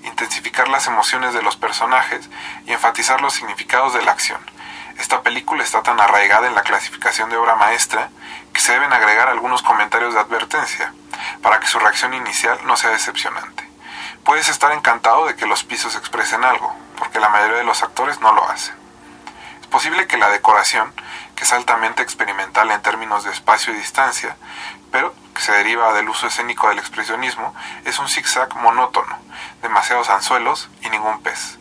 intensificar 0.05 0.69
las 0.69 0.87
emociones 0.87 1.33
de 1.33 1.41
los 1.41 1.57
personajes 1.57 2.29
y 2.67 2.71
enfatizar 2.71 3.19
los 3.19 3.33
significados 3.33 3.93
de 3.93 4.05
la 4.05 4.11
acción. 4.11 4.39
Película 5.37 5.63
está 5.63 5.83
tan 5.83 5.99
arraigada 5.99 6.47
en 6.47 6.55
la 6.55 6.63
clasificación 6.63 7.29
de 7.29 7.37
obra 7.37 7.53
maestra 7.53 8.09
que 8.51 8.59
se 8.59 8.71
deben 8.71 8.91
agregar 8.91 9.29
algunos 9.29 9.61
comentarios 9.61 10.15
de 10.15 10.19
advertencia 10.19 10.91
para 11.43 11.59
que 11.59 11.67
su 11.67 11.77
reacción 11.77 12.15
inicial 12.15 12.57
no 12.65 12.75
sea 12.75 12.89
decepcionante. 12.89 13.63
Puedes 14.23 14.47
estar 14.49 14.71
encantado 14.71 15.27
de 15.27 15.35
que 15.35 15.45
los 15.45 15.63
pisos 15.63 15.95
expresen 15.95 16.43
algo, 16.43 16.75
porque 16.97 17.19
la 17.19 17.29
mayoría 17.29 17.57
de 17.57 17.65
los 17.65 17.83
actores 17.83 18.19
no 18.19 18.33
lo 18.33 18.49
hacen. 18.49 18.73
Es 19.61 19.67
posible 19.67 20.07
que 20.07 20.17
la 20.17 20.31
decoración, 20.31 20.91
que 21.35 21.43
es 21.43 21.53
altamente 21.53 22.01
experimental 22.01 22.71
en 22.71 22.81
términos 22.81 23.23
de 23.23 23.29
espacio 23.29 23.71
y 23.71 23.77
distancia, 23.77 24.35
pero 24.91 25.13
que 25.35 25.41
se 25.43 25.51
deriva 25.51 25.93
del 25.93 26.09
uso 26.09 26.25
escénico 26.25 26.67
del 26.69 26.79
expresionismo, 26.79 27.53
es 27.85 27.99
un 27.99 28.09
zigzag 28.09 28.55
monótono, 28.55 29.19
demasiados 29.61 30.09
anzuelos 30.09 30.67
y 30.81 30.89
ningún 30.89 31.21
pez. 31.21 31.59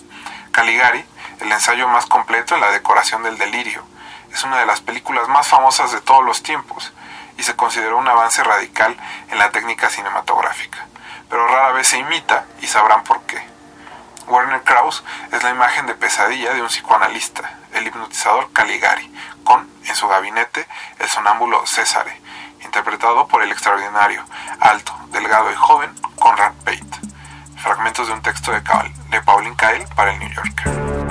Caligari, 0.50 1.04
el 1.40 1.52
ensayo 1.52 1.88
más 1.88 2.06
completo 2.06 2.54
en 2.54 2.60
la 2.60 2.70
decoración 2.70 3.22
del 3.22 3.38
delirio, 3.38 3.82
es 4.32 4.44
una 4.44 4.58
de 4.58 4.66
las 4.66 4.80
películas 4.80 5.28
más 5.28 5.48
famosas 5.48 5.92
de 5.92 6.00
todos 6.00 6.24
los 6.24 6.42
tiempos 6.42 6.92
y 7.38 7.42
se 7.42 7.56
consideró 7.56 7.98
un 7.98 8.08
avance 8.08 8.42
radical 8.42 8.96
en 9.30 9.38
la 9.38 9.50
técnica 9.50 9.88
cinematográfica, 9.88 10.86
pero 11.28 11.46
rara 11.46 11.72
vez 11.72 11.88
se 11.88 11.98
imita 11.98 12.44
y 12.60 12.66
sabrán 12.66 13.04
por 13.04 13.22
qué. 13.22 13.42
Werner 14.28 14.62
Krauss 14.62 15.04
es 15.32 15.42
la 15.42 15.50
imagen 15.50 15.86
de 15.86 15.94
pesadilla 15.94 16.52
de 16.52 16.60
un 16.60 16.68
psicoanalista, 16.68 17.50
el 17.72 17.86
hipnotizador 17.86 18.52
Caligari, 18.52 19.12
con, 19.44 19.70
en 19.84 19.94
su 19.94 20.08
gabinete, 20.08 20.66
el 20.98 21.08
sonámbulo 21.08 21.64
Césare, 21.66 22.20
interpretado 22.64 23.28
por 23.28 23.42
el 23.42 23.52
extraordinario, 23.52 24.24
alto, 24.60 24.92
delgado 25.12 25.50
y 25.52 25.54
joven 25.54 25.94
Conrad 26.18 26.52
Pate. 26.64 26.84
Fragmentos 27.62 28.08
de 28.08 28.14
un 28.14 28.22
texto 28.22 28.52
de, 28.52 28.62
de 29.10 29.22
Pauline 29.22 29.56
Kael 29.56 29.86
para 29.94 30.12
el 30.12 30.18
New 30.18 30.30
Yorker. 30.30 31.05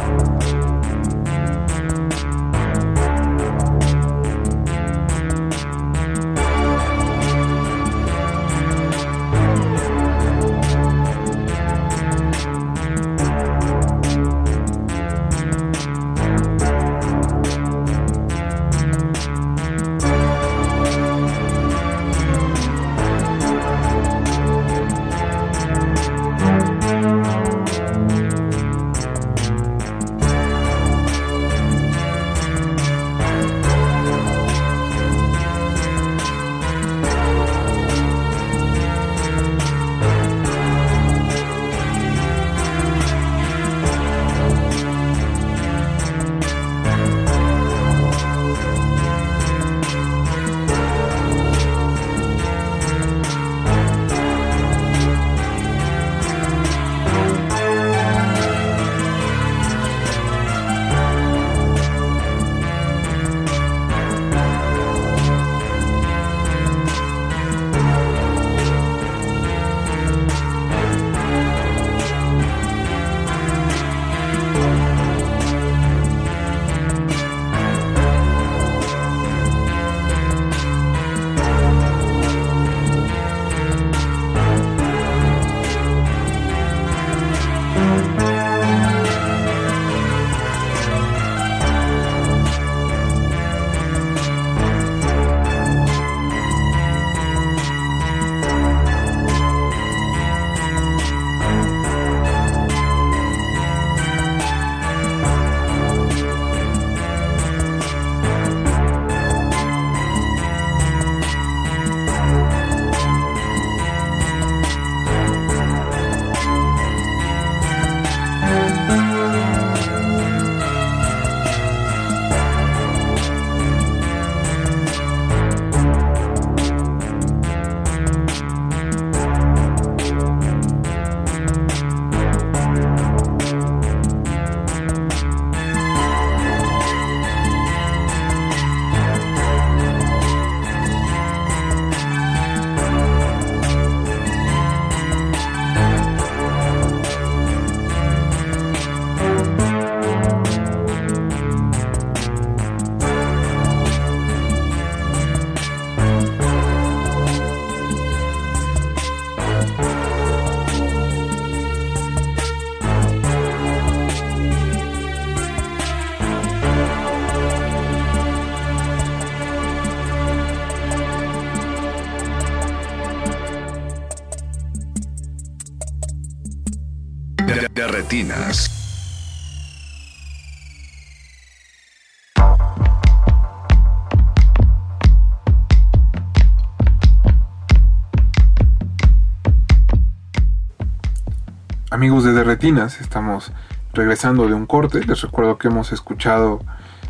Amigos 191.91 192.23
de 192.23 192.31
Derretinas, 192.31 193.01
estamos 193.01 193.51
regresando 193.93 194.47
de 194.47 194.53
un 194.53 194.65
corte. 194.65 195.03
Les 195.03 195.21
recuerdo 195.21 195.57
que 195.57 195.67
hemos 195.67 195.91
escuchado 195.91 196.61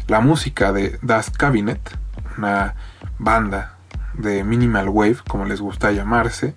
la 0.08 0.22
música 0.22 0.74
de 0.74 0.98
Das 1.04 1.30
Cabinet, 1.30 1.80
una 2.36 2.74
banda 3.20 3.76
de 4.16 4.44
minimal 4.44 4.90
wave, 4.90 5.18
como 5.28 5.46
les 5.46 5.62
gusta 5.62 5.92
llamarse, 5.92 6.56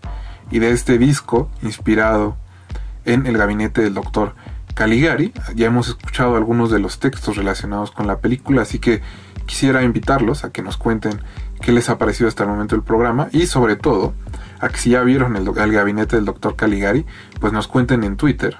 y 0.51 0.59
de 0.59 0.71
este 0.71 0.97
disco 0.97 1.51
inspirado 1.61 2.39
en 3.05 3.27
el 3.27 3.37
gabinete 3.37 3.83
del 3.83 3.95
doctor 3.95 4.35
Caligari. 4.79 5.33
Ya 5.57 5.67
hemos 5.67 5.89
escuchado 5.89 6.37
algunos 6.37 6.71
de 6.71 6.79
los 6.79 7.01
textos 7.01 7.37
relacionados 7.37 7.91
con 7.91 8.07
la 8.07 8.21
película, 8.21 8.63
así 8.63 8.79
que 8.79 9.03
quisiera 9.45 9.83
invitarlos 9.83 10.45
a 10.45 10.53
que 10.53 10.63
nos 10.63 10.77
cuenten 10.77 11.21
qué 11.61 11.73
les 11.73 11.91
ha 11.91 11.99
parecido 11.99 12.29
hasta 12.29 12.45
el 12.45 12.51
momento 12.51 12.77
el 12.77 12.85
programa 12.85 13.27
y 13.33 13.47
sobre 13.47 13.75
todo 13.75 14.15
a 14.61 14.69
que 14.69 14.79
si 14.79 14.91
ya 14.91 15.03
vieron 15.03 15.35
el, 15.35 15.51
gabinete 15.53 16.15
del 16.15 16.27
doctor 16.27 16.55
Caligari, 16.55 17.07
pues 17.41 17.53
nos 17.53 17.67
cuenten 17.67 18.05
en 18.05 18.17
Twitter 18.17 18.59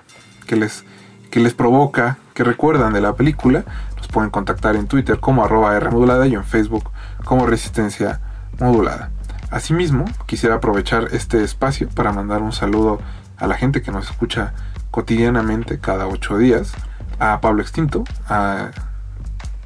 qué 0.49 0.57
les, 0.57 0.85
qué 1.31 1.39
les 1.39 1.55
provoca, 1.55 2.19
qué 2.35 2.43
recuerdan 2.43 2.93
de 2.93 3.01
la 3.01 3.15
película. 3.15 3.65
Nos 3.97 4.09
pueden 4.09 4.31
contactar 4.31 4.75
en 4.75 4.89
Twitter 4.89 5.21
como 5.21 5.45
arroba 5.45 5.77
R 5.77 5.89
modulada 5.89 6.27
y 6.27 6.35
en 6.35 6.43
Facebook 6.43 6.91
como 7.25 7.47
Resistencia 7.47 8.21
Modulada. 8.59 9.13
Asimismo, 9.53 10.05
quisiera 10.27 10.57
aprovechar 10.57 11.11
este 11.13 11.45
espacio 11.45 11.89
para 11.89 12.13
mandar 12.13 12.43
un 12.43 12.51
saludo 12.51 13.01
a 13.37 13.47
la 13.47 13.55
gente 13.55 13.83
que 13.83 13.93
nos 13.93 14.11
escucha 14.11 14.53
cotidianamente 14.91 15.79
cada 15.79 16.07
ocho 16.07 16.39
días, 16.39 16.73
a 17.19 17.41
Pablo 17.41 17.63
Extinto, 17.63 18.05
a, 18.29 18.71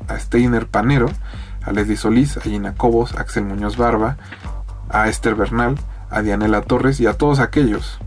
a 0.09 0.19
Steiner 0.19 0.67
Panero, 0.67 1.11
a 1.63 1.73
Leslie 1.73 1.97
Solís, 1.97 2.37
a 2.37 2.41
Gina 2.41 2.75
Cobos, 2.75 3.15
a 3.15 3.21
Axel 3.21 3.45
Muñoz 3.45 3.77
Barba, 3.77 4.17
a 4.89 5.09
Esther 5.09 5.35
Bernal, 5.35 5.77
a 6.11 6.23
Dianela 6.23 6.63
Torres 6.63 7.01
y 7.01 7.07
a 7.07 7.15
todos 7.15 7.41
aquellos 7.41 7.99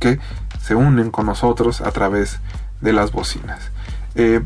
que 0.00 0.18
se 0.60 0.74
unen 0.74 1.10
con 1.10 1.26
nosotros 1.26 1.80
a 1.80 1.90
través 1.92 2.40
de 2.80 2.92
las 2.92 3.12
bocinas. 3.12 3.70
Eh, 4.14 4.42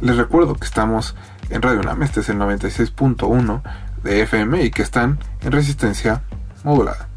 les 0.00 0.16
recuerdo 0.16 0.54
que 0.54 0.66
estamos 0.66 1.14
en 1.50 1.62
Radio 1.62 1.80
UNAM, 1.80 2.02
este 2.02 2.20
es 2.20 2.28
el 2.28 2.38
96.1 2.38 3.62
de 4.02 4.22
FM 4.22 4.62
y 4.62 4.70
que 4.70 4.82
están 4.82 5.18
en 5.42 5.52
resistencia 5.52 6.22
modulada. 6.64 7.08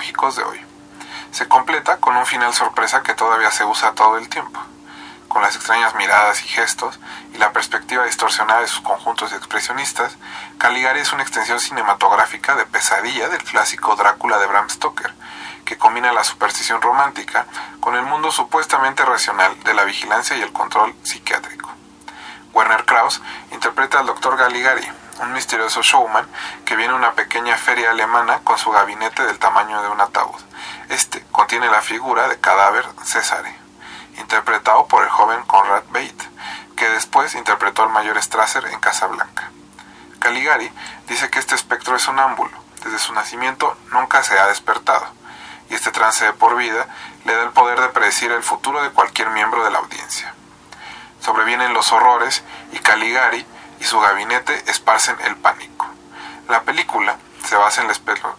De 0.00 0.42
hoy. 0.42 0.60
Se 1.30 1.46
completa 1.46 1.98
con 1.98 2.16
un 2.16 2.26
final 2.26 2.52
sorpresa 2.54 3.02
que 3.02 3.14
todavía 3.14 3.50
se 3.50 3.64
usa 3.64 3.94
todo 3.94 4.18
el 4.18 4.28
tiempo 4.28 4.60
con 5.30 5.42
las 5.42 5.54
extrañas 5.54 5.94
miradas 5.94 6.44
y 6.44 6.48
gestos 6.48 6.98
y 7.32 7.38
la 7.38 7.52
perspectiva 7.52 8.04
distorsionada 8.04 8.62
de 8.62 8.66
sus 8.66 8.80
conjuntos 8.80 9.32
expresionistas, 9.32 10.16
Caligari 10.58 10.98
es 10.98 11.12
una 11.12 11.22
extensión 11.22 11.60
cinematográfica 11.60 12.56
de 12.56 12.66
pesadilla 12.66 13.28
del 13.28 13.42
clásico 13.44 13.94
Drácula 13.94 14.38
de 14.38 14.46
Bram 14.48 14.68
Stoker, 14.68 15.14
que 15.64 15.78
combina 15.78 16.12
la 16.12 16.24
superstición 16.24 16.82
romántica 16.82 17.46
con 17.78 17.94
el 17.94 18.02
mundo 18.02 18.32
supuestamente 18.32 19.04
racional 19.04 19.56
de 19.62 19.72
la 19.72 19.84
vigilancia 19.84 20.36
y 20.36 20.42
el 20.42 20.52
control 20.52 20.96
psiquiátrico. 21.04 21.70
Werner 22.52 22.84
Krauss 22.84 23.22
interpreta 23.52 24.00
al 24.00 24.06
Dr. 24.06 24.36
Caligari, 24.36 24.86
un 25.20 25.32
misterioso 25.32 25.82
showman 25.82 26.26
que 26.64 26.76
viene 26.76 26.92
a 26.92 26.96
una 26.96 27.12
pequeña 27.12 27.56
feria 27.56 27.90
alemana 27.90 28.40
con 28.44 28.58
su 28.58 28.70
gabinete 28.70 29.24
del 29.24 29.38
tamaño 29.38 29.82
de 29.82 29.88
un 29.88 30.00
ataúd. 30.00 30.40
Este 30.88 31.24
contiene 31.30 31.68
la 31.68 31.80
figura 31.80 32.28
de 32.28 32.40
cadáver 32.40 32.86
César 33.04 33.44
interpretado 34.18 34.86
por 34.86 35.02
el 35.02 35.08
joven 35.08 35.42
Conrad 35.44 35.84
Bate, 35.90 36.30
que 36.76 36.88
después 36.88 37.34
interpretó 37.34 37.82
al 37.82 37.90
mayor 37.90 38.20
Strasser 38.22 38.64
en 38.66 38.80
Casablanca. 38.80 39.50
Caligari 40.18 40.70
dice 41.08 41.30
que 41.30 41.38
este 41.38 41.54
espectro 41.54 41.96
es 41.96 42.06
un 42.08 42.18
ámbulo, 42.18 42.56
desde 42.84 42.98
su 42.98 43.12
nacimiento 43.12 43.76
nunca 43.92 44.22
se 44.22 44.38
ha 44.38 44.46
despertado, 44.46 45.06
y 45.68 45.74
este 45.74 45.90
trance 45.90 46.24
de 46.24 46.32
por 46.32 46.56
vida 46.56 46.86
le 47.24 47.34
da 47.34 47.42
el 47.42 47.50
poder 47.50 47.80
de 47.80 47.88
predecir 47.88 48.30
el 48.30 48.42
futuro 48.42 48.82
de 48.82 48.90
cualquier 48.90 49.30
miembro 49.30 49.64
de 49.64 49.70
la 49.70 49.78
audiencia. 49.78 50.34
Sobrevienen 51.20 51.74
los 51.74 51.92
horrores 51.92 52.42
y 52.72 52.78
Caligari 52.78 53.46
y 53.80 53.84
su 53.84 53.98
gabinete 53.98 54.62
esparcen 54.70 55.16
el 55.22 55.36
pánico. 55.36 55.86
La 56.48 56.62
película 56.62 57.16
se 57.44 57.56
basa 57.56 57.80
en 57.80 57.88
la 57.88 57.94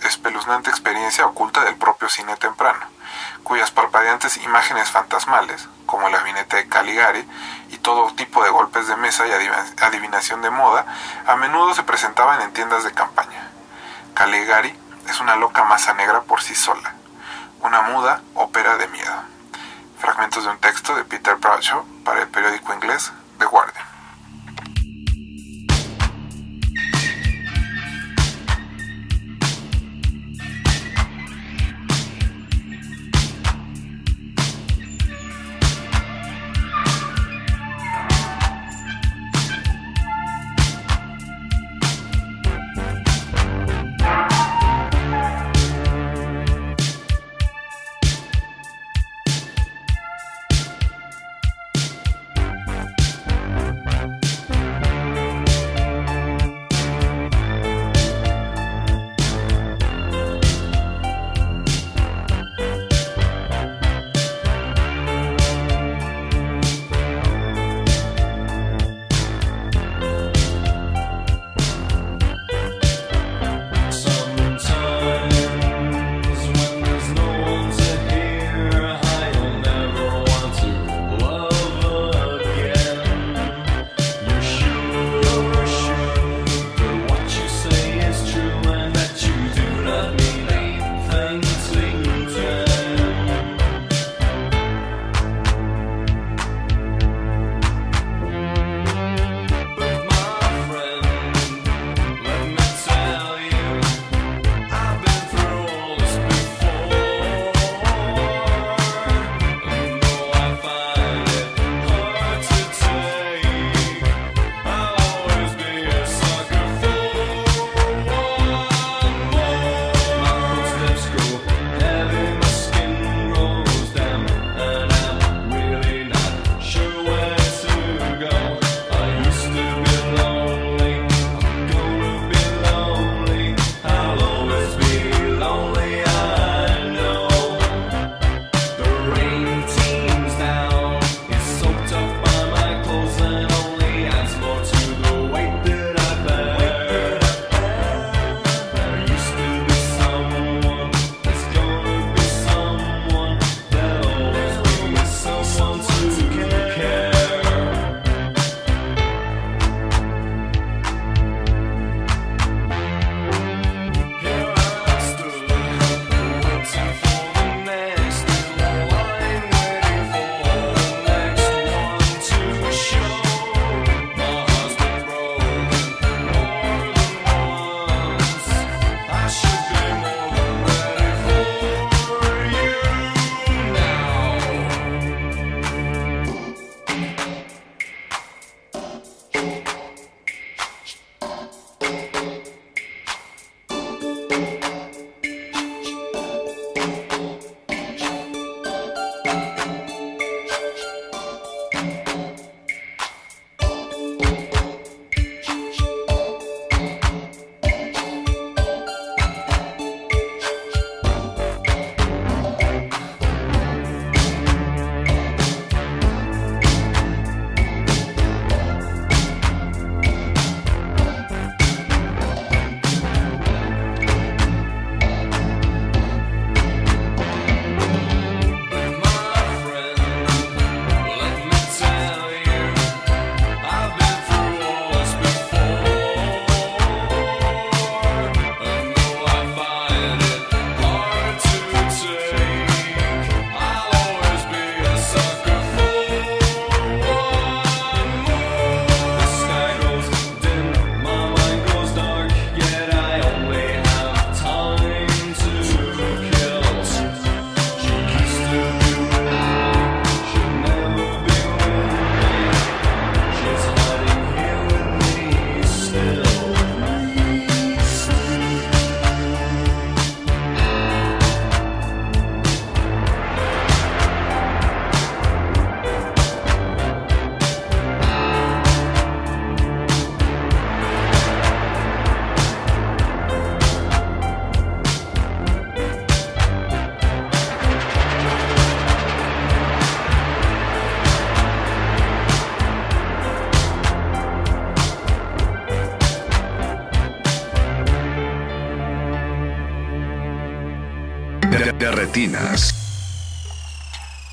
espeluznante 0.07 0.69
experiencia 0.69 1.25
oculta 1.25 1.63
del 1.63 1.75
propio 1.75 2.07
cine 2.07 2.37
temprano, 2.37 2.85
cuyas 3.43 3.71
parpadeantes 3.71 4.37
imágenes 4.37 4.89
fantasmales, 4.89 5.67
como 5.85 6.07
el 6.07 6.13
gabinete 6.13 6.57
de 6.57 6.67
Caligari 6.67 7.27
y 7.69 7.77
todo 7.77 8.13
tipo 8.13 8.43
de 8.43 8.49
golpes 8.49 8.87
de 8.87 8.95
mesa 8.95 9.25
y 9.27 9.31
adivinación 9.81 10.41
de 10.41 10.49
moda, 10.49 10.85
a 11.25 11.35
menudo 11.35 11.73
se 11.73 11.83
presentaban 11.83 12.41
en 12.41 12.53
tiendas 12.53 12.83
de 12.83 12.93
campaña. 12.93 13.49
Caligari 14.13 14.77
es 15.09 15.19
una 15.19 15.35
loca 15.35 15.63
masa 15.63 15.93
negra 15.93 16.21
por 16.21 16.41
sí 16.41 16.55
sola, 16.55 16.93
una 17.61 17.81
muda 17.81 18.21
ópera 18.35 18.77
de 18.77 18.87
miedo. 18.87 19.23
Fragmentos 19.99 20.43
de 20.43 20.49
un 20.51 20.59
texto 20.59 20.95
de 20.95 21.03
Peter 21.03 21.35
Bradshaw 21.35 21.85
para 22.03 22.21
el 22.21 22.27
periódico 22.27 22.73
inglés 22.73 23.11
The 23.39 23.45
Guardian. 23.45 23.90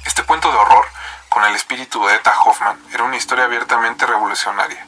Este 0.04 0.24
cuento 0.24 0.50
de 0.50 0.58
horror, 0.58 0.84
con 1.28 1.44
el 1.44 1.54
espíritu 1.54 2.04
de 2.04 2.16
Eta 2.16 2.34
Hoffman, 2.42 2.76
era 2.92 3.04
una 3.04 3.14
historia 3.14 3.44
abiertamente 3.44 4.04
revolucionaria. 4.04 4.84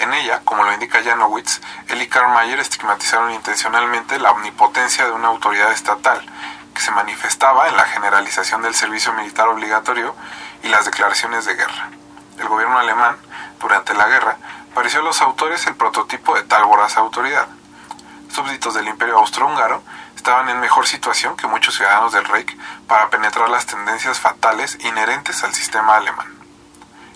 En 0.00 0.12
ella, 0.12 0.40
como 0.44 0.64
lo 0.64 0.72
indica 0.72 1.04
Janowitz, 1.04 1.60
él 1.86 2.02
y 2.02 2.08
Karl 2.08 2.32
Mayer 2.32 2.58
estigmatizaron 2.58 3.30
intencionalmente 3.30 4.18
la 4.18 4.32
omnipotencia 4.32 5.04
de 5.04 5.12
una 5.12 5.28
autoridad 5.28 5.70
estatal, 5.70 6.20
que 6.74 6.80
se 6.80 6.90
manifestaba 6.90 7.68
en 7.68 7.76
la 7.76 7.84
generalización 7.84 8.60
del 8.62 8.74
servicio 8.74 9.12
militar 9.12 9.46
obligatorio 9.46 10.16
y 10.64 10.68
las 10.68 10.84
declaraciones 10.84 11.44
de 11.44 11.54
guerra. 11.54 11.90
El 12.40 12.48
gobierno 12.48 12.76
alemán, 12.76 13.18
durante 13.60 13.94
la 13.94 14.08
guerra, 14.08 14.36
pareció 14.74 14.98
a 14.98 15.04
los 15.04 15.22
autores 15.22 15.64
el 15.68 15.76
prototipo 15.76 16.34
de 16.34 16.42
tal 16.42 16.64
voraz 16.64 16.96
autoridad. 16.96 17.46
Súbditos 18.28 18.74
del 18.74 18.88
imperio 18.88 19.18
austrohúngaro 19.18 19.80
estaban 20.16 20.48
en 20.48 20.60
mejor 20.60 20.86
situación 20.86 21.36
que 21.36 21.46
muchos 21.46 21.61
ciudadanos 21.74 22.12
del 22.12 22.24
Reich 22.24 22.56
para 22.86 23.10
penetrar 23.10 23.48
las 23.48 23.66
tendencias 23.66 24.20
fatales 24.20 24.78
inherentes 24.84 25.42
al 25.44 25.54
sistema 25.54 25.96
alemán. 25.96 26.26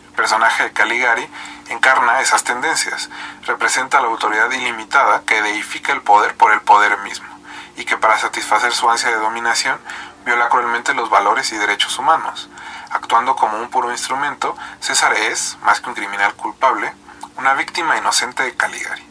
El 0.08 0.12
personaje 0.12 0.64
de 0.64 0.72
Caligari 0.72 1.28
encarna 1.68 2.20
esas 2.20 2.44
tendencias, 2.44 3.10
representa 3.46 4.00
la 4.00 4.08
autoridad 4.08 4.50
ilimitada 4.50 5.22
que 5.26 5.42
deifica 5.42 5.92
el 5.92 6.02
poder 6.02 6.36
por 6.36 6.52
el 6.52 6.60
poder 6.60 6.98
mismo, 6.98 7.28
y 7.76 7.84
que 7.84 7.96
para 7.96 8.18
satisfacer 8.18 8.72
su 8.72 8.88
ansia 8.88 9.10
de 9.10 9.16
dominación 9.16 9.78
viola 10.24 10.48
cruelmente 10.48 10.94
los 10.94 11.10
valores 11.10 11.52
y 11.52 11.56
derechos 11.56 11.98
humanos. 11.98 12.48
Actuando 12.90 13.36
como 13.36 13.58
un 13.58 13.68
puro 13.68 13.90
instrumento, 13.90 14.56
César 14.80 15.12
es, 15.14 15.58
más 15.62 15.80
que 15.80 15.88
un 15.88 15.94
criminal 15.94 16.34
culpable, 16.34 16.92
una 17.36 17.54
víctima 17.54 17.96
inocente 17.96 18.42
de 18.42 18.56
Caligari. 18.56 19.06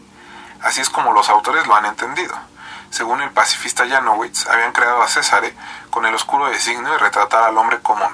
Así 0.62 0.82
es 0.82 0.90
como 0.90 1.14
los 1.14 1.30
autores 1.30 1.68
lo 1.68 1.76
han 1.76 1.86
entendido. 1.86 2.36
Según 2.90 3.22
el 3.22 3.32
pacifista 3.32 3.88
Janowitz, 3.88 4.48
habían 4.48 4.72
creado 4.72 5.02
a 5.02 5.08
César 5.08 5.44
con 5.90 6.06
el 6.06 6.16
oscuro 6.16 6.48
designio 6.48 6.92
de 6.92 6.98
retratar 6.98 7.44
al 7.44 7.58
hombre 7.58 7.80
común, 7.82 8.14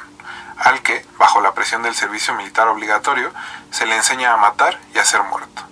al 0.57 0.81
que, 0.81 1.05
bajo 1.17 1.41
la 1.41 1.53
presión 1.53 1.83
del 1.83 1.95
servicio 1.95 2.33
militar 2.33 2.67
obligatorio, 2.67 3.31
se 3.71 3.85
le 3.85 3.95
enseña 3.95 4.33
a 4.33 4.37
matar 4.37 4.79
y 4.93 4.99
a 4.99 5.05
ser 5.05 5.23
muerto. 5.23 5.63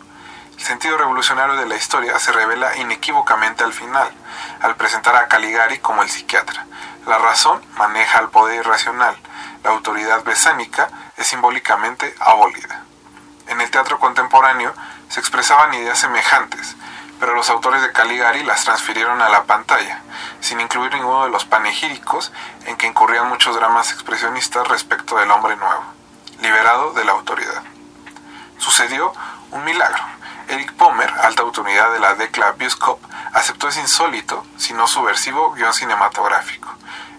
El 0.57 0.63
sentido 0.63 0.97
revolucionario 0.97 1.55
de 1.55 1.65
la 1.65 1.76
historia 1.76 2.19
se 2.19 2.31
revela 2.31 2.76
inequívocamente 2.77 3.63
al 3.63 3.73
final, 3.73 4.11
al 4.61 4.76
presentar 4.76 5.15
a 5.15 5.27
Caligari 5.27 5.80
como 5.80 6.03
el 6.03 6.09
psiquiatra. 6.09 6.65
La 7.07 7.17
razón 7.17 7.61
maneja 7.77 8.19
al 8.19 8.30
poder 8.30 8.59
irracional, 8.59 9.15
la 9.63 9.71
autoridad 9.71 10.23
besánica 10.23 10.89
es 11.17 11.27
simbólicamente 11.27 12.13
abolida. 12.19 12.84
En 13.47 13.61
el 13.61 13.71
teatro 13.71 13.99
contemporáneo 13.99 14.73
se 15.09 15.19
expresaban 15.19 15.73
ideas 15.73 15.99
semejantes, 15.99 16.76
pero 17.20 17.36
los 17.36 17.50
autores 17.50 17.82
de 17.82 17.91
Caligari 17.91 18.44
las 18.44 18.64
transfirieron 18.64 19.22
a 19.22 19.30
la 19.30 19.44
pantalla, 19.44 20.02
sin 20.40 20.62
incluir 20.62 20.94
ninguno 20.94 21.26
de 21.26 21.30
los 21.30 21.46
panegíricos 21.46 22.32
en 22.66 22.78
que 22.78 22.88
incurrían 22.88 23.28
muchos 23.28 23.56
dramas 23.56 23.91
expresionistas 23.91 24.68
respecto 24.68 25.18
del 25.18 25.30
hombre 25.32 25.56
nuevo, 25.58 25.84
liberado 26.41 26.94
de 26.94 27.04
la 27.04 27.12
autoridad. 27.12 27.62
Sucedió 28.58 29.14
un 29.52 29.64
milagro. 29.64 30.04
Eric 30.48 30.74
Pomer, 30.74 31.14
alta 31.22 31.44
autoridad 31.44 31.91
de 31.91 32.00
la 32.00 32.16
Decla 32.16 32.54
Bioscope, 32.54 33.06
aceptó 33.34 33.68
ese 33.68 33.82
insólito, 33.82 34.44
si 34.58 34.74
no 34.74 34.88
subversivo, 34.88 35.52
guion 35.54 35.74
cinematográfico. 35.74 36.70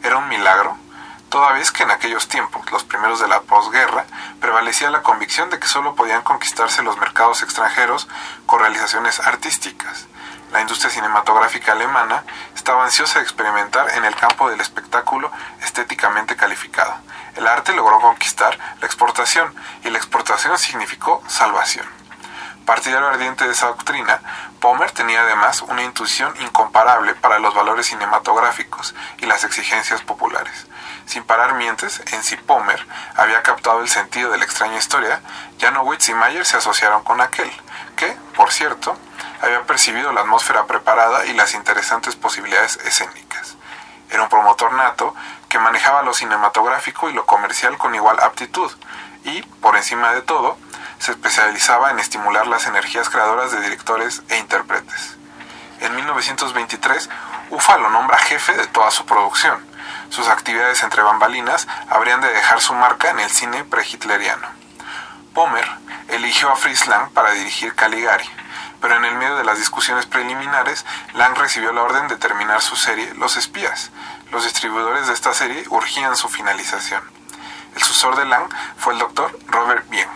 Era 0.03 0.17
un 0.17 0.29
milagro, 0.29 0.77
toda 1.31 1.52
vez 1.52 1.70
que 1.70 1.85
en 1.85 1.93
aquellos 1.93 2.28
tiempos, 2.28 2.70
los 2.73 2.85
primeros 2.85 3.20
de 3.20 3.28
la 3.28 3.40
posguerra, 3.43 4.05
prevalecía 4.40 4.90
la 4.90 5.02
convicción 5.02 5.48
de 5.48 5.59
que 5.59 5.69
solo 5.69 5.94
podían 5.94 6.23
conquistarse 6.23 6.82
los 6.82 6.98
mercados 6.98 7.43
extranjeros 7.43 8.09
con 8.47 8.61
realizaciones 8.61 9.20
artísticas. 9.20 10.07
La 10.52 10.61
industria 10.61 10.90
cinematográfica 10.90 11.73
alemana 11.73 12.24
estaba 12.57 12.85
ansiosa 12.85 13.20
de 13.20 13.24
experimentar 13.24 13.89
en 13.90 14.05
el 14.05 14.16
campo 14.16 14.51
del 14.51 14.61
espectáculo 14.61 15.31
estéticamente 15.62 16.35
calificado. 16.35 16.93
El 17.36 17.47
arte 17.47 17.73
logró 17.73 18.01
conquistar 18.01 18.59
la 18.81 18.86
exportación 18.86 19.55
y 19.85 19.90
la 19.90 19.98
exportación 19.98 20.59
significó 20.59 21.23
salvación. 21.28 21.86
Partidario 22.66 23.09
ardiente 23.09 23.47
de 23.47 23.52
esa 23.52 23.69
doctrina, 23.69 24.20
Pomer 24.61 24.90
tenía 24.90 25.23
además 25.23 25.62
una 25.62 25.82
intuición 25.85 26.35
incomparable 26.40 27.15
para 27.15 27.39
los 27.39 27.55
valores 27.55 27.86
cinematográficos 27.86 28.94
y 29.19 29.27
las 29.27 29.44
exigencias 29.44 30.02
populares. 30.02 30.66
Sin 31.11 31.24
parar 31.24 31.55
mientes, 31.55 32.01
en 32.12 32.23
si 32.23 32.37
Pomer 32.37 32.87
había 33.16 33.43
captado 33.43 33.81
el 33.81 33.89
sentido 33.89 34.31
de 34.31 34.39
la 34.39 34.45
extraña 34.45 34.77
historia, 34.77 35.20
Janowitz 35.59 36.09
y 36.09 36.15
Mayer 36.15 36.47
se 36.47 36.59
asociaron 36.59 37.03
con 37.03 37.20
aquel, 37.20 37.51
que, 37.97 38.16
por 38.37 38.53
cierto, 38.53 38.97
había 39.43 39.62
percibido 39.62 40.12
la 40.12 40.20
atmósfera 40.20 40.66
preparada 40.66 41.27
y 41.27 41.32
las 41.32 41.55
interesantes 41.55 42.15
posibilidades 42.15 42.77
escénicas. 42.85 43.57
Era 44.09 44.23
un 44.23 44.28
promotor 44.28 44.73
nato 44.73 45.12
que 45.49 45.59
manejaba 45.59 46.03
lo 46.03 46.15
cinematográfico 46.15 47.11
y 47.11 47.12
lo 47.12 47.27
comercial 47.27 47.77
con 47.77 47.93
igual 47.93 48.20
aptitud, 48.20 48.70
y, 49.24 49.43
por 49.43 49.77
encima 49.77 50.12
de 50.12 50.23
todo, 50.23 50.59
se 51.01 51.11
especializaba 51.11 51.91
en 51.91 51.99
estimular 51.99 52.47
las 52.47 52.69
energías 52.69 53.11
creadoras 53.11 53.51
de 53.51 53.61
directores 53.62 54.23
e 54.28 54.39
intérpretes. 54.39 55.16
En 55.81 55.93
1923, 55.97 57.11
UFA 57.51 57.78
lo 57.78 57.91
nombra 57.91 58.16
jefe 58.19 58.53
de 58.53 58.69
toda 58.69 58.93
su 58.93 59.05
producción. 59.07 59.70
Sus 60.11 60.28
actividades 60.28 60.82
entre 60.82 61.03
bambalinas 61.03 61.66
habrían 61.89 62.20
de 62.20 62.28
dejar 62.28 62.61
su 62.61 62.74
marca 62.74 63.11
en 63.11 63.20
el 63.20 63.31
cine 63.31 63.65
prehitleriano. 63.65 64.47
Pomer 65.35 65.66
eligió 66.09 66.51
a 66.51 66.57
Fritz 66.57 66.87
Lang 66.87 67.11
para 67.12 67.31
dirigir 67.32 67.74
Caligari, 67.74 68.28
pero 68.81 68.97
en 68.97 69.05
el 69.05 69.15
medio 69.15 69.37
de 69.37 69.45
las 69.45 69.59
discusiones 69.59 70.07
preliminares, 70.07 70.85
Lang 71.15 71.37
recibió 71.37 71.73
la 71.73 71.82
orden 71.82 72.09
de 72.09 72.16
terminar 72.16 72.61
su 72.61 72.77
serie 72.77 73.15
Los 73.15 73.37
Espías. 73.37 73.91
Los 74.32 74.45
distribuidores 74.45 75.07
de 75.07 75.15
esta 75.15 75.32
serie 75.32 75.65
urgían 75.70 76.16
su 76.16 76.28
finalización. 76.28 77.03
El 77.74 77.82
sucesor 77.82 78.16
de 78.16 78.27
Lang 78.27 78.49
fue 78.77 78.95
el 78.95 78.99
doctor 78.99 79.39
Robert 79.47 79.89
Bien 79.89 80.09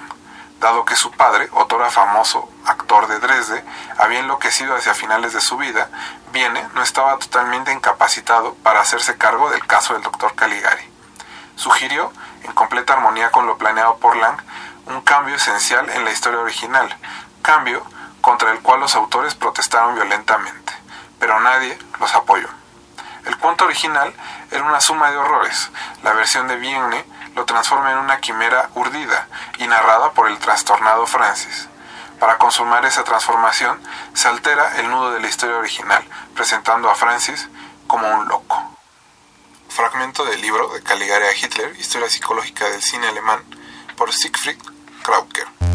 dado 0.64 0.86
que 0.86 0.96
su 0.96 1.10
padre, 1.10 1.48
otrora 1.52 1.90
famoso 1.90 2.48
actor 2.64 3.06
de 3.06 3.18
Dresde, 3.18 3.62
había 3.98 4.20
enloquecido 4.20 4.74
hacia 4.74 4.94
finales 4.94 5.34
de 5.34 5.42
su 5.42 5.58
vida, 5.58 5.90
Viene 6.32 6.66
no 6.74 6.82
estaba 6.82 7.16
totalmente 7.18 7.70
incapacitado 7.70 8.54
para 8.62 8.80
hacerse 8.80 9.16
cargo 9.18 9.50
del 9.50 9.64
caso 9.66 9.92
del 9.92 10.02
doctor 10.02 10.34
Caligari. 10.34 10.82
Sugirió, 11.54 12.10
en 12.42 12.52
completa 12.52 12.94
armonía 12.94 13.30
con 13.30 13.46
lo 13.46 13.58
planeado 13.58 13.98
por 13.98 14.16
Lang, 14.16 14.38
un 14.86 15.02
cambio 15.02 15.36
esencial 15.36 15.88
en 15.90 16.04
la 16.04 16.10
historia 16.10 16.40
original, 16.40 16.96
cambio 17.42 17.84
contra 18.22 18.50
el 18.50 18.60
cual 18.60 18.80
los 18.80 18.94
autores 18.96 19.34
protestaron 19.34 19.94
violentamente, 19.94 20.72
pero 21.20 21.38
nadie 21.40 21.78
los 22.00 22.14
apoyó. 22.14 22.48
El 23.26 23.36
cuento 23.36 23.66
original 23.66 24.12
era 24.50 24.64
una 24.64 24.80
suma 24.80 25.10
de 25.10 25.18
horrores. 25.18 25.70
La 26.02 26.14
versión 26.14 26.48
de 26.48 26.56
Vienne 26.56 27.04
lo 27.34 27.44
transforma 27.44 27.92
en 27.92 27.98
una 27.98 28.20
quimera 28.20 28.70
urdida 28.74 29.28
y 29.58 29.66
narrada 29.66 30.12
por 30.12 30.28
el 30.28 30.38
trastornado 30.38 31.06
Francis. 31.06 31.68
Para 32.18 32.38
consumar 32.38 32.84
esa 32.84 33.04
transformación, 33.04 33.80
se 34.14 34.28
altera 34.28 34.78
el 34.78 34.88
nudo 34.88 35.12
de 35.12 35.20
la 35.20 35.28
historia 35.28 35.56
original, 35.56 36.04
presentando 36.34 36.88
a 36.90 36.94
Francis 36.94 37.48
como 37.86 38.08
un 38.08 38.28
loco. 38.28 38.76
Fragmento 39.68 40.24
del 40.24 40.40
libro 40.40 40.68
de 40.68 40.82
Caligari 40.82 41.26
a 41.26 41.36
Hitler, 41.36 41.74
Historia 41.76 42.08
psicológica 42.08 42.68
del 42.68 42.82
cine 42.82 43.08
alemán, 43.08 43.42
por 43.96 44.12
Siegfried 44.12 44.58
Krauker. 45.02 45.73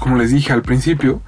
Como 0.00 0.16
les 0.16 0.32
dije 0.32 0.52
al 0.52 0.62
principio, 0.62 1.22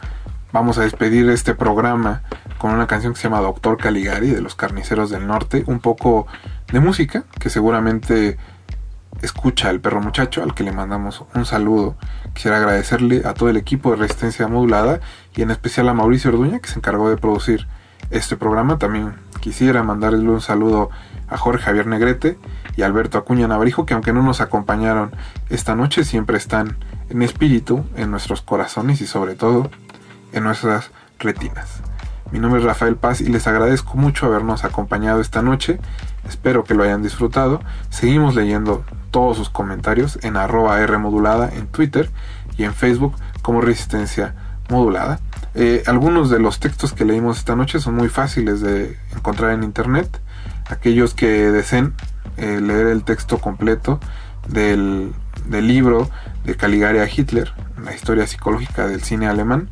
vamos 0.53 0.79
a 0.79 0.83
despedir 0.83 1.31
este 1.31 1.55
programa 1.55 2.23
con 2.59 2.73
una 2.73 2.89
canción 2.89 3.13
que 3.13 3.21
se 3.21 3.29
llama 3.29 3.41
Doctor 3.41 3.77
Caligari 3.79 4.31
de 4.31 4.41
los 4.41 4.57
Carniceros 4.57 5.11
del 5.11 5.29
Norte, 5.29 5.63
un 5.69 5.79
poco 5.79 6.27
de 6.73 6.81
música 6.81 7.23
que 7.39 7.51
seguramente 7.51 8.37
escucha 9.23 9.71
el 9.71 9.81
perro 9.81 10.01
muchacho 10.01 10.43
al 10.43 10.55
que 10.55 10.65
le 10.65 10.73
mandamos 10.73 11.25
un 11.35 11.45
saludo. 11.45 11.97
Quisiera 12.35 12.59
agradecerle 12.59 13.23
a 13.25 13.35
todo 13.35 13.49
el 13.49 13.57
equipo 13.57 13.91
de 13.91 13.97
Resistencia 13.97 14.49
Modulada 14.49 15.01
y 15.35 15.43
en 15.43 15.51
especial 15.51 15.89
a 15.89 15.95
Mauricio 15.95 16.31
Orduña 16.31 16.59
que 16.61 16.69
se 16.69 16.79
encargó 16.79 17.11
de 17.11 17.17
producir 17.17 17.67
este 18.11 18.37
programa. 18.37 18.79
También 18.79 19.15
quisiera 19.41 19.83
mandarle 19.83 20.29
un 20.29 20.41
saludo 20.41 20.91
a 21.29 21.37
Jorge 21.37 21.65
Javier 21.65 21.87
Negrete 21.87 22.39
y 22.77 22.83
Alberto 22.83 23.19
Acuña 23.19 23.47
Navarijo 23.47 23.87
que 23.87 23.95
aunque 23.95 24.13
no 24.13 24.23
nos 24.23 24.41
acompañaron 24.41 25.13
esta 25.49 25.75
noche 25.75 26.05
siempre 26.05 26.37
están 26.37 26.77
en 27.09 27.23
espíritu, 27.23 27.85
en 27.97 28.11
nuestros 28.11 28.43
corazones 28.43 29.01
y 29.01 29.07
sobre 29.07 29.35
todo 29.35 29.71
en 30.33 30.45
nuestras 30.45 30.91
retinas. 31.19 31.83
Mi 32.33 32.39
nombre 32.39 32.61
es 32.61 32.67
Rafael 32.67 32.95
Paz 32.95 33.21
y 33.21 33.27
les 33.27 33.49
agradezco 33.49 33.97
mucho 33.97 34.27
habernos 34.27 34.65
acompañado 34.65 35.21
esta 35.21 35.43
noche. 35.43 35.81
Espero 36.29 36.65
que 36.65 36.75
lo 36.75 36.83
hayan 36.83 37.03
disfrutado. 37.03 37.61
Seguimos 37.89 38.35
leyendo 38.35 38.85
todos 39.11 39.37
sus 39.37 39.51
comentarios 39.51 40.19
en 40.23 40.37
arroba 40.37 40.81
R 40.81 40.99
modulada 40.99 41.51
en 41.55 41.67
Twitter 41.67 42.11
y 42.57 42.65
en 42.65 42.75
Facebook 42.75 43.15
como 43.43 43.61
Resistencia 43.61 44.35
Modulada. 44.69 45.19
Eh, 45.55 45.83
algunos 45.87 46.31
de 46.31 46.39
los 46.39 46.61
textos 46.61 46.93
que 46.93 47.05
leímos 47.05 47.39
esta 47.39 47.57
noche 47.57 47.81
son 47.81 47.97
muy 47.97 48.09
fáciles 48.09 48.61
de 48.61 48.97
encontrar 49.15 49.53
en 49.53 49.65
internet. 49.65 50.21
Aquellos 50.69 51.15
que 51.15 51.27
deseen 51.27 51.95
eh, 52.37 52.61
leer 52.61 52.87
el 52.87 53.03
texto 53.03 53.39
completo 53.39 53.99
del, 54.47 55.13
del 55.47 55.67
libro 55.67 56.09
de 56.45 56.55
Caligari 56.55 56.99
a 56.99 57.09
Hitler, 57.09 57.53
la 57.83 57.95
historia 57.95 58.27
psicológica 58.27 58.87
del 58.87 59.03
cine 59.03 59.27
alemán, 59.27 59.71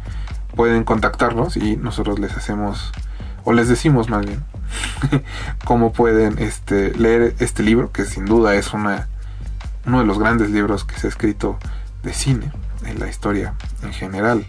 pueden 0.55 0.85
contactarnos 0.85 1.57
y 1.57 1.77
nosotros 1.77 2.19
les 2.19 2.37
hacemos, 2.37 2.93
o 3.45 3.53
les 3.53 3.69
decimos 3.69 4.11
más 4.11 4.27
bien, 4.27 4.43
cómo 5.65 5.93
pueden 5.93 6.39
este, 6.39 6.93
leer 6.95 7.35
este 7.39 7.62
libro, 7.62 7.93
que 7.93 8.05
sin 8.05 8.24
duda 8.24 8.55
es 8.55 8.73
una, 8.73 9.09
uno 9.86 10.01
de 10.01 10.05
los 10.05 10.19
grandes 10.19 10.51
libros 10.51 10.85
que 10.85 10.99
se 10.99 11.07
ha 11.07 11.11
escrito 11.11 11.59
de 12.03 12.12
cine, 12.12 12.53
en 12.85 12.99
la 12.99 13.09
historia 13.09 13.55
en 13.82 13.93
general, 13.93 14.47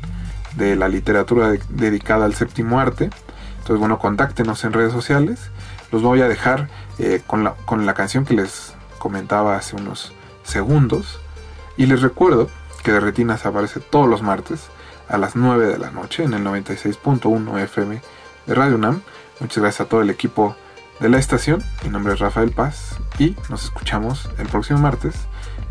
de 0.55 0.75
la 0.75 0.87
literatura 0.87 1.49
de, 1.49 1.61
dedicada 1.69 2.25
al 2.25 2.35
séptimo 2.35 2.79
arte. 2.79 3.09
Entonces, 3.59 3.79
bueno, 3.79 3.99
contáctenos 3.99 4.63
en 4.63 4.73
redes 4.73 4.93
sociales. 4.93 5.51
Los 5.91 6.01
voy 6.01 6.21
a 6.21 6.27
dejar 6.27 6.69
eh, 6.99 7.21
con, 7.25 7.43
la, 7.43 7.53
con 7.65 7.85
la 7.85 7.93
canción 7.93 8.25
que 8.25 8.33
les 8.33 8.73
comentaba 8.97 9.55
hace 9.55 9.75
unos 9.75 10.13
segundos. 10.43 11.19
Y 11.77 11.85
les 11.85 12.01
recuerdo 12.01 12.49
que 12.83 12.91
de 12.91 12.99
Retinas 12.99 13.45
aparece 13.45 13.79
todos 13.79 14.07
los 14.09 14.21
martes 14.21 14.67
a 15.07 15.17
las 15.17 15.35
9 15.35 15.67
de 15.67 15.77
la 15.77 15.91
noche 15.91 16.23
en 16.23 16.33
el 16.33 16.43
96.1 16.43 17.59
FM 17.63 18.01
de 18.45 18.55
Radio 18.55 18.75
UNAM. 18.75 19.01
Muchas 19.39 19.63
gracias 19.63 19.81
a 19.81 19.89
todo 19.89 20.01
el 20.01 20.09
equipo 20.09 20.55
de 20.99 21.09
la 21.09 21.17
estación. 21.17 21.63
Mi 21.83 21.89
nombre 21.89 22.13
es 22.13 22.19
Rafael 22.19 22.51
Paz 22.51 22.97
y 23.17 23.35
nos 23.49 23.63
escuchamos 23.63 24.29
el 24.37 24.47
próximo 24.47 24.79
martes. 24.79 25.15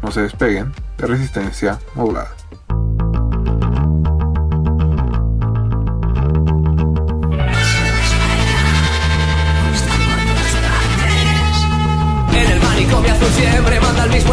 No 0.02 0.10
se 0.10 0.22
despeguen 0.22 0.72
de 0.96 1.06
resistencia 1.06 1.78
modulada. 1.94 2.34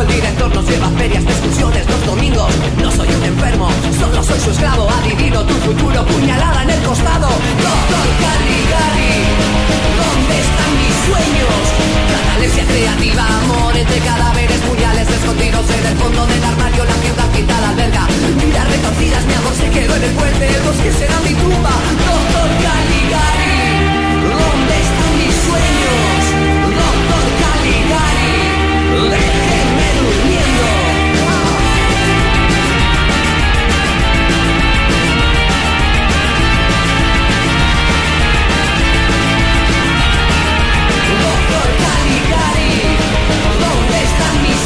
El 0.02 0.08
director 0.08 0.54
Nos 0.54 0.68
lleva 0.68 0.88
a 0.88 0.92
ferias 0.92 1.24
de 1.26 1.32
excursiones 1.32 1.88
los 1.90 2.06
domingos 2.06 2.52
No 2.82 2.92
soy 2.92 3.08
un 3.08 3.24
enfermo, 3.24 3.70
solo 4.00 4.24
soy 4.24 4.40
su 4.40 4.52
esclavo 4.52 4.88
Adivino 4.90 5.44
tu 5.44 5.54
futuro, 5.66 6.06
puñalada 6.06 6.64
en 6.64 6.70
el 6.70 6.82
costado 6.84 7.28
Doctor 7.28 8.08
Caligari, 8.24 9.16
¿dónde 10.00 10.36
están 10.46 10.72
mis 10.80 10.96
sueños? 11.08 11.60
Catalesia 12.12 12.66
creativa, 12.66 13.24
amor 13.44 13.76
entre 13.78 14.00
cadáveres 14.00 14.60
Puñales 14.68 15.08
escondidos 15.10 15.66
en 15.70 15.86
el 15.86 15.98
fondo 15.98 16.26
del 16.28 16.44
armario 16.44 16.84
La 16.86 16.98
ciudad 17.04 17.28
pintada 17.36 17.70
alberga 17.70 18.08
Miras 18.44 18.68
retorcidas, 18.70 19.26
mi 19.26 19.34
amor 19.34 19.54
se 19.56 19.70
quedó 19.70 19.96
en 19.96 20.04
el 20.04 20.12
puente 20.12 20.46
El 20.48 20.62
bosque 20.64 20.92
será 20.92 21.18
mi 21.22 21.34
tumba 21.34 21.74
Doctor 22.04 22.50
Caligari, 22.66 23.58
¿dónde 24.34 24.76
están 24.86 25.12
mis 25.20 25.36
sueños? 25.46 26.20
Doctor 26.84 27.26
Caligari, 27.44 28.25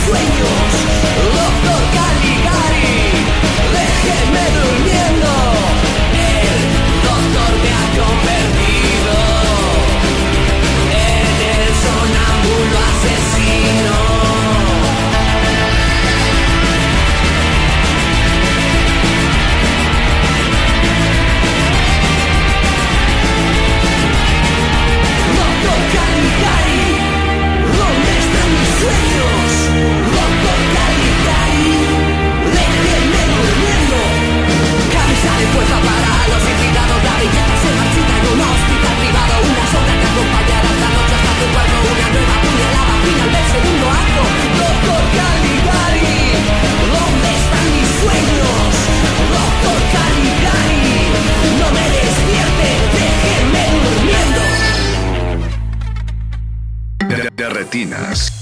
sueños, 0.10 0.72
loco 1.36 1.76
Caligari, 1.94 2.98
déjeme 3.74 4.44
dormir. 4.58 4.89
privado 39.00 39.34
Una 39.52 39.66
sombra 39.72 39.94
te 40.02 40.08
acompañará 40.12 40.68
esta 40.76 40.90
noche 40.96 41.16
hasta 41.20 41.34
tu 41.40 41.46
cuarto 41.54 41.78
Una 41.94 42.08
nueva 42.16 42.36
puñalada 42.44 42.96
final 43.06 43.30
del 43.36 43.48
segundo 43.56 43.86
acto. 44.02 44.22
Doctor 44.60 45.04
Caligari 45.18 46.20
¿Dónde 46.94 47.30
están 47.40 47.68
mis 47.76 47.90
sueños? 48.04 48.70
Doctor 49.36 49.80
Caligari 49.96 50.84
No 51.60 51.68
me 51.76 51.86
despierte, 51.98 52.68
déjeme 53.00 53.64
durmiendo. 53.86 54.42
De, 57.08 57.16
de, 57.16 57.30
de 57.32 57.50
retinas. 57.50 58.39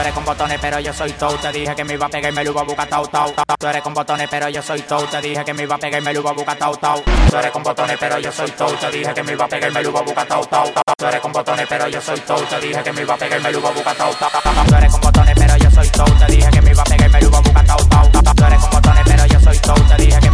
Eres 0.00 0.14
con 0.14 0.24
botones, 0.24 0.58
pero 0.62 0.80
yo 0.80 0.94
soy 0.94 1.12
Tou. 1.12 1.36
Te 1.36 1.52
dije 1.52 1.74
que 1.74 1.84
me 1.84 1.92
iba 1.92 2.06
a 2.06 2.08
pegar 2.08 2.32
y 2.32 2.34
me 2.34 2.42
lo 2.42 2.52
iba 2.52 2.60
a 2.62 2.64
buscar 2.64 2.88
tau 2.88 3.06
tau. 3.08 3.34
Tú 3.58 3.66
eres 3.66 3.82
con 3.82 3.92
botones, 3.92 4.28
pero 4.30 4.48
yo 4.48 4.62
soy 4.62 4.80
Tou. 4.80 5.06
Te 5.06 5.20
dije 5.20 5.44
que 5.44 5.52
me 5.52 5.62
iba 5.64 5.74
a 5.74 5.78
pegar 5.78 6.00
y 6.00 6.04
me 6.04 6.14
lo 6.14 6.20
iba 6.20 6.30
a 6.30 6.32
buscar 6.32 6.56
tau 6.56 6.76
tau. 6.76 7.02
Tú 7.30 7.36
eres 7.36 7.50
con 7.50 7.62
botones, 7.62 7.96
pero 8.00 8.18
yo 8.18 8.32
soy 8.32 8.50
Tou. 8.52 8.72
Te 8.76 8.90
dije 8.90 9.12
que 9.12 9.22
me 9.22 9.32
iba 9.32 9.44
a 9.44 9.48
pegar 9.48 9.70
y 9.70 9.74
me 9.74 9.82
lo 9.82 9.90
iba 9.90 10.00
a 10.00 10.02
buscar 10.02 10.26
tau 10.26 10.46
tau. 10.46 10.72
Tú 10.96 11.06
eres 11.06 11.20
con 11.20 11.32
botones, 11.32 11.66
pero 11.68 11.88
yo 11.88 12.00
soy 12.00 12.20
Tou. 12.20 12.40
Te 12.46 12.60
dije 12.60 12.82
que 12.82 12.92
me 12.92 13.02
iba 13.02 13.14
a 13.14 13.18
pegar 13.18 13.40
y 13.40 13.42
me 13.42 13.52
lo 13.52 13.58
iba 13.58 13.68
a 13.68 13.72
buscar 13.72 13.96
tau 13.96 14.14
tau. 14.14 14.30
Tú 14.66 14.74
eres 14.74 14.90
con 14.90 15.00
botones, 15.00 15.34
pero 15.36 15.56
yo 15.58 15.70
soy. 15.70 15.88
Te 15.90 16.26
dije 16.32 16.50
que 16.50 16.62
me 16.62 16.70
iba 16.70 16.82
a 16.82 16.84
pegar 16.84 17.08
y 17.08 17.12
me 17.12 17.20
lo 17.20 17.28
iba 17.28 17.38
a 17.38 17.40
buscar 17.42 17.66
tau 17.66 17.84
tau. 17.88 18.46
Eres 18.46 18.60
con 18.60 18.70
botones, 18.70 19.02
pero 19.04 19.26
yo 19.26 19.40
soy. 19.40 19.58
Te 19.58 19.96
dije 20.02 20.20
que 20.20 20.29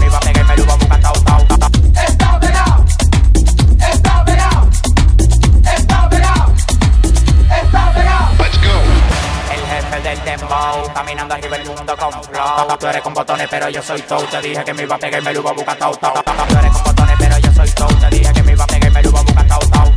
dembow, 10.56 10.92
caminando 10.94 11.34
arriba 11.34 11.56
el 11.56 11.66
mundo 11.66 11.96
con 11.96 12.12
flow. 12.24 12.78
Tú 12.78 12.86
eres 12.86 13.02
con 13.02 13.14
botones, 13.14 13.48
pero 13.50 13.68
yo 13.68 13.82
soy 13.82 14.00
Tou. 14.02 14.22
Te 14.26 14.40
dije 14.40 14.64
que 14.64 14.74
me 14.74 14.82
iba 14.82 14.96
a 14.96 14.98
pegar 14.98 15.20
y 15.20 15.24
me 15.24 15.32
lo 15.32 15.40
iba 15.40 15.50
a 15.50 15.54
buscar 15.54 15.76
tau 15.76 15.96
tau. 15.96 16.14
Tú 16.14 16.58
eres 16.58 16.72
con 16.72 16.84
botones, 16.84 17.16
pero 17.18 17.38
yo 17.38 17.52
soy 17.52 17.70
Tou. 17.70 17.88
Te 17.88 18.10
dije 18.10 18.32
que 18.32 18.42
me 18.42 18.52
iba 18.52 18.64
a 18.64 18.66
pegar 18.66 18.90
y 18.90 18.94
me 18.94 19.02
lo 19.02 19.08
iba 19.10 19.20
a 19.20 19.22
buscar 19.22 19.46
tau 19.46 19.60
tau. 19.60 19.92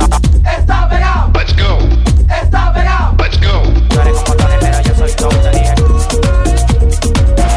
Está 0.58 0.88
pegado. 0.88 1.30
Let's 1.34 1.56
go. 1.56 1.78
Está 2.42 2.72
pegado. 2.72 3.14
Let's 3.18 3.40
go. 3.40 3.62
Tú 3.88 4.00
eres 4.00 4.16
con 4.16 4.24
botones, 4.24 4.58
pero 4.60 4.80
yo 4.80 4.94
soy 4.94 5.12
Tou. 5.12 5.28
Te 5.30 5.50
dije. 5.50 5.74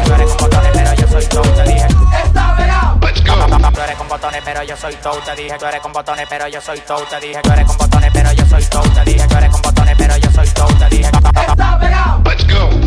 Tú 0.04 0.14
eres 0.14 0.30
con 0.30 0.38
botones, 0.38 0.72
pero 0.74 0.94
yo 0.94 1.08
soy 1.08 1.26
Tou. 1.26 1.42
Te 1.42 1.62
dije. 1.64 1.86
Está 2.24 2.56
pegado. 2.56 2.98
Let's 3.00 3.24
go. 3.24 3.70
Tú 3.74 3.80
eres 3.80 3.96
con 3.96 4.08
botones, 4.08 4.42
pero 4.44 4.62
yo 4.62 4.76
soy 4.76 4.94
Tou. 4.96 5.20
Te 5.20 5.36
dije. 5.36 5.58
Tú 5.58 5.66
eres 5.66 5.80
con 5.80 5.92
botones, 5.92 6.26
pero 6.28 6.48
yo 6.48 6.60
soy 6.60 6.80
Tou. 6.80 7.04
Te 7.04 7.20
dije. 7.20 7.40
Tú 7.42 7.52
eres 7.52 7.66
con 7.66 7.76
botones, 7.76 8.10
pero 8.12 8.32
yo 8.32 8.46
soy 8.46 8.64
Tou. 8.64 8.82
Te 8.82 9.04
dije. 9.04 9.26
Tú 9.28 9.36
eres 9.36 9.50
con 9.50 9.62
botones, 9.62 9.94
pero 9.98 10.16
yo 10.16 10.30
soy 10.30 10.48
Tou. 10.48 10.68
Te 10.78 10.88
dije. 10.88 11.10
Está 11.10 11.78
pegado. 11.78 12.22
Let's 12.24 12.46
go. 12.46 12.83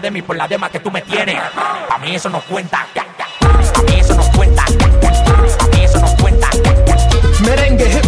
De 0.00 0.10
mí 0.10 0.22
por 0.22 0.36
la 0.36 0.46
dema 0.46 0.70
que 0.70 0.80
tú 0.80 0.90
me 0.90 1.02
tienes. 1.02 1.36
A 1.36 1.98
mí 1.98 2.14
eso 2.14 2.28
no 2.28 2.40
cuenta. 2.42 2.86
A 2.94 3.82
mí 3.82 3.98
eso 3.98 4.14
no 4.14 4.22
cuenta. 4.36 4.64
A 4.64 5.66
mí 5.68 5.84
eso 5.84 5.98
no 5.98 6.16
cuenta. 6.16 6.48
Merengue 7.40 8.07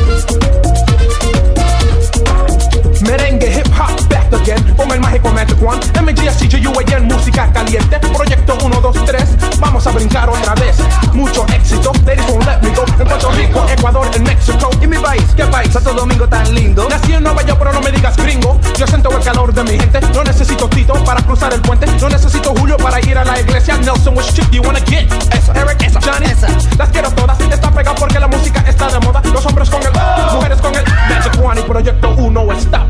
Merengue 3.11 3.49
hip 3.49 3.67
hop 3.73 4.09
back 4.09 4.33
again. 4.33 4.70
Con 4.91 4.97
el 4.97 5.03
mágico 5.03 5.31
Magic 5.31 5.63
One. 5.63 5.81
MGSCGUAN, 6.03 7.07
música 7.07 7.49
caliente. 7.53 7.97
Proyecto 8.13 8.59
1, 8.61 8.81
2, 8.81 9.05
3. 9.05 9.25
Vamos 9.61 9.87
a 9.87 9.93
brincar 9.93 10.29
otra 10.29 10.53
vez. 10.57 10.79
Mucho 11.13 11.47
éxito. 11.55 11.93
Ladies 12.05 12.29
won't 12.29 12.45
let 12.45 12.61
me 12.61 12.75
go. 12.75 12.85
En 12.99 13.07
Puerto 13.07 13.31
Rico, 13.31 13.65
Ecuador, 13.71 14.11
en 14.13 14.25
México. 14.25 14.69
¿Y 14.83 14.89
mi 14.89 14.99
país? 14.99 15.23
¿Qué 15.37 15.45
país? 15.45 15.73
Santo 15.73 15.95
Domingo 15.95 16.29
tan 16.29 16.53
lindo. 16.53 16.89
Nací 16.89 17.13
en 17.13 17.23
Nueva 17.23 17.41
York, 17.43 17.61
pero 17.61 17.73
no 17.73 17.81
me 17.81 17.93
digas 17.93 18.17
gringo. 18.17 18.61
Yo 18.77 18.85
siento 18.89 19.17
el 19.17 19.23
calor 19.23 19.55
de 19.55 19.63
mi 19.63 19.79
gente. 19.79 20.01
No 20.13 20.25
necesito 20.25 20.69
Tito 20.69 20.95
para 21.05 21.23
cruzar 21.23 21.53
el 21.53 21.61
puente. 21.61 21.87
No 22.01 22.09
necesito 22.09 22.53
Julio 22.59 22.77
para 22.77 22.99
ir 22.99 23.17
a 23.17 23.25
la 23.25 23.39
iglesia. 23.39 23.77
Nelson, 23.77 24.17
which 24.17 24.35
chick 24.35 24.51
do 24.51 24.57
you 24.57 24.63
wanna 24.65 24.81
get? 24.81 25.09
Esa. 25.33 25.53
Eric, 25.53 25.83
esa. 25.85 26.01
Johnny, 26.01 26.27
esa. 26.27 26.49
Las 26.77 26.89
quiero 26.89 27.13
todas. 27.13 27.39
Está 27.39 27.71
pegado 27.71 27.95
porque 27.95 28.19
la 28.19 28.27
música 28.27 28.65
está 28.67 28.89
de 28.89 28.99
moda. 29.07 29.23
Los 29.33 29.47
hombres 29.47 29.71
con 29.71 29.81
el, 29.85 29.93
mujeres 30.35 30.61
con 30.61 30.75
el. 30.75 30.85
Magic 30.85 31.41
One 31.41 31.61
y 31.61 31.63
Proyecto 31.63 32.11
1 32.17 32.53
está. 32.55 32.89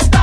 Está 0.00 0.17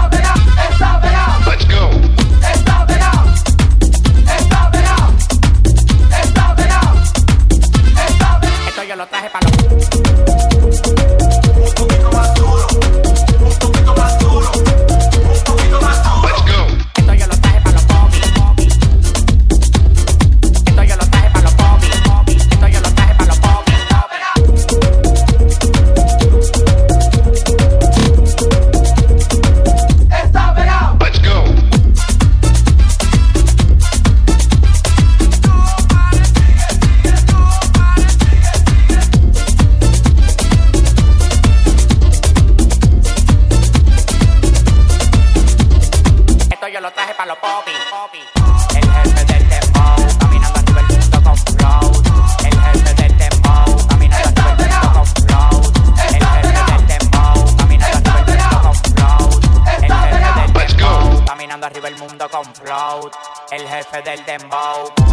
del 64.05 64.23
dembow, 64.23 65.04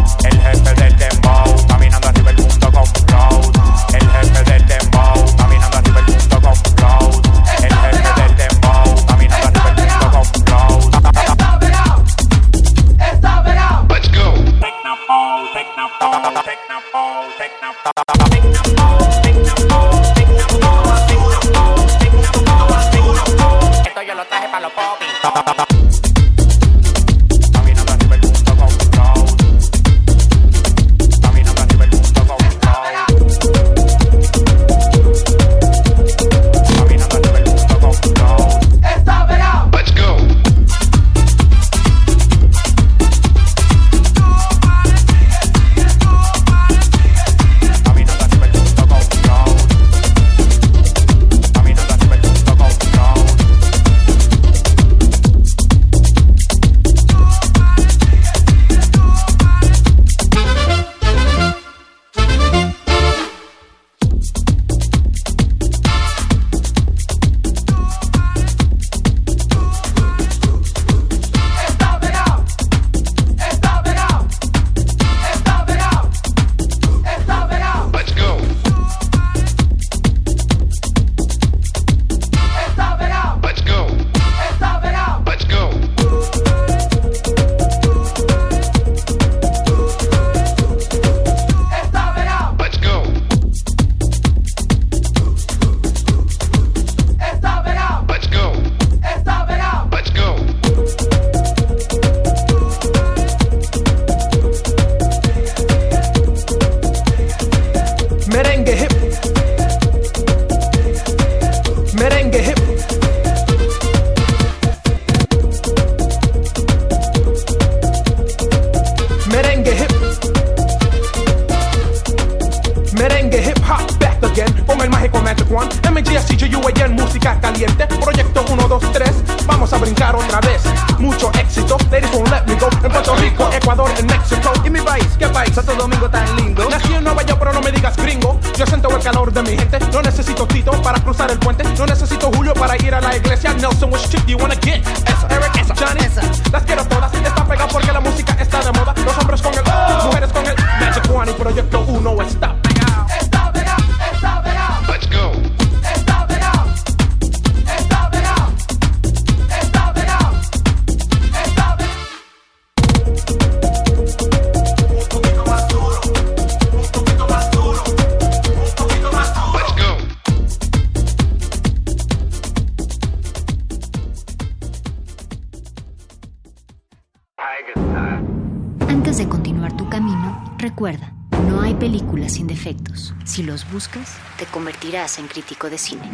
de 185.73 185.79
cine. 185.79 186.07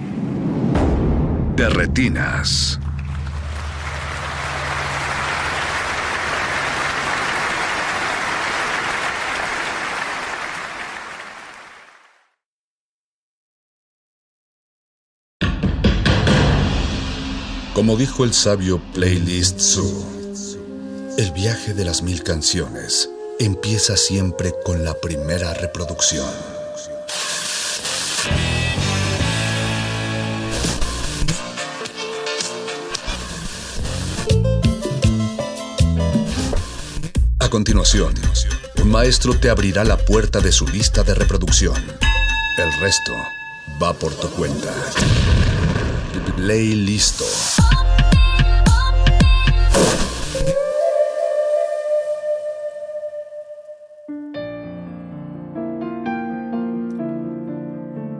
De 1.57 1.69
retinas. 1.69 2.80
Como 17.73 17.98
dijo 17.98 18.23
el 18.23 18.34
sabio 18.34 18.81
Playlist 18.94 19.60
Zoo, 19.60 20.06
el 21.18 21.31
viaje 21.34 21.73
de 21.73 21.84
las 21.84 22.02
mil 22.02 22.23
canciones 22.23 23.10
empieza 23.40 23.98
siempre 23.98 24.53
con 24.64 24.86
la 24.86 24.94
primera 24.94 25.53
reproducción. 25.53 26.59
A 37.50 37.52
continuación, 37.52 38.14
un 38.80 38.92
maestro 38.92 39.34
te 39.34 39.50
abrirá 39.50 39.84
la 39.84 39.98
puerta 39.98 40.40
de 40.40 40.52
su 40.52 40.68
lista 40.68 41.04
de 41.04 41.16
reproducción. 41.16 41.74
El 42.60 42.72
resto 42.80 43.12
va 43.82 43.92
por 43.92 44.14
tu 44.14 44.30
cuenta. 44.30 44.72
Play 46.36 46.76
listo. 46.76 47.26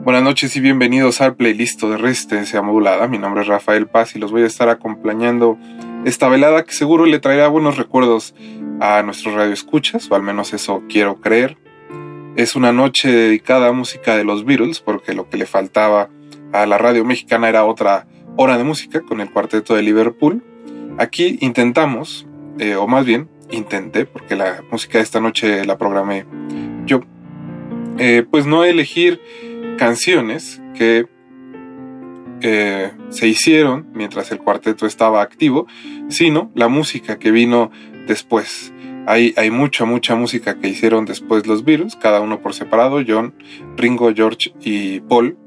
Buenas 0.02 0.24
noches 0.24 0.56
y 0.56 0.60
bienvenidos 0.60 1.20
al 1.20 1.36
playlist 1.36 1.80
de 1.84 1.96
Resistencia 1.98 2.62
Modulada. 2.62 3.06
Mi 3.06 3.18
nombre 3.18 3.42
es 3.42 3.46
Rafael 3.46 3.86
Paz 3.86 4.16
y 4.16 4.18
los 4.18 4.32
voy 4.32 4.42
a 4.42 4.46
estar 4.46 4.68
acompañando 4.68 5.56
esta 6.04 6.28
velada 6.28 6.64
que 6.64 6.72
seguro 6.72 7.06
le 7.06 7.20
traerá 7.20 7.46
buenos 7.46 7.76
recuerdos 7.76 8.34
a 8.80 9.02
nuestros 9.02 9.34
radioescuchas, 9.34 10.10
o 10.10 10.14
al 10.14 10.22
menos 10.22 10.52
eso 10.52 10.82
quiero 10.88 11.20
creer. 11.20 11.58
Es 12.36 12.56
una 12.56 12.72
noche 12.72 13.10
dedicada 13.10 13.68
a 13.68 13.72
música 13.72 14.16
de 14.16 14.24
los 14.24 14.44
Beatles, 14.44 14.80
porque 14.80 15.12
lo 15.12 15.28
que 15.28 15.36
le 15.36 15.46
faltaba 15.46 16.08
a 16.52 16.66
la 16.66 16.78
radio 16.78 17.04
mexicana 17.04 17.48
era 17.48 17.64
otra 17.64 18.06
hora 18.36 18.56
de 18.56 18.64
música 18.64 19.02
con 19.02 19.20
el 19.20 19.30
cuarteto 19.30 19.74
de 19.74 19.82
Liverpool. 19.82 20.42
Aquí 20.98 21.38
intentamos, 21.40 22.26
eh, 22.58 22.74
o 22.76 22.86
más 22.86 23.04
bien 23.04 23.28
intenté, 23.50 24.06
porque 24.06 24.36
la 24.36 24.62
música 24.70 24.98
de 24.98 25.04
esta 25.04 25.20
noche 25.20 25.64
la 25.64 25.76
programé 25.76 26.24
yo, 26.86 27.00
eh, 27.98 28.24
pues 28.28 28.46
no 28.46 28.64
elegir 28.64 29.20
canciones 29.76 30.60
que 30.74 31.06
eh, 32.42 32.90
se 33.10 33.28
hicieron 33.28 33.88
mientras 33.92 34.32
el 34.32 34.38
cuarteto 34.38 34.86
estaba 34.86 35.20
activo, 35.20 35.66
sino 36.08 36.50
la 36.54 36.68
música 36.68 37.18
que 37.18 37.30
vino 37.30 37.70
después. 38.10 38.72
Hay, 39.06 39.32
hay 39.36 39.50
mucha, 39.50 39.84
mucha 39.86 40.14
música 40.16 40.58
que 40.58 40.68
hicieron 40.68 41.06
después 41.06 41.46
los 41.46 41.64
Beatles, 41.64 41.96
cada 41.96 42.20
uno 42.20 42.40
por 42.40 42.52
separado, 42.52 43.00
John, 43.06 43.32
Ringo, 43.76 44.12
George 44.14 44.52
y 44.60 45.00
Paul. 45.00 45.38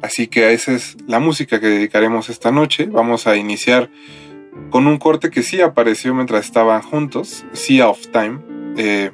Así 0.00 0.28
que 0.28 0.52
esa 0.52 0.72
es 0.72 0.96
la 1.06 1.18
música 1.18 1.60
que 1.60 1.66
dedicaremos 1.66 2.30
esta 2.30 2.50
noche. 2.50 2.86
Vamos 2.86 3.26
a 3.26 3.36
iniciar 3.36 3.90
con 4.70 4.86
un 4.86 4.98
corte 4.98 5.30
que 5.30 5.42
sí 5.42 5.60
apareció 5.60 6.14
mientras 6.14 6.46
estaban 6.46 6.80
juntos, 6.82 7.44
Sea 7.52 7.88
of 7.88 8.06
Time. 8.08 8.40
Eh, 8.76 9.10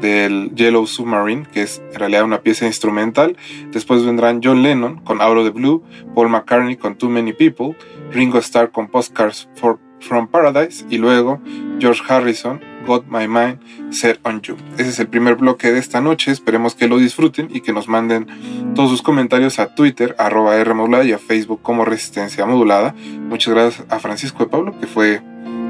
del 0.00 0.54
Yellow 0.54 0.86
Submarine, 0.86 1.46
que 1.50 1.62
es 1.62 1.82
en 1.92 1.98
realidad 1.98 2.24
una 2.24 2.42
pieza 2.42 2.66
instrumental. 2.66 3.38
Después 3.70 4.04
vendrán 4.04 4.40
John 4.44 4.62
Lennon 4.62 4.98
con 4.98 5.22
Out 5.22 5.38
of 5.38 5.44
the 5.44 5.50
Blue, 5.50 5.82
Paul 6.14 6.28
McCartney 6.28 6.76
con 6.76 6.98
Too 6.98 7.08
Many 7.08 7.32
People, 7.32 7.74
Ringo 8.10 8.38
Starr 8.38 8.70
con 8.70 8.88
Postcards 8.88 9.48
for, 9.54 9.78
from 10.04 10.28
Paradise 10.28 10.84
y 10.88 10.98
luego 10.98 11.40
George 11.78 12.02
Harrison, 12.06 12.60
Got 12.86 13.06
My 13.08 13.26
Mind 13.26 13.58
Set 13.90 14.20
on 14.24 14.40
You. 14.42 14.56
Ese 14.78 14.90
es 14.90 14.98
el 14.98 15.08
primer 15.08 15.36
bloque 15.36 15.72
de 15.72 15.78
esta 15.78 16.00
noche. 16.00 16.30
Esperemos 16.30 16.74
que 16.74 16.88
lo 16.88 16.98
disfruten 16.98 17.48
y 17.52 17.60
que 17.60 17.72
nos 17.72 17.88
manden 17.88 18.26
todos 18.74 18.90
sus 18.90 19.02
comentarios 19.02 19.58
a 19.58 19.74
Twitter, 19.74 20.14
arroba 20.18 20.56
R 20.56 20.74
modulada 20.74 21.04
y 21.04 21.12
a 21.12 21.18
Facebook 21.18 21.60
como 21.62 21.84
Resistencia 21.84 22.46
Modulada. 22.46 22.94
Muchas 23.28 23.54
gracias 23.54 23.86
a 23.88 23.98
Francisco 23.98 24.44
de 24.44 24.50
Pablo, 24.50 24.78
que 24.78 24.86
fue 24.86 25.22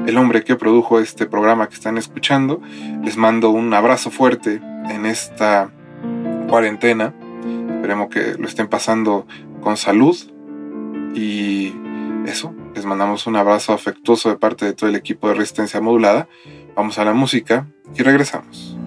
el 0.05 0.17
hombre 0.17 0.43
que 0.43 0.55
produjo 0.55 0.99
este 0.99 1.25
programa 1.25 1.67
que 1.67 1.75
están 1.75 1.97
escuchando. 1.97 2.61
Les 3.03 3.17
mando 3.17 3.49
un 3.49 3.73
abrazo 3.73 4.11
fuerte 4.11 4.61
en 4.89 5.05
esta 5.05 5.71
cuarentena. 6.47 7.13
Esperemos 7.75 8.09
que 8.09 8.35
lo 8.37 8.47
estén 8.47 8.67
pasando 8.67 9.25
con 9.61 9.77
salud. 9.77 10.15
Y 11.15 11.73
eso, 12.25 12.53
les 12.75 12.85
mandamos 12.85 13.25
un 13.25 13.37
abrazo 13.37 13.73
afectuoso 13.73 14.29
de 14.29 14.35
parte 14.35 14.65
de 14.65 14.73
todo 14.73 14.89
el 14.89 14.95
equipo 14.95 15.29
de 15.29 15.35
Resistencia 15.35 15.79
Modulada. 15.79 16.27
Vamos 16.75 16.99
a 16.99 17.05
la 17.05 17.13
música 17.13 17.65
y 17.95 18.03
regresamos. 18.03 18.77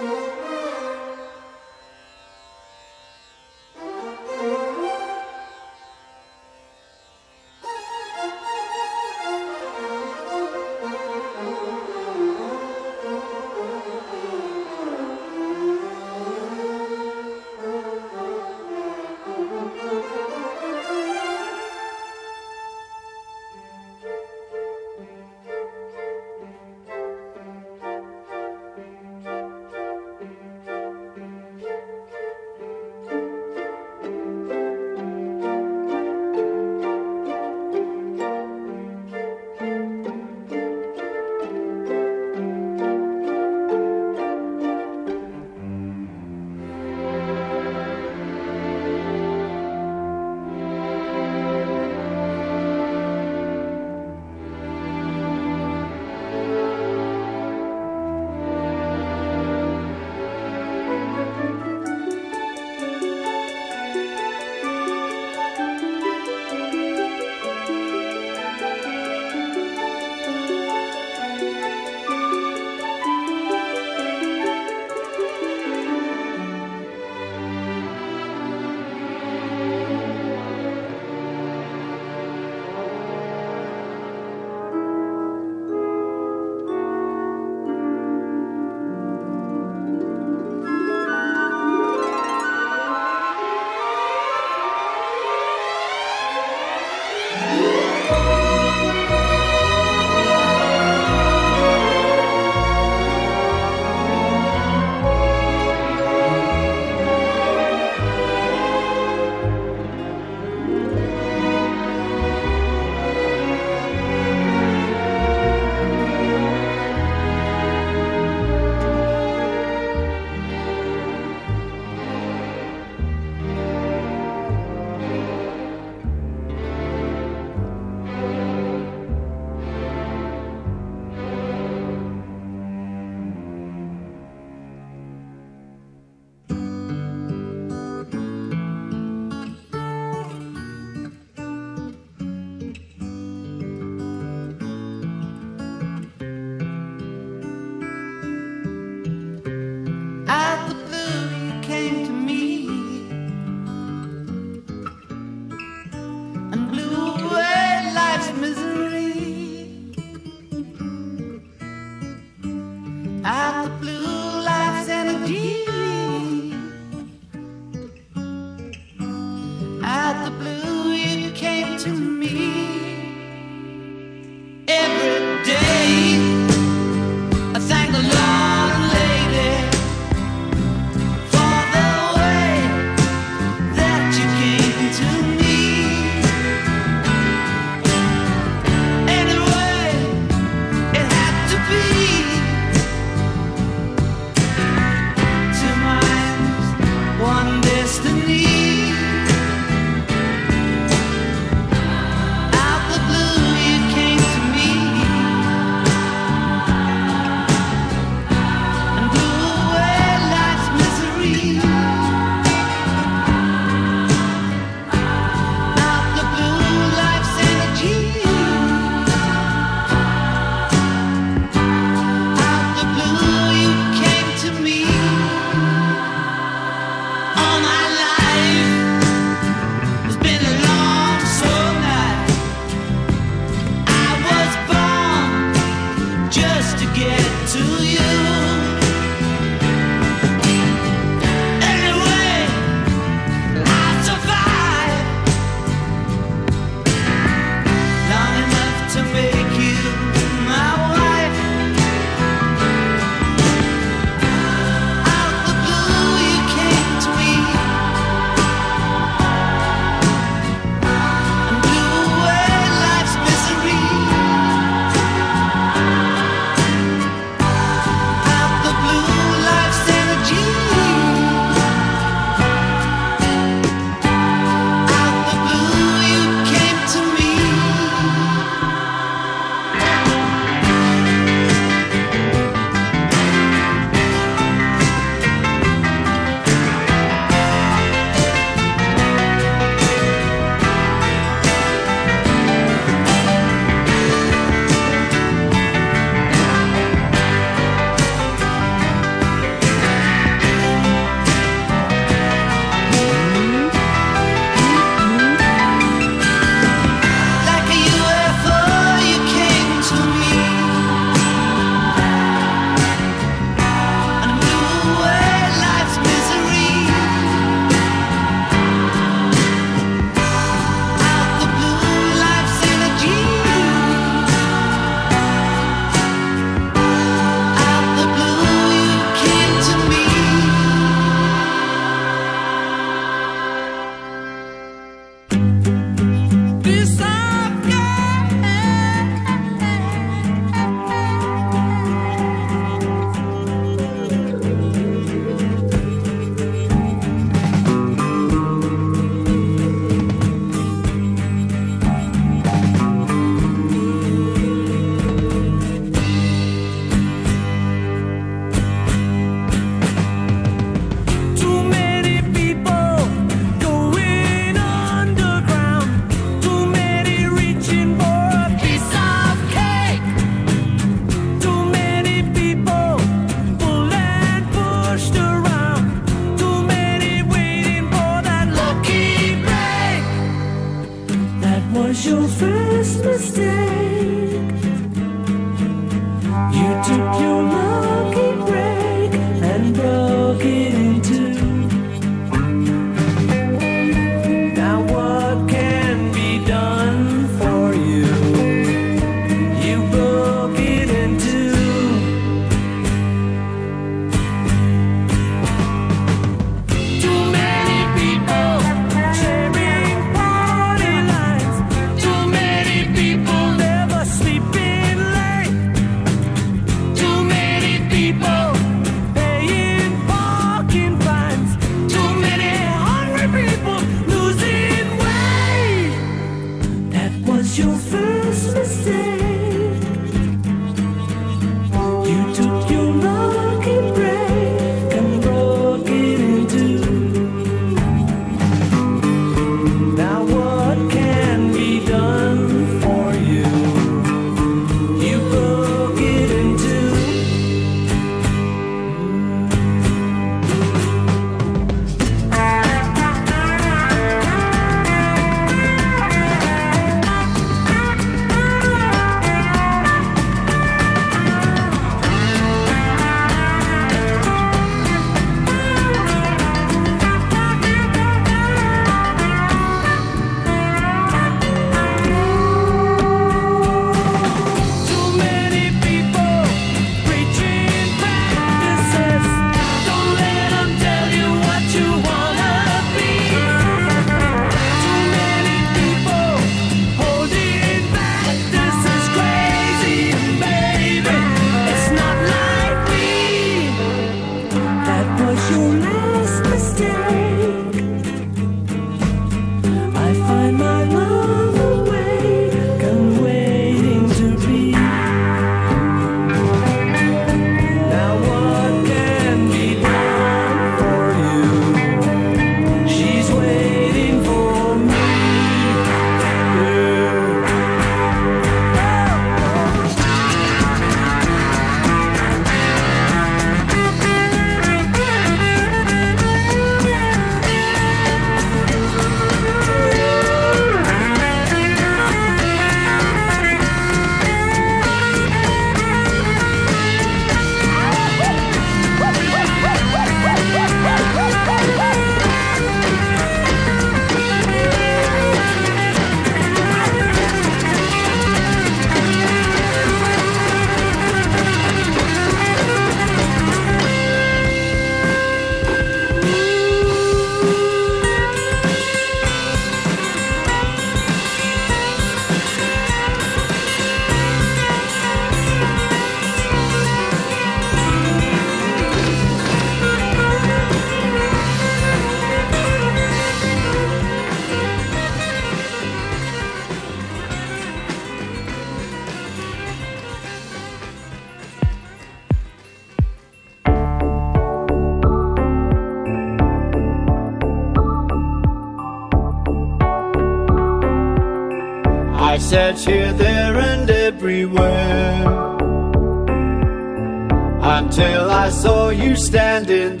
Standing 599.31 600.00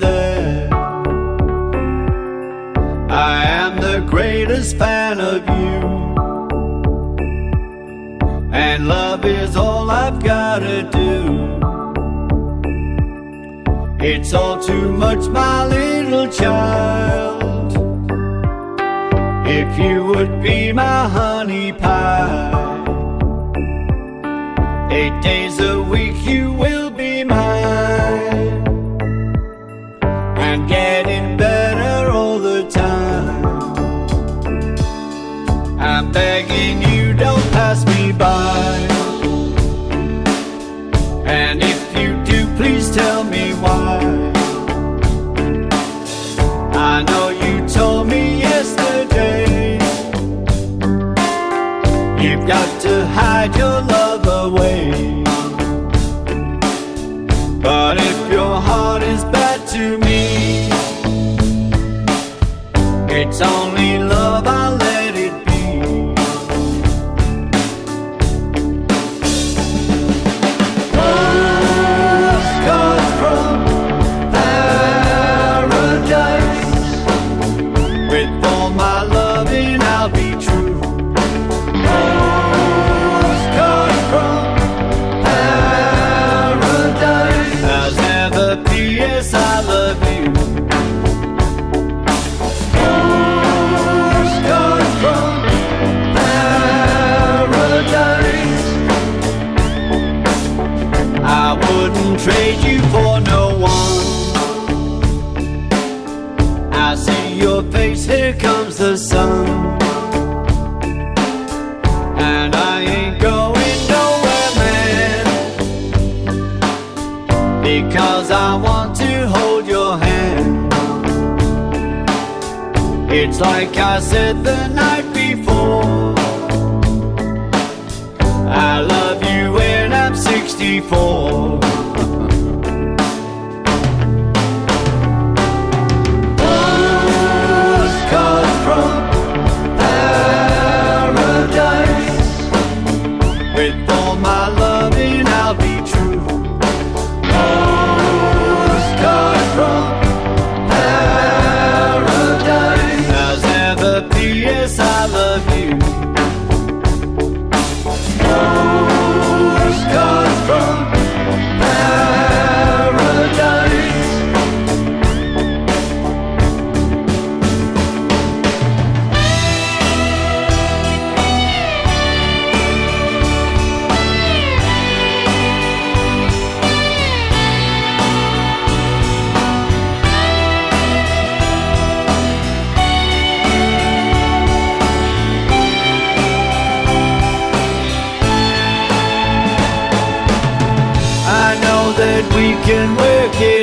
can 192.71 192.95
work 192.95 193.41
it 193.41 193.60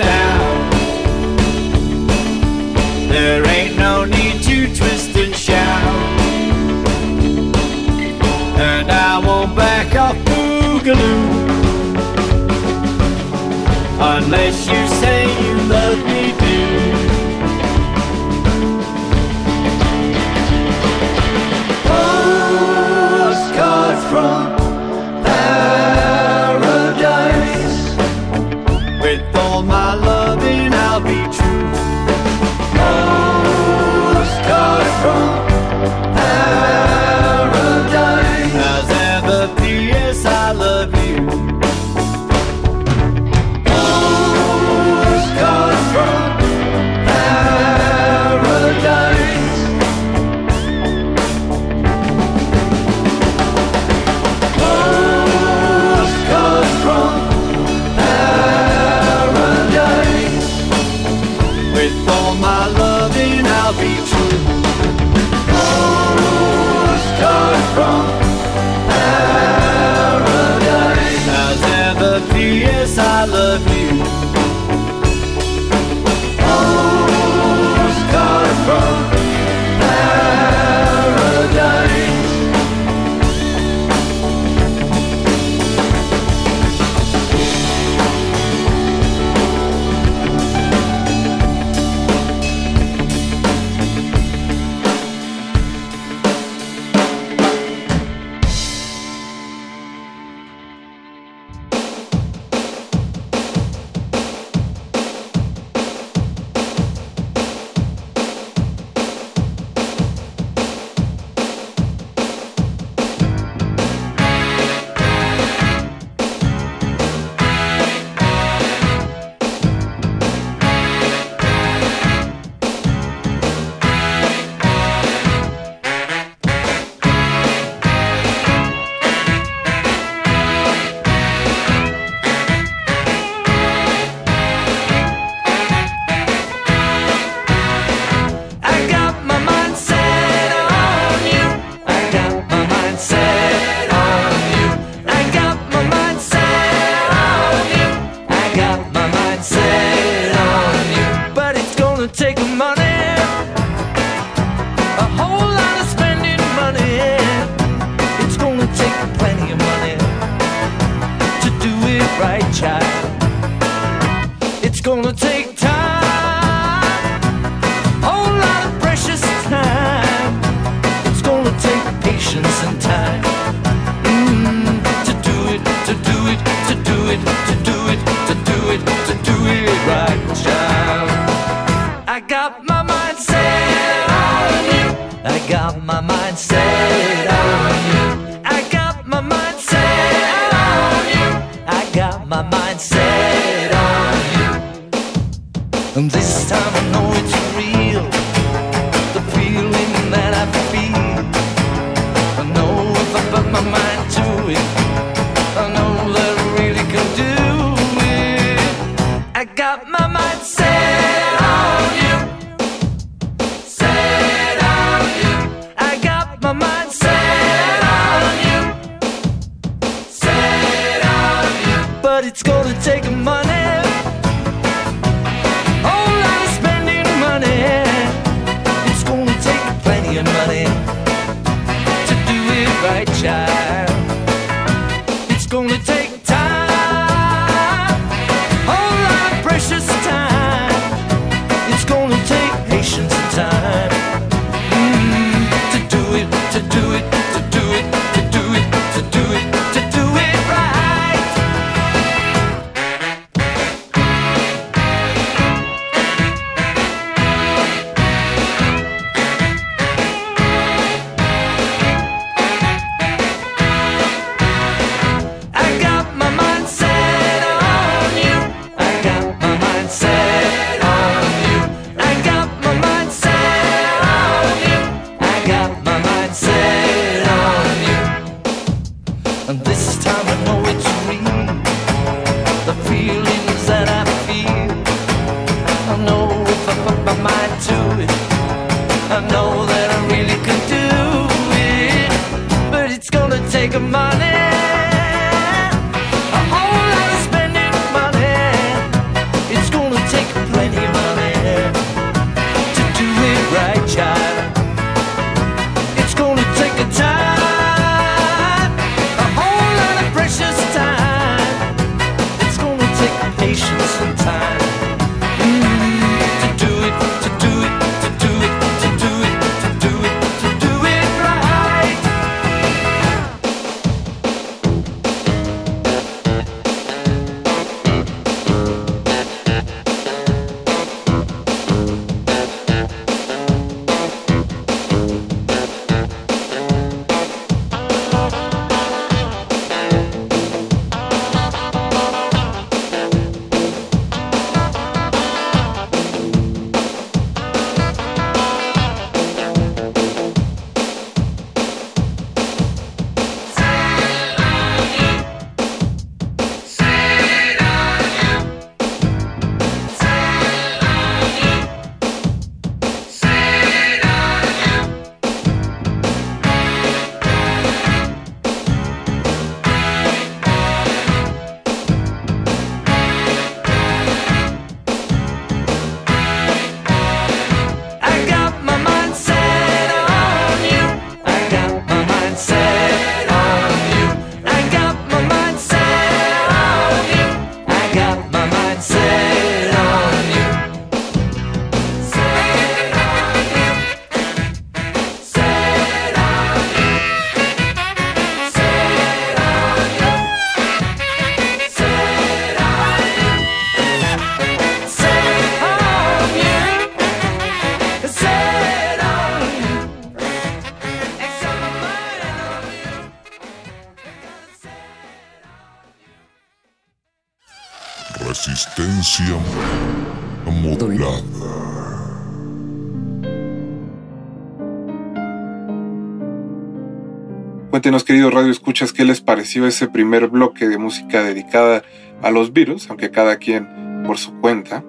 Cuéntenos, 427.88 428.04
queridos 428.04 428.34
Radio 428.34 428.50
Escuchas, 428.50 428.92
qué 428.92 429.06
les 429.06 429.22
pareció 429.22 429.66
ese 429.66 429.88
primer 429.88 430.28
bloque 430.28 430.68
de 430.68 430.76
música 430.76 431.22
dedicada 431.22 431.82
a 432.20 432.30
los 432.30 432.52
virus, 432.52 432.90
aunque 432.90 433.10
cada 433.10 433.38
quien 433.38 434.02
por 434.04 434.18
su 434.18 434.38
cuenta 434.42 434.84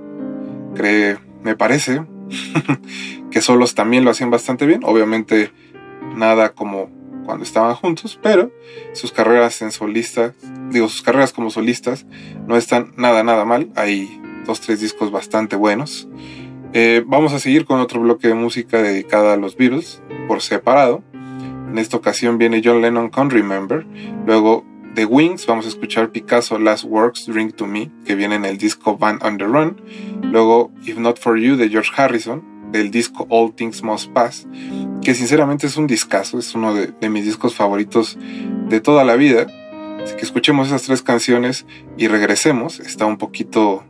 cree, 0.76 1.18
me 1.42 1.56
parece, 1.56 2.04
que 3.32 3.40
solos 3.40 3.74
también 3.74 4.04
lo 4.04 4.12
hacían 4.12 4.32
bastante 4.32 4.66
bien. 4.66 4.82
Obviamente, 4.84 5.54
nada 6.14 6.50
como 6.50 6.90
cuando 7.26 7.46
estaban 7.46 7.74
juntos, 7.76 8.20
pero 8.22 8.52
sus 8.92 9.14
carreras 9.14 9.62
en 9.62 9.72
solistas, 9.72 10.34
digo, 10.70 10.90
sus 10.90 11.02
carreras 11.02 11.32
como 11.32 11.52
solistas 11.52 12.06
no 12.48 12.58
están 12.58 12.92
nada, 12.98 13.24
nada 13.24 13.46
mal. 13.46 13.72
Hay 13.78 14.22
dos, 14.46 14.60
tres 14.60 14.82
discos 14.82 15.10
bastante 15.10 15.56
buenos. 15.56 16.10
Eh, 16.74 17.02
vamos 17.08 17.32
a 17.32 17.40
seguir 17.40 17.64
con 17.64 17.80
otro 17.80 18.02
bloque 18.02 18.28
de 18.28 18.34
música 18.34 18.82
dedicada 18.82 19.36
a 19.36 19.38
los 19.38 19.56
virus 19.56 20.02
por 20.28 20.42
separado. 20.42 21.02
En 21.70 21.78
esta 21.78 21.98
ocasión 21.98 22.38
viene 22.38 22.62
John 22.64 22.82
Lennon 22.82 23.10
con 23.10 23.30
Remember. 23.30 23.86
Luego 24.26 24.66
The 24.96 25.06
Wings, 25.06 25.46
vamos 25.46 25.66
a 25.66 25.70
escuchar 25.70 26.12
Picasso 26.12 26.58
Last 26.58 26.84
Works, 26.84 27.28
Drink 27.28 27.56
to 27.56 27.68
Me, 27.68 27.92
que 28.06 28.16
viene 28.16 28.36
en 28.36 28.46
el 28.46 28.58
disco 28.58 28.98
Van 28.98 29.20
on 29.22 29.38
the 29.38 29.46
Run. 29.46 29.80
Luego 30.24 30.72
If 30.84 30.98
Not 30.98 31.20
For 31.20 31.38
You 31.38 31.56
de 31.56 31.70
George 31.70 31.92
Harrison, 31.96 32.44
del 32.72 32.90
disco 32.90 33.28
All 33.30 33.54
Things 33.54 33.84
Must 33.84 34.12
Pass, 34.12 34.48
que 35.04 35.14
sinceramente 35.14 35.68
es 35.68 35.78
un 35.78 35.88
discazo, 35.88 36.40
es 36.40 36.56
uno 36.56 36.74
de, 36.74 36.88
de 36.88 37.10
mis 37.10 37.26
discos 37.26 37.56
favoritos 37.56 38.18
de 38.68 38.82
toda 38.82 39.04
la 39.04 39.16
vida. 39.16 39.46
Así 40.04 40.16
que 40.16 40.24
escuchemos 40.24 40.68
esas 40.68 40.84
tres 40.84 41.04
canciones 41.04 41.66
y 41.98 42.08
regresemos. 42.08 42.80
Está 42.80 43.06
un 43.06 43.18
poquito 43.18 43.84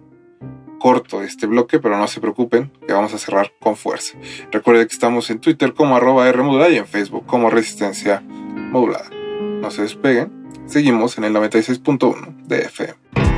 corto 0.80 1.22
este 1.22 1.46
bloque, 1.46 1.80
pero 1.80 1.98
no 1.98 2.08
se 2.08 2.20
preocupen, 2.20 2.72
que 2.88 2.94
vamos 2.94 3.14
a 3.14 3.20
cerrar 3.20 3.54
con 3.60 3.76
fuerza. 3.76 4.18
Recuerden 4.52 4.88
que 4.88 4.94
estamos 4.94 5.30
en 5.30 5.40
Twitter 5.40 5.74
como 5.74 5.96
arroba 5.96 6.28
R 6.28 6.42
modulada 6.42 6.72
y 6.72 6.78
en 6.78 6.88
Facebook 6.88 7.26
como 7.28 7.50
Resistencia 7.50 8.22
Modulada. 8.22 9.10
No 9.62 9.70
se 9.70 9.84
despeguen, 9.84 10.32
seguimos 10.66 11.18
en 11.18 11.26
el 11.26 11.34
96.1 11.34 12.48
de 12.48 12.62
FM. 12.62 13.29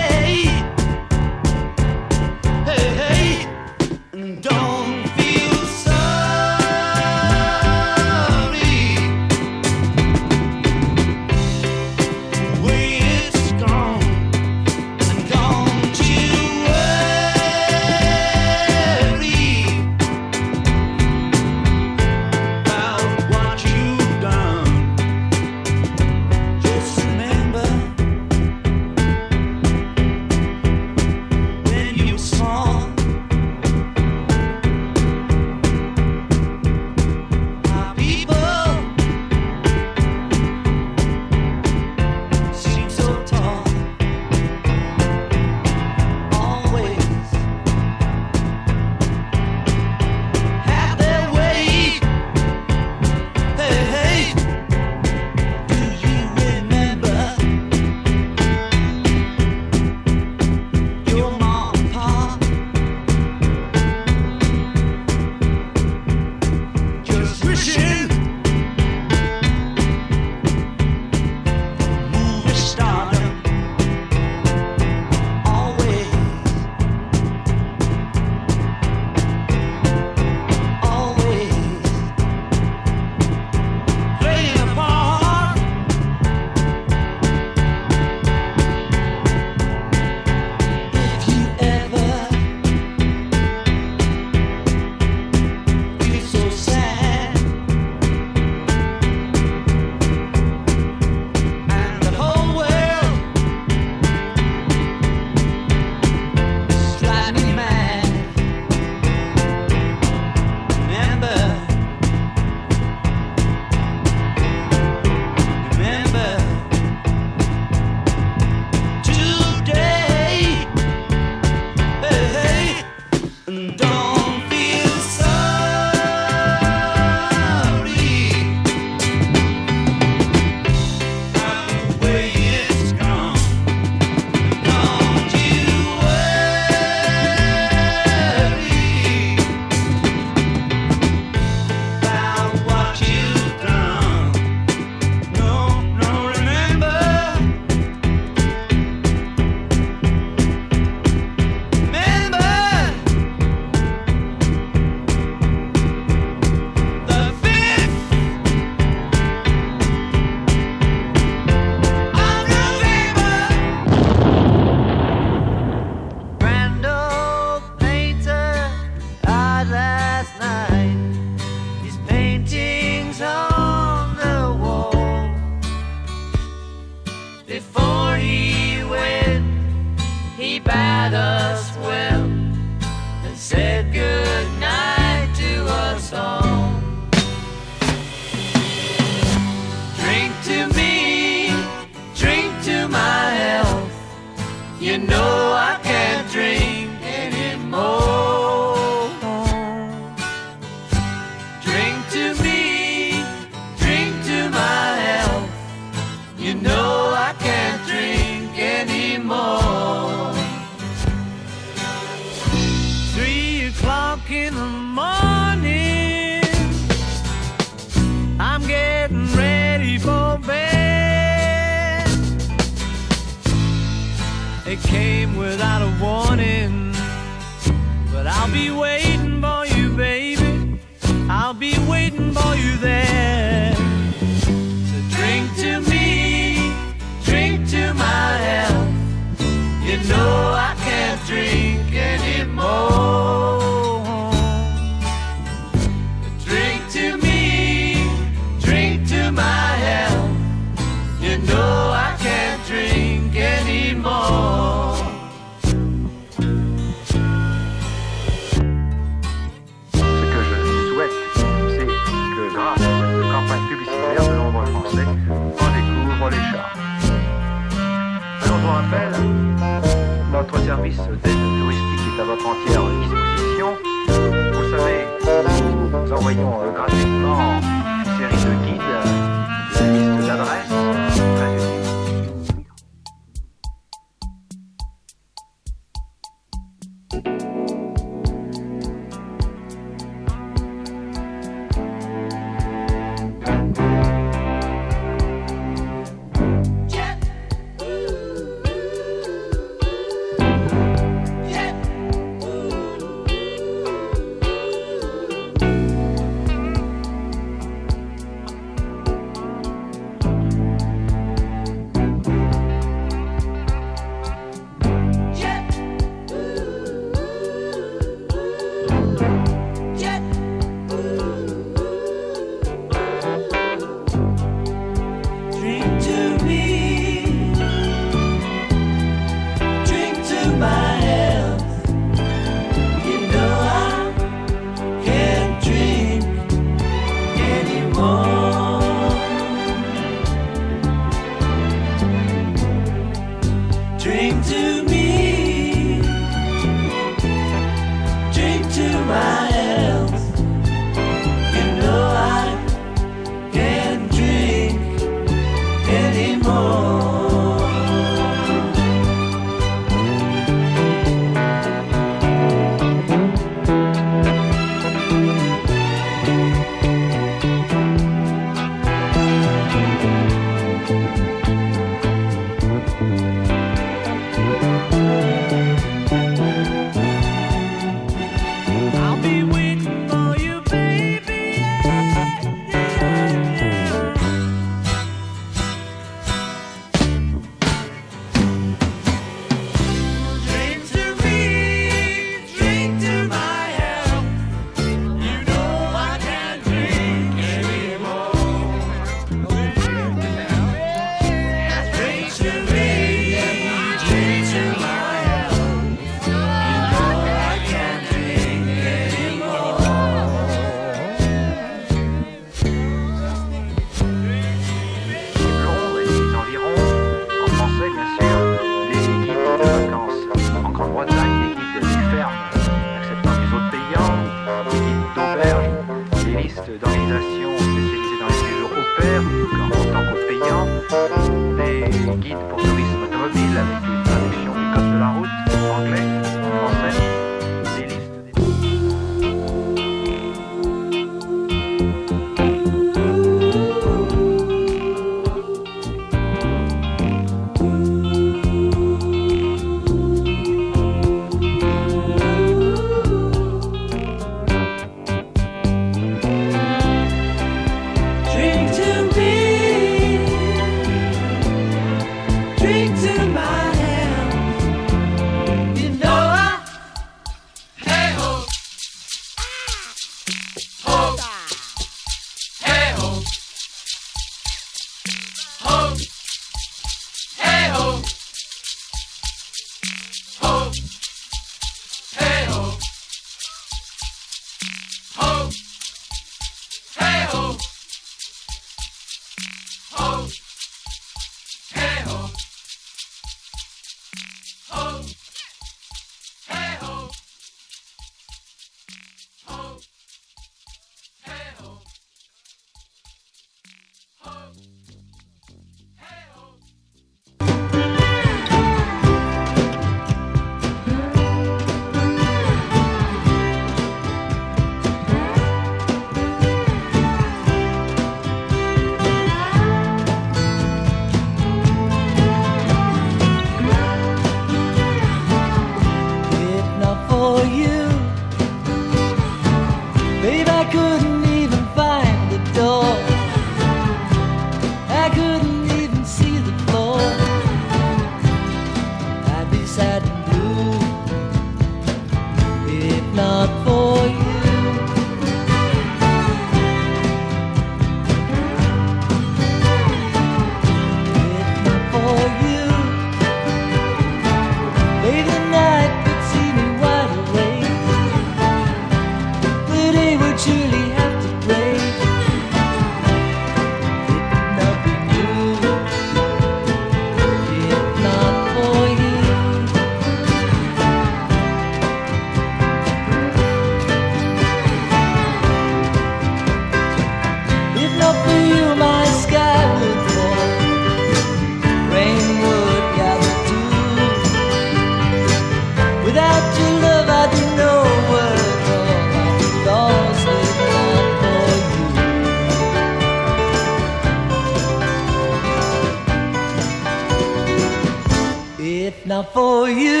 For 599.23 599.69
you, 599.69 600.00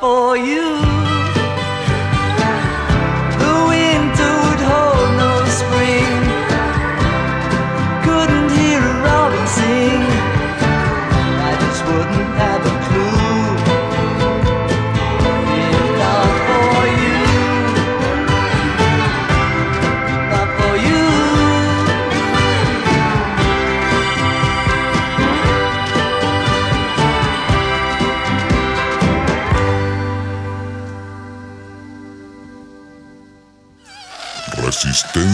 for 0.00 0.36
you, 0.36 0.97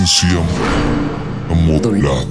Resistencia 0.05 0.39
modulada. 1.49 2.26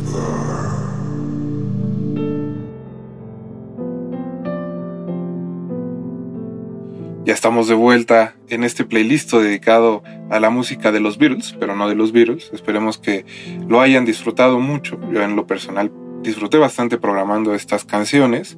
Ya 7.26 7.34
estamos 7.34 7.68
de 7.68 7.74
vuelta 7.74 8.35
en 8.50 8.64
este 8.64 8.85
playlist 8.85 9.34
dedicado 9.34 10.03
a 10.30 10.40
la 10.40 10.52
música 10.52 10.92
de 10.92 11.00
los 11.00 11.18
Beatles, 11.18 11.56
pero 11.60 11.76
no 11.76 11.90
de 11.90 11.95
los 11.95 12.11
Beatles. 12.11 12.52
Esperemos 12.53 13.00
que 13.00 13.26
lo 13.68 13.82
hayan 13.82 14.06
disfrutado 14.06 14.60
mucho. 14.60 15.00
Yo 15.11 15.24
en 15.24 15.35
lo 15.35 15.48
personal 15.48 15.92
disfruté 16.22 16.60
bastante 16.60 17.00
programando 17.00 17.56
estas 17.56 17.85
canciones. 17.85 18.56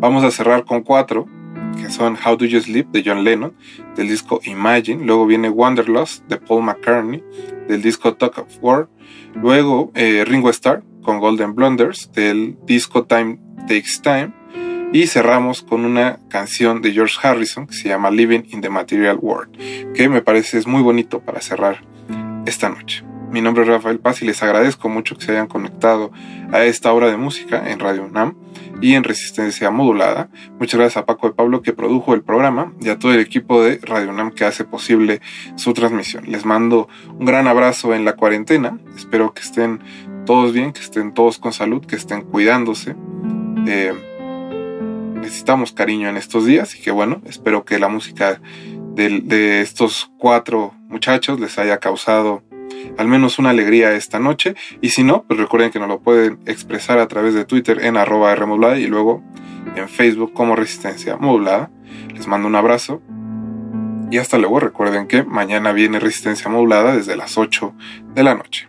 Vamos 0.00 0.24
a 0.24 0.32
cerrar 0.32 0.64
con 0.64 0.82
cuatro, 0.82 1.28
que 1.76 1.90
son 1.90 2.16
How 2.16 2.36
Do 2.36 2.44
You 2.44 2.60
Sleep 2.60 2.88
de 2.88 3.02
John 3.04 3.24
Lennon, 3.24 3.54
del 3.94 4.08
disco 4.08 4.40
Imagine. 4.44 5.04
Luego 5.04 5.26
viene 5.26 5.48
Wanderlust 5.48 6.24
de 6.26 6.38
Paul 6.38 6.64
McCartney, 6.64 7.22
del 7.68 7.82
disco 7.82 8.14
Talk 8.14 8.38
of 8.38 8.58
War. 8.60 8.88
Luego 9.34 9.92
eh, 9.94 10.24
Ringo 10.26 10.50
Starr 10.50 10.82
con 11.02 11.20
Golden 11.20 11.54
Blunders, 11.54 12.10
del 12.12 12.56
disco 12.66 13.04
Time 13.04 13.38
Takes 13.68 14.00
Time. 14.02 14.32
Y 14.92 15.06
cerramos 15.08 15.62
con 15.62 15.84
una 15.84 16.20
canción 16.28 16.80
de 16.80 16.92
George 16.92 17.16
Harrison 17.22 17.66
que 17.66 17.74
se 17.74 17.88
llama 17.88 18.10
Living 18.10 18.44
in 18.50 18.60
the 18.60 18.70
Material 18.70 19.18
World, 19.20 19.92
que 19.94 20.08
me 20.08 20.22
parece 20.22 20.58
es 20.58 20.66
muy 20.66 20.80
bonito 20.80 21.20
para 21.20 21.40
cerrar 21.40 21.82
esta 22.46 22.68
noche. 22.68 23.04
Mi 23.36 23.42
nombre 23.42 23.64
es 23.64 23.68
Rafael 23.68 23.98
Paz 23.98 24.22
y 24.22 24.24
les 24.24 24.42
agradezco 24.42 24.88
mucho 24.88 25.14
que 25.14 25.26
se 25.26 25.32
hayan 25.32 25.46
conectado 25.46 26.10
a 26.52 26.64
esta 26.64 26.90
hora 26.94 27.10
de 27.10 27.18
música 27.18 27.70
en 27.70 27.80
Radio 27.80 28.06
UNAM 28.06 28.34
y 28.80 28.94
en 28.94 29.04
Resistencia 29.04 29.70
Modulada. 29.70 30.30
Muchas 30.58 30.80
gracias 30.80 30.96
a 30.96 31.04
Paco 31.04 31.28
de 31.28 31.34
Pablo 31.34 31.60
que 31.60 31.74
produjo 31.74 32.14
el 32.14 32.22
programa 32.22 32.72
y 32.80 32.88
a 32.88 32.98
todo 32.98 33.12
el 33.12 33.20
equipo 33.20 33.62
de 33.62 33.78
Radio 33.82 34.08
UNAM 34.08 34.30
que 34.30 34.46
hace 34.46 34.64
posible 34.64 35.20
su 35.56 35.74
transmisión. 35.74 36.24
Les 36.28 36.46
mando 36.46 36.88
un 37.12 37.26
gran 37.26 37.46
abrazo 37.46 37.94
en 37.94 38.06
la 38.06 38.14
cuarentena. 38.14 38.78
Espero 38.96 39.34
que 39.34 39.42
estén 39.42 39.80
todos 40.24 40.54
bien, 40.54 40.72
que 40.72 40.80
estén 40.80 41.12
todos 41.12 41.36
con 41.36 41.52
salud, 41.52 41.84
que 41.84 41.96
estén 41.96 42.22
cuidándose. 42.22 42.96
Eh, 43.66 43.92
necesitamos 45.16 45.72
cariño 45.72 46.08
en 46.08 46.16
estos 46.16 46.46
días 46.46 46.74
y 46.74 46.80
que 46.80 46.90
bueno, 46.90 47.20
espero 47.26 47.66
que 47.66 47.78
la 47.78 47.88
música 47.88 48.40
de, 48.94 49.20
de 49.20 49.60
estos 49.60 50.10
cuatro 50.16 50.72
muchachos 50.88 51.38
les 51.38 51.58
haya 51.58 51.76
causado 51.80 52.42
al 52.96 53.08
menos 53.08 53.38
una 53.38 53.50
alegría 53.50 53.94
esta 53.94 54.18
noche. 54.18 54.54
Y 54.80 54.90
si 54.90 55.02
no, 55.02 55.24
pues 55.24 55.38
recuerden 55.38 55.70
que 55.70 55.78
nos 55.78 55.88
lo 55.88 56.00
pueden 56.00 56.38
expresar 56.46 56.98
a 56.98 57.08
través 57.08 57.34
de 57.34 57.44
Twitter 57.44 57.84
en 57.84 57.96
arroba 57.96 58.34
Rmodulada 58.34 58.78
y 58.78 58.86
luego 58.86 59.22
en 59.74 59.88
Facebook 59.88 60.32
como 60.32 60.56
Resistencia 60.56 61.16
Modulada. 61.16 61.70
Les 62.14 62.26
mando 62.26 62.48
un 62.48 62.54
abrazo. 62.54 63.02
Y 64.10 64.18
hasta 64.18 64.38
luego, 64.38 64.60
recuerden 64.60 65.08
que 65.08 65.24
mañana 65.24 65.72
viene 65.72 65.98
Resistencia 65.98 66.48
Modulada 66.48 66.96
desde 66.96 67.16
las 67.16 67.36
8 67.38 67.74
de 68.14 68.22
la 68.22 68.34
noche. 68.34 68.68